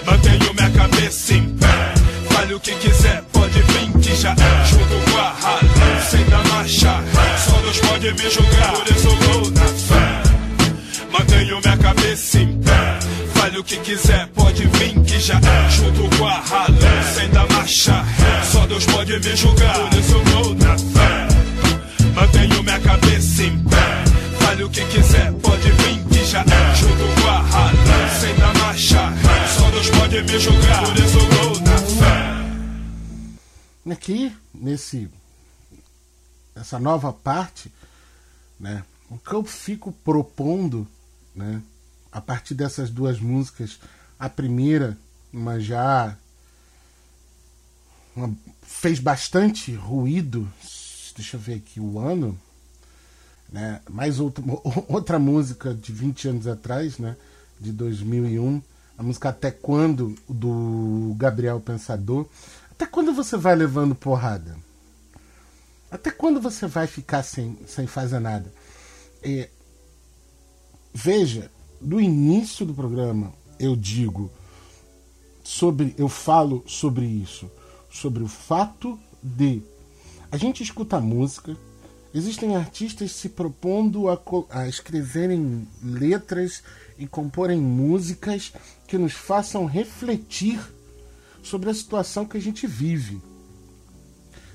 [0.06, 1.94] Mantenho minha cabeça em pé.
[2.30, 4.66] Fale o que quiser, pode vir que já é.
[4.66, 7.38] Junto com a ralé, sem dar marcha ré.
[7.38, 10.23] Só Deus pode me julgar, por isso eu vou na fé.
[11.14, 12.98] Mantenho minha cabeça em pé.
[13.34, 15.70] Fale o que quiser, pode vir que já é.
[15.70, 18.42] Junto com a ralé, sem dar marcha ré.
[18.50, 21.28] Só Deus pode me julgar, por isso vou na fé.
[22.16, 24.04] Mantenho minha cabeça em pé.
[24.40, 26.74] Fale o que quiser, pode vir que já é.
[26.74, 29.46] Junto com a ralé, sem dar marcha ré.
[29.56, 32.34] Só Deus pode me julgar, por isso vou na fé.
[33.92, 35.08] Aqui, nesse
[36.56, 37.70] essa nova parte,
[38.58, 40.88] né, o que eu fico propondo,
[41.34, 41.62] né,
[42.12, 43.78] a partir dessas duas músicas,
[44.18, 44.96] a primeira,
[45.32, 46.16] uma já
[48.14, 50.48] uma- fez bastante ruído,
[51.16, 52.38] deixa eu ver aqui o ano,
[53.50, 54.42] né, mais outra,
[54.88, 57.16] outra música de 20 anos atrás, né,
[57.60, 58.62] de 2001,
[58.96, 62.26] a música Até Quando, do Gabriel Pensador.
[62.70, 64.56] Até quando você vai levando porrada?
[65.90, 68.52] Até quando você vai ficar sem, sem fazer nada?
[69.22, 69.48] É,
[70.94, 71.50] veja,
[71.80, 74.30] do início do programa eu digo
[75.42, 77.50] sobre, eu falo sobre isso,
[77.90, 79.60] sobre o fato de
[80.30, 81.56] a gente escuta música,
[82.14, 84.18] existem artistas se propondo a,
[84.50, 86.62] a escreverem letras
[86.98, 88.52] e comporem músicas
[88.86, 90.60] que nos façam refletir
[91.42, 93.20] sobre a situação que a gente vive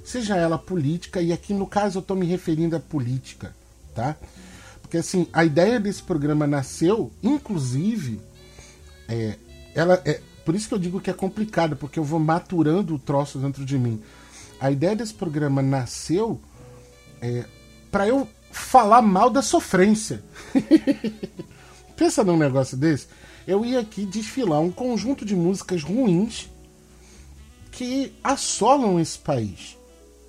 [0.09, 3.55] seja ela política, e aqui no caso eu estou me referindo à política,
[3.93, 4.17] tá?
[4.89, 8.19] Porque assim, a ideia desse programa nasceu, inclusive,
[9.07, 9.37] é,
[9.75, 12.97] ela é, por isso que eu digo que é complicado, porque eu vou maturando o
[12.97, 14.01] troço dentro de mim.
[14.59, 16.41] A ideia desse programa nasceu
[17.21, 17.45] é,
[17.91, 20.23] para eu falar mal da sofrência.
[21.95, 23.09] Pensa num negócio desse.
[23.45, 26.49] Eu ia aqui desfilar um conjunto de músicas ruins
[27.71, 29.77] que assolam esse país.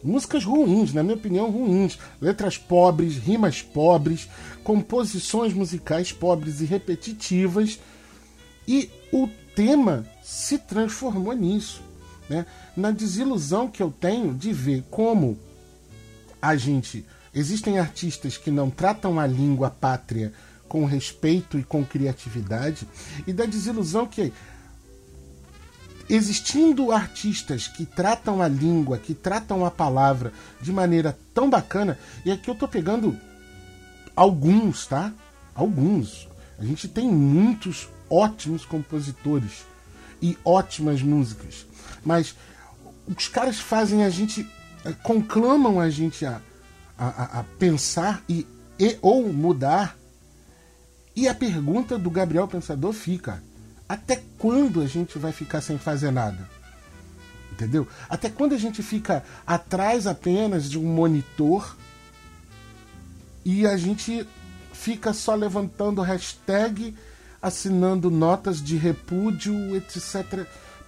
[0.02, 1.98] Músicas ruins, na minha opinião, ruins.
[2.20, 4.28] Letras pobres, rimas pobres,
[4.64, 7.78] composições musicais pobres e repetitivas.
[8.66, 11.82] E o tema se transformou nisso.
[12.28, 12.46] Né?
[12.76, 15.38] Na desilusão que eu tenho de ver como
[16.40, 17.04] a gente.
[17.34, 20.32] Existem artistas que não tratam a língua pátria
[20.70, 22.86] com respeito e com criatividade,
[23.26, 24.32] e da desilusão que
[26.14, 32.30] existindo artistas que tratam a língua, que tratam a palavra de maneira tão bacana, e
[32.30, 33.16] aqui eu tô pegando
[34.16, 35.12] alguns, tá?
[35.54, 36.28] Alguns.
[36.58, 39.64] A gente tem muitos ótimos compositores
[40.20, 41.66] e ótimas músicas.
[42.04, 42.34] Mas
[43.06, 44.46] os caras fazem a gente.
[44.84, 46.40] eh, conclamam a gente a,
[46.98, 48.46] a, a pensar e,
[48.78, 49.96] e ou mudar.
[51.14, 53.42] E a pergunta do Gabriel Pensador fica:
[53.90, 56.48] até quando a gente vai ficar sem fazer nada?
[57.50, 57.88] Entendeu?
[58.08, 61.76] Até quando a gente fica atrás apenas de um monitor
[63.44, 64.24] e a gente
[64.72, 66.96] fica só levantando hashtag,
[67.42, 70.46] assinando notas de repúdio, etc.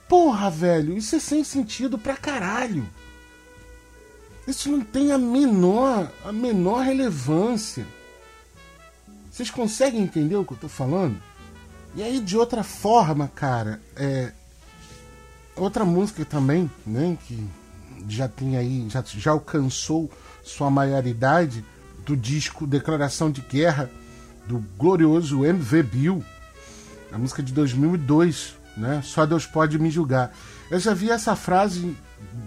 [0.09, 2.89] Porra, velho, isso é sem sentido pra caralho.
[4.47, 7.85] Isso não tem a menor, a menor relevância.
[9.29, 11.21] Vocês conseguem entender o que eu tô falando?
[11.95, 14.33] E aí, de outra forma, cara, é.
[15.55, 17.47] Outra música também, né, que
[18.09, 20.11] já tem aí, já, já alcançou
[20.43, 21.63] sua maioridade,
[22.07, 23.91] do disco Declaração de Guerra,
[24.47, 26.25] do glorioso MV Bill,
[27.13, 29.03] a música de 2002, né?
[29.05, 30.35] Só Deus pode me julgar.
[30.71, 31.97] Eu já vi essa frase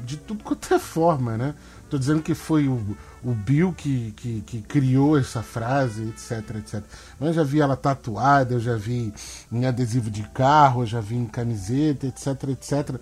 [0.04, 1.54] de tudo quanto é forma, né?
[1.90, 6.84] Tô dizendo que foi o, o Bill que, que, que criou essa frase, etc, etc.
[7.20, 9.12] Mas eu já vi ela tatuada, eu já vi
[9.52, 13.02] em adesivo de carro, eu já vi em camiseta, etc, etc.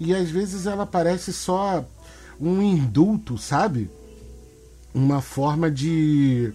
[0.00, 1.84] E às vezes ela parece só
[2.40, 3.88] um indulto, sabe?
[4.92, 6.52] Uma forma de.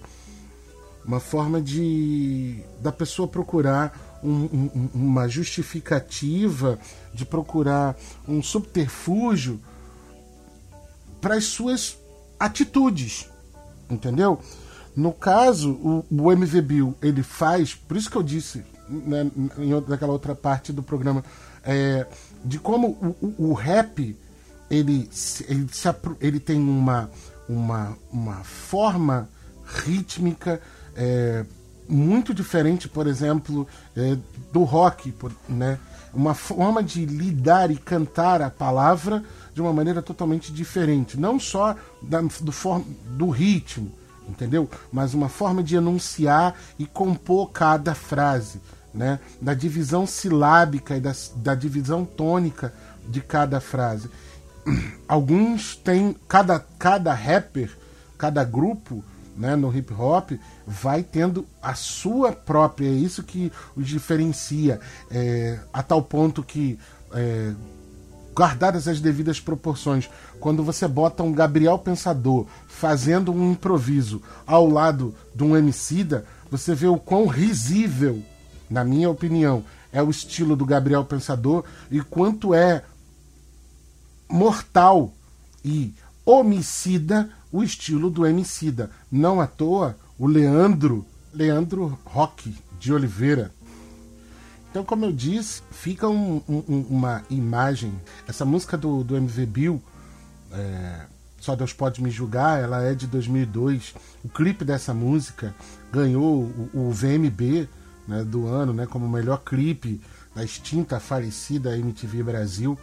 [1.05, 2.59] Uma forma de.
[2.81, 4.43] da pessoa procurar um,
[4.75, 6.77] um, uma justificativa,
[7.13, 7.95] de procurar
[8.27, 9.57] um subterfúgio
[11.21, 11.97] para as suas
[12.39, 13.29] atitudes,
[13.89, 14.39] entendeu?
[14.95, 19.73] No caso, o, o MV Bill, ele faz, por isso que eu disse né, em
[19.73, 21.23] outra, naquela outra parte do programa,
[21.63, 22.05] é,
[22.43, 22.89] de como
[23.21, 24.15] o, o, o rap
[24.69, 25.09] ele,
[25.47, 27.09] ele, se, ele tem uma,
[27.47, 29.29] uma, uma forma
[29.65, 30.61] rítmica
[30.95, 31.45] é,
[31.87, 34.17] muito diferente, por exemplo, é,
[34.51, 35.13] do rock,
[35.47, 35.77] né?
[36.13, 39.23] uma forma de lidar e cantar a palavra
[39.55, 42.83] de uma maneira totalmente diferente, não só da, do, form,
[43.17, 43.89] do ritmo,
[44.27, 44.69] entendeu?
[44.91, 48.59] Mas uma forma de enunciar e compor cada frase,
[48.93, 49.17] né?
[49.41, 52.73] Da divisão silábica e da, da divisão tônica
[53.07, 54.09] de cada frase.
[55.07, 57.71] Alguns têm cada cada rapper,
[58.17, 59.01] cada grupo
[59.37, 60.31] né, no hip hop
[60.65, 64.79] vai tendo a sua própria, é isso que os diferencia,
[65.11, 66.79] é, a tal ponto que,
[67.13, 67.53] é,
[68.35, 70.09] guardadas as devidas proporções,
[70.39, 76.75] quando você bota um Gabriel Pensador fazendo um improviso ao lado de um Emicida, você
[76.75, 78.21] vê o quão risível,
[78.69, 82.83] na minha opinião, é o estilo do Gabriel Pensador e quanto é
[84.27, 85.13] mortal
[85.63, 85.93] e
[86.25, 88.91] homicida o estilo do Emicida.
[89.09, 93.51] Não à toa, o Leandro, Leandro Roque de Oliveira.
[94.75, 97.93] Então, como eu disse, fica um, um, uma imagem.
[98.27, 99.81] Essa música do, do MV Bill,
[100.51, 101.05] é,
[101.39, 103.95] Só Deus Pode Me Julgar, ela é de 2002.
[104.21, 105.55] O clipe dessa música
[105.93, 106.43] ganhou
[106.73, 107.69] o, o VMB
[108.05, 110.01] né, do ano né, como o melhor clipe
[110.35, 112.77] da extinta, falecida MTV Brasil.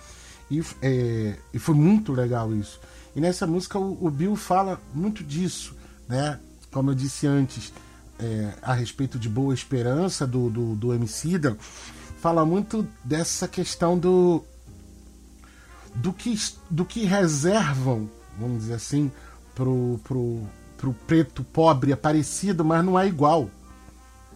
[0.51, 2.81] E, é, e foi muito legal isso.
[3.14, 5.77] E nessa música o, o Bill fala muito disso,
[6.09, 6.40] né?
[6.70, 7.70] Como eu disse antes,
[8.19, 10.89] é, a respeito de Boa Esperança do, do, do
[12.21, 14.45] fala muito dessa questão do
[15.95, 16.35] do que,
[16.71, 18.09] do que reservam,
[18.39, 19.11] vamos dizer assim,
[19.55, 20.43] pro, pro,
[20.77, 23.51] pro preto pobre aparecido, mas não é igual.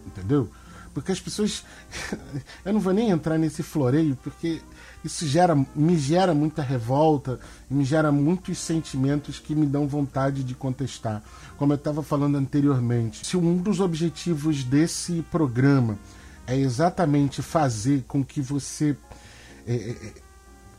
[0.05, 0.49] Entendeu?
[0.93, 1.63] Porque as pessoas.
[2.63, 4.61] Eu não vou nem entrar nesse floreio, porque
[5.03, 7.39] isso gera, me gera muita revolta,
[7.69, 11.21] me gera muitos sentimentos que me dão vontade de contestar.
[11.57, 15.97] Como eu estava falando anteriormente, se um dos objetivos desse programa
[16.45, 18.95] é exatamente fazer com que você.
[19.65, 20.13] É, é,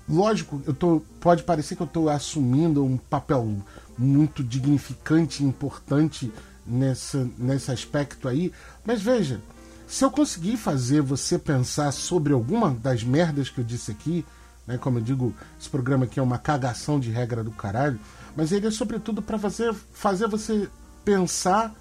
[0.08, 3.56] lógico, eu tô, pode parecer que eu estou assumindo um papel
[3.98, 6.32] muito dignificante e importante
[6.66, 8.52] nessa, nesse aspecto aí,
[8.84, 9.40] mas veja
[9.88, 14.22] se eu conseguir fazer você pensar sobre alguma das merdas que eu disse aqui,
[14.66, 17.98] né, como eu digo, esse programa aqui é uma cagação de regra do caralho,
[18.36, 20.68] mas ele é sobretudo para fazer, fazer você
[21.04, 21.74] pensar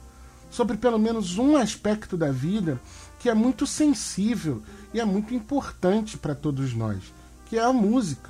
[0.50, 2.80] sobre pelo menos um aspecto da vida
[3.20, 4.62] que é muito sensível
[4.94, 7.02] e é muito importante para todos nós,
[7.48, 8.30] que é a música.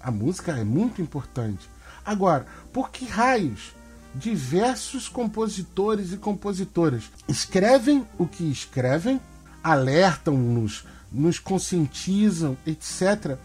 [0.00, 1.68] A música é muito importante.
[2.04, 3.74] Agora, por que raios
[4.14, 9.20] diversos compositores e compositoras escrevem o que escrevem,
[9.62, 13.36] alertam-nos, nos conscientizam, etc.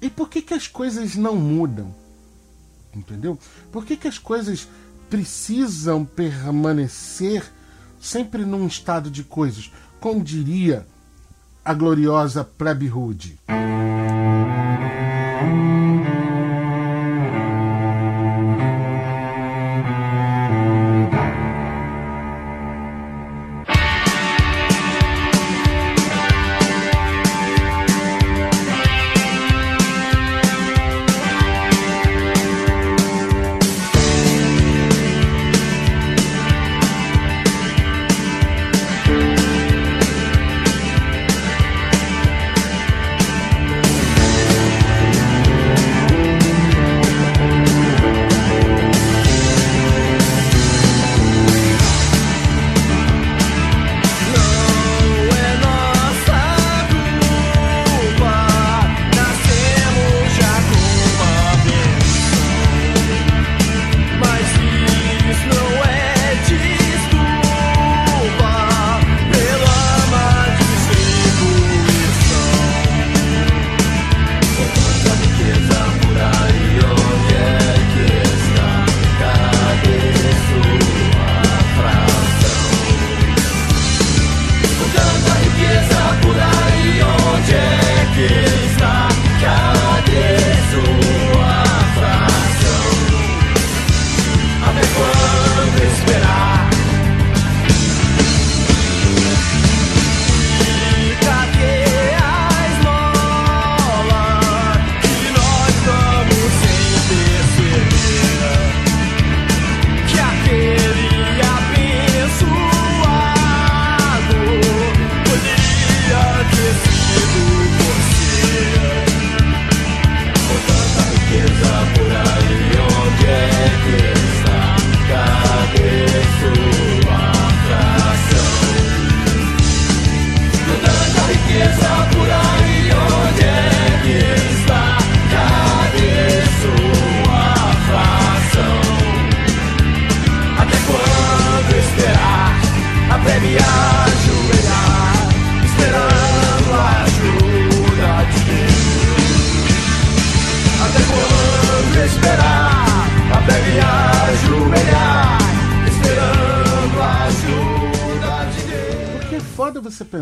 [0.00, 1.94] E por que, que as coisas não mudam?
[2.96, 3.38] Entendeu?
[3.70, 4.66] Por que, que as coisas
[5.10, 7.44] precisam permanecer
[8.00, 10.86] sempre num estado de coisas, como diria
[11.64, 13.38] a gloriosa Plebe Hood.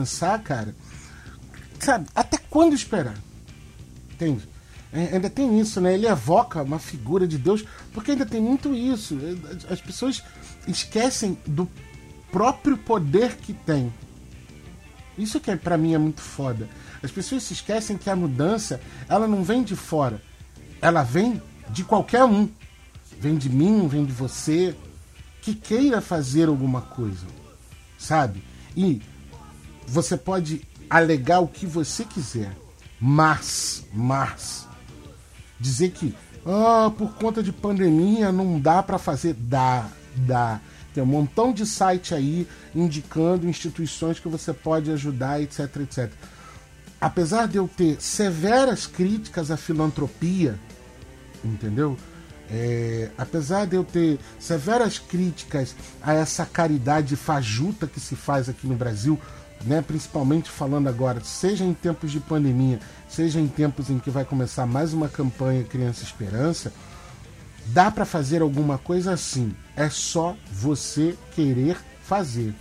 [0.04, 0.74] Pensar, cara,
[1.80, 3.16] sabe, até quando esperar?
[4.12, 4.46] Entende?
[4.92, 5.94] É, ainda tem isso, né?
[5.94, 9.18] Ele evoca uma figura de Deus, porque ainda tem muito isso.
[9.68, 10.22] As pessoas
[10.68, 11.68] esquecem do
[12.30, 13.92] próprio poder que tem.
[15.16, 16.68] Isso que é, para mim é muito foda.
[17.02, 20.22] As pessoas se esquecem que a mudança, ela não vem de fora.
[20.80, 22.48] Ela vem de qualquer um.
[23.18, 24.76] Vem de mim, vem de você,
[25.40, 27.26] que queira fazer alguma coisa.
[27.98, 28.44] Sabe?
[28.76, 29.00] E
[29.86, 32.52] você pode alegar o que você quiser,
[33.00, 34.66] mas, mas,
[35.58, 36.14] dizer que
[36.46, 40.60] ah, por conta de pandemia não dá para fazer, dá, dá.
[40.92, 46.12] Tem um montão de site aí indicando instituições que você pode ajudar, etc, etc.
[47.00, 50.58] Apesar de eu ter severas críticas à filantropia,
[51.44, 51.96] entendeu?
[52.50, 58.66] É, apesar de eu ter severas críticas a essa caridade fajuta que se faz aqui
[58.66, 59.18] no Brasil,
[59.66, 62.78] né, principalmente falando agora, seja em tempos de pandemia,
[63.08, 66.72] seja em tempos em que vai começar mais uma campanha Criança Esperança,
[67.66, 69.54] dá para fazer alguma coisa assim.
[69.76, 72.54] É só você querer fazer.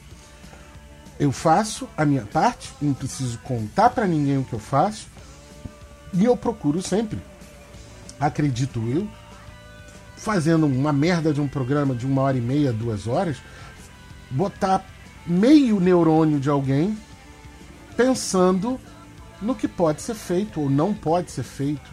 [1.20, 5.08] Eu faço a minha parte, não preciso contar para ninguém o que eu faço,
[6.14, 7.20] e eu procuro sempre,
[8.20, 9.08] acredito eu,
[10.16, 13.38] fazendo uma merda de um programa de uma hora e meia, duas horas,
[14.32, 14.86] botar
[15.26, 16.98] meio neurônio de alguém
[17.96, 18.80] pensando
[19.42, 21.92] no que pode ser feito ou não pode ser feito,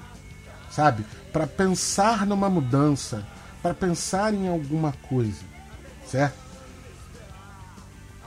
[0.71, 1.05] sabe?
[1.33, 3.27] Para pensar numa mudança,
[3.63, 5.43] para pensar em alguma coisa,
[6.07, 6.39] certo?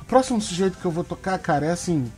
[0.01, 2.11] O próximo sujeito que eu vou tocar, cara, é assim,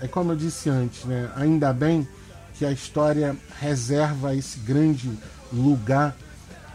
[0.00, 1.30] é como eu disse antes, né?
[1.36, 2.06] Ainda bem
[2.54, 5.10] que a história reserva esse grande
[5.52, 6.16] lugar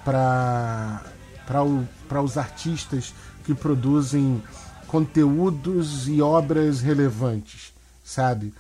[0.04, 1.02] para
[2.08, 3.14] para os artistas
[3.46, 4.44] que produzem
[4.88, 7.74] conteúdos e obras relevantes,
[8.04, 8.54] sabe?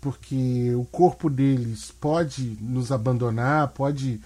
[0.00, 4.20] Porque o corpo deles pode nos abandonar, pode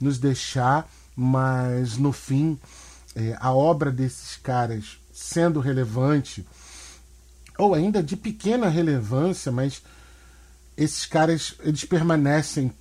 [0.00, 2.58] nos deixar, mas no fim,
[3.14, 6.46] é, a obra desses caras sendo relevante,
[7.58, 9.82] ou ainda de pequena relevância, mas
[10.76, 12.72] esses caras eles permanecem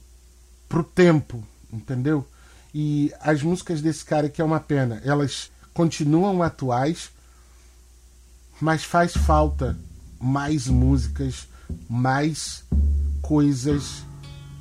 [0.67, 2.25] pro tempo, entendeu?
[2.73, 7.11] E as músicas desse cara, que é uma pena, elas continuam atuais,
[8.61, 9.75] mas faz falta
[10.19, 11.47] mais músicas,
[11.89, 12.63] mais
[13.21, 14.05] coisas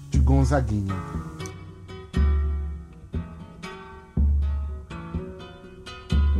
[0.09, 0.94] de Gonzaguinha.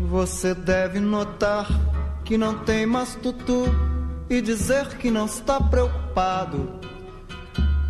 [0.09, 1.69] Você deve notar
[2.24, 3.66] que não tem mais tutu
[4.28, 6.81] e dizer que não está preocupado.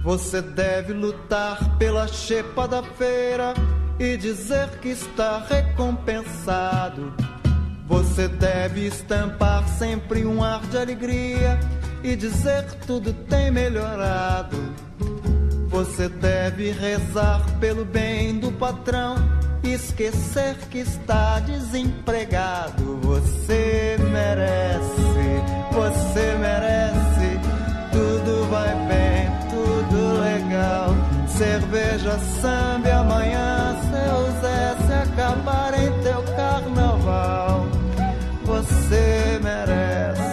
[0.02, 3.54] Você deve lutar pela chepa da feira
[3.98, 7.29] e dizer que está recompensado.
[7.90, 11.58] Você deve estampar sempre um ar de alegria
[12.04, 14.56] e dizer tudo tem melhorado.
[15.68, 19.16] Você deve rezar pelo bem do patrão
[19.64, 22.96] e esquecer que está desempregado.
[23.02, 27.40] Você merece, você merece.
[27.90, 30.94] Tudo vai bem, tudo legal.
[31.26, 37.69] Cerveja, samba amanhã, seu Zé, se acabar em teu carnaval.
[38.90, 40.29] Você merece,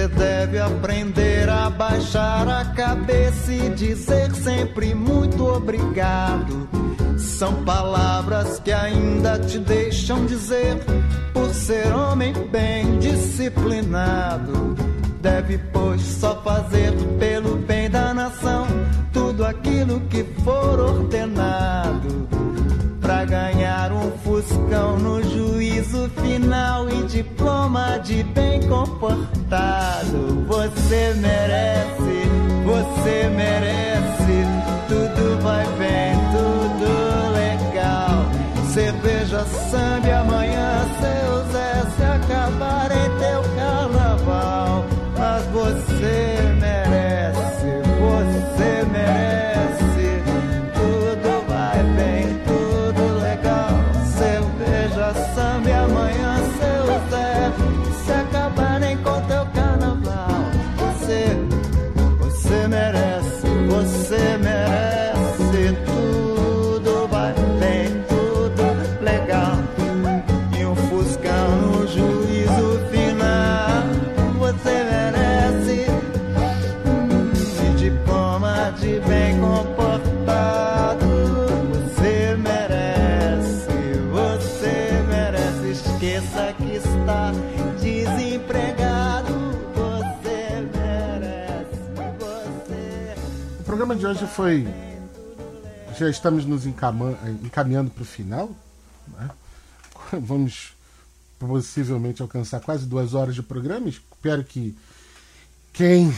[0.00, 6.66] Você deve aprender a baixar a cabeça e dizer sempre muito obrigado.
[7.18, 10.78] São palavras que ainda te deixam dizer,
[11.34, 14.74] por ser homem bem disciplinado.
[15.20, 18.66] Deve, pois, só fazer pelo bem da nação
[19.12, 22.26] tudo aquilo que for ordenado.
[23.02, 23.99] Pra ganhar um
[24.42, 30.44] fuscão no juízo final e diploma de bem comportado.
[30.46, 32.28] Você merece,
[32.64, 34.00] você merece.
[34.88, 38.24] Tudo vai bem, tudo legal.
[38.72, 44.84] Cerveja, samba amanhã, seu Zé, se acabar em teu carnaval.
[45.18, 46.39] Mas você
[94.40, 94.66] foi.
[95.98, 98.50] Já estamos nos encaminhando para o final.
[99.08, 99.28] né?
[100.18, 100.72] Vamos
[101.38, 103.86] possivelmente alcançar quase duas horas de programa.
[103.86, 104.74] Espero que
[105.74, 106.14] quem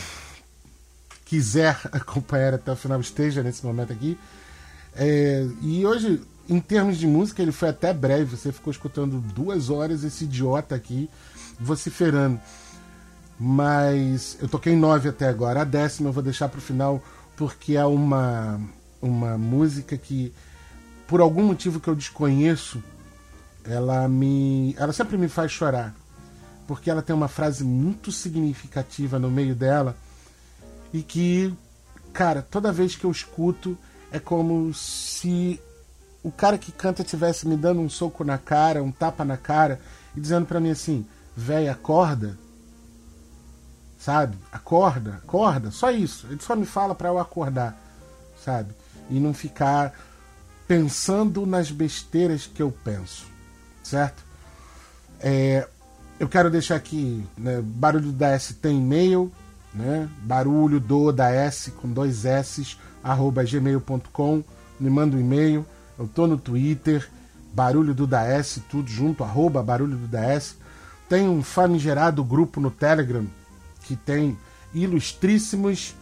[1.24, 4.16] quiser acompanhar até o final esteja nesse momento aqui.
[4.94, 8.36] É, e hoje, em termos de música, ele foi até breve.
[8.36, 11.10] Você ficou escutando duas horas esse idiota aqui
[11.58, 12.38] vociferando.
[13.36, 15.62] Mas eu toquei nove até agora.
[15.62, 17.02] A décima eu vou deixar para o final
[17.36, 18.60] porque é uma,
[19.00, 20.32] uma música que,
[21.06, 22.82] por algum motivo que eu desconheço,
[23.64, 25.94] ela me, ela sempre me faz chorar,
[26.66, 29.96] porque ela tem uma frase muito significativa no meio dela
[30.92, 31.52] e que,
[32.12, 33.76] cara, toda vez que eu escuto
[34.10, 35.60] é como se
[36.22, 39.80] o cara que canta tivesse me dando um soco na cara, um tapa na cara
[40.14, 41.06] e dizendo para mim assim:
[41.36, 42.38] "Véi, acorda".
[44.02, 44.36] Sabe?
[44.50, 46.26] Acorda, acorda, só isso.
[46.28, 47.80] Ele só me fala para eu acordar,
[48.44, 48.74] sabe?
[49.08, 49.92] E não ficar
[50.66, 53.26] pensando nas besteiras que eu penso,
[53.80, 54.24] certo?
[55.20, 55.68] É,
[56.18, 59.30] eu quero deixar aqui, né, barulho da S tem e-mail,
[59.72, 60.08] né?
[60.22, 64.42] Barulho do da S com dois S arroba gmail.com.
[64.80, 65.64] Me manda um e-mail.
[65.96, 67.08] Eu tô no Twitter,
[67.54, 70.56] barulho do da S, tudo junto, arroba barulho do da S.
[71.08, 73.24] Tem um famigerado grupo no Telegram
[73.92, 74.38] que tem
[74.72, 75.94] ilustríssimos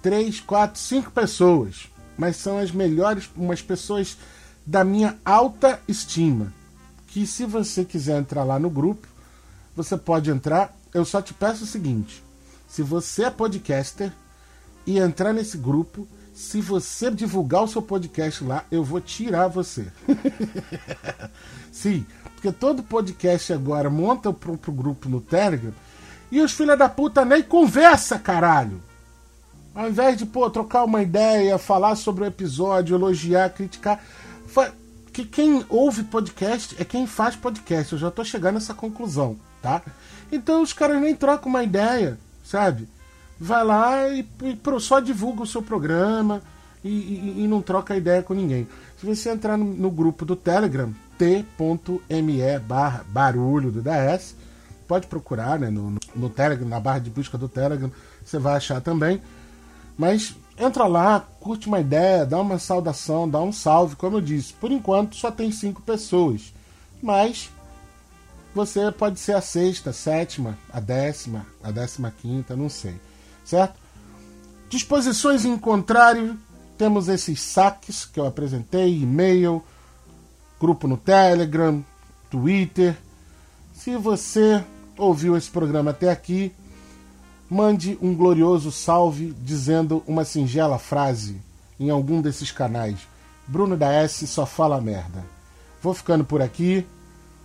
[0.00, 4.16] 3, 4, 5 pessoas, mas são as melhores, umas pessoas
[4.64, 6.52] da minha alta estima.
[7.08, 9.06] Que se você quiser entrar lá no grupo,
[9.76, 10.74] você pode entrar.
[10.94, 12.22] Eu só te peço o seguinte:
[12.66, 14.10] se você é podcaster
[14.86, 19.86] e entrar nesse grupo, se você divulgar o seu podcast lá, eu vou tirar você.
[21.70, 25.74] Sim, porque todo podcast agora monta o próprio grupo no Telegram
[26.30, 28.82] e os filha da puta nem conversa, caralho.
[29.74, 34.02] Ao invés de, pô, trocar uma ideia, falar sobre o episódio, elogiar, criticar,
[35.12, 37.92] que quem ouve podcast é quem faz podcast.
[37.92, 39.82] Eu já tô chegando nessa conclusão, tá?
[40.30, 42.88] Então os caras nem trocam uma ideia, sabe?
[43.38, 46.42] Vai lá e, e só divulga o seu programa
[46.84, 48.66] e, e- e não troca ideia com ninguém.
[49.00, 52.40] Se você entrar no, no grupo do Telegram, t.me
[53.08, 54.34] barulho do DS,
[54.88, 57.92] pode procurar né, no, no- Telegram, na barra de busca do Telegram,
[58.24, 59.20] você vai achar também.
[59.96, 64.52] Mas entra lá, curte uma ideia, dá uma saudação, dá um salve, como eu disse.
[64.54, 66.52] Por enquanto só tem cinco pessoas.
[67.02, 67.50] Mas
[68.54, 72.96] você pode ser a sexta, a sétima, a décima, a décima quinta, não sei.
[73.44, 73.74] Certo?
[74.68, 76.38] Disposições em contrário,
[76.76, 79.62] temos esses saques que eu apresentei, e-mail,
[80.60, 81.84] grupo no Telegram,
[82.30, 82.96] Twitter.
[83.74, 84.62] Se você
[84.98, 86.52] ouviu esse programa até aqui,
[87.48, 91.40] mande um glorioso salve dizendo uma singela frase
[91.78, 92.98] em algum desses canais.
[93.46, 95.24] Bruno da S só fala merda.
[95.80, 96.86] Vou ficando por aqui.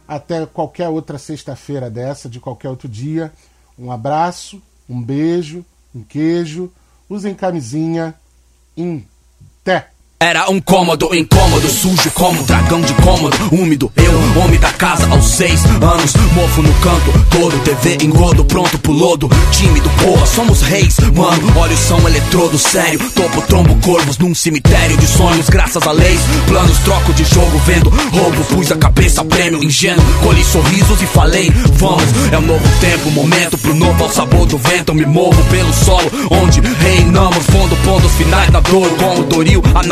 [0.06, 3.32] Até qualquer outra sexta-feira dessa, de qualquer outro dia.
[3.80, 5.66] Um abraço, um beijo,
[5.96, 6.72] um queijo.
[7.10, 8.14] Usem camisinha.
[8.76, 9.08] Em.
[10.24, 13.92] Era um cômodo incômodo, sujo como dragão de cômodo, úmido.
[13.98, 18.94] Eu, homem da casa aos seis anos, mofo no canto, todo TV engodo, pronto pro
[18.94, 19.30] lodo.
[19.52, 21.60] Tímido, porra, somos reis, mano.
[21.60, 23.02] Olhos são eletrodo, sério.
[23.14, 26.22] Topo, trombo, corvos num cemitério de sonhos, graças a leis.
[26.48, 28.46] Planos, troco de jogo, vendo roubo.
[28.46, 30.06] Pus a cabeça prêmio, ingênuo.
[30.24, 32.06] Colhi sorrisos e falei, vamos.
[32.32, 34.96] É um novo tempo, momento pro novo ao sabor do vento.
[34.96, 37.44] Me movo pelo solo, onde reinamos.
[37.44, 39.84] Fundo, pontos finais da dor, como Doril, a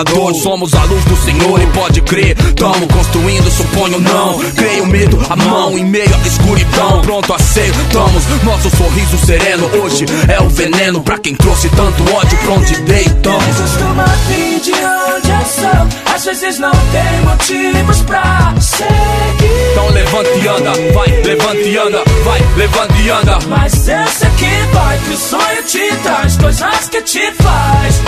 [0.41, 2.35] Somos a luz do Senhor e pode crer.
[2.55, 4.39] Tamo construindo, suponho não.
[4.55, 7.01] Creio medo, a mão em meio à escuridão.
[7.01, 9.69] Pronto, aceitamos nosso sorriso sereno.
[9.83, 13.55] Hoje é o veneno pra quem trouxe tanto ódio pra onde deitamos.
[13.55, 16.13] Costuma vir de onde eu sou.
[16.13, 19.71] Às vezes não tem motivos pra seguir.
[19.71, 23.39] Então levante e anda, vai, levante e anda, vai, levante e anda.
[23.47, 28.01] Mas eu sei que vai, que o sonho te traz coisas que te faz.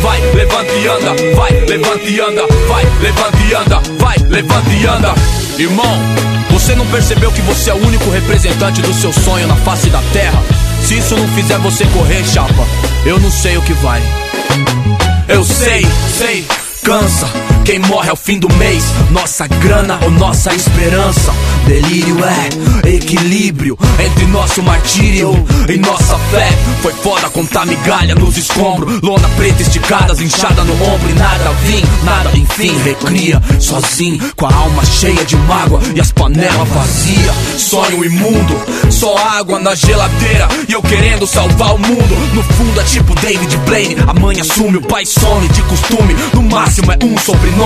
[0.00, 4.86] Vai, levante e anda, vai, levante e anda, vai, levante e anda, vai, levante e
[4.86, 5.14] anda.
[5.58, 5.98] Irmão,
[6.50, 10.00] você não percebeu que você é o único representante do seu sonho na face da
[10.12, 10.42] terra?
[10.82, 12.66] Se isso não fizer você correr, chapa,
[13.04, 14.02] eu não sei o que vai.
[15.28, 16.46] Eu sei, sei,
[16.84, 17.28] cansa.
[17.68, 21.34] Quem morre ao fim do mês, nossa grana ou nossa esperança.
[21.66, 25.34] Delírio é equilíbrio entre nosso martírio
[25.68, 26.48] e nossa fé.
[26.80, 31.82] Foi foda contar migalha nos escombros, lona preta esticadas, inchada no ombro e nada vim,
[32.04, 33.38] nada enfim recria.
[33.60, 37.36] Sozinho, com a alma cheia de mágoa e as panelas vazias.
[37.58, 38.56] Sonho imundo,
[38.90, 42.34] só água na geladeira e eu querendo salvar o mundo.
[42.34, 46.16] No fundo é tipo David Blaine, a mãe assume, o pai some de costume.
[46.32, 47.57] No máximo é um sobrenome,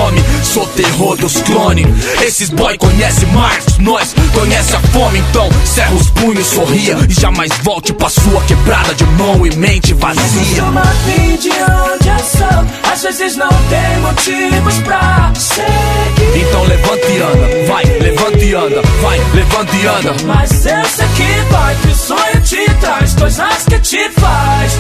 [0.43, 1.87] sou terror dos clones.
[2.23, 7.51] Esses boy conhece Marx, nós conhece a fome, então cerra os punhos, sorria e jamais
[7.63, 10.63] volte pra sua quebrada de mão e mente vazia.
[10.63, 12.93] Costuma vir de onde eu sou.
[12.93, 16.47] Às vezes não tem motivos pra seguir.
[16.47, 20.17] Então levante e anda, vai, levante e anda, vai, levante e anda.
[20.25, 24.79] Mas eu sei que vai, que o sonho te traz coisas que te faz.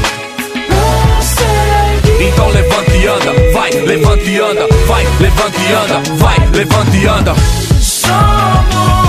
[2.20, 7.06] Então levante e anda, vai, levante e anda, vai, levante e anda, vai, levante e
[7.06, 7.34] anda.
[7.80, 9.01] Somos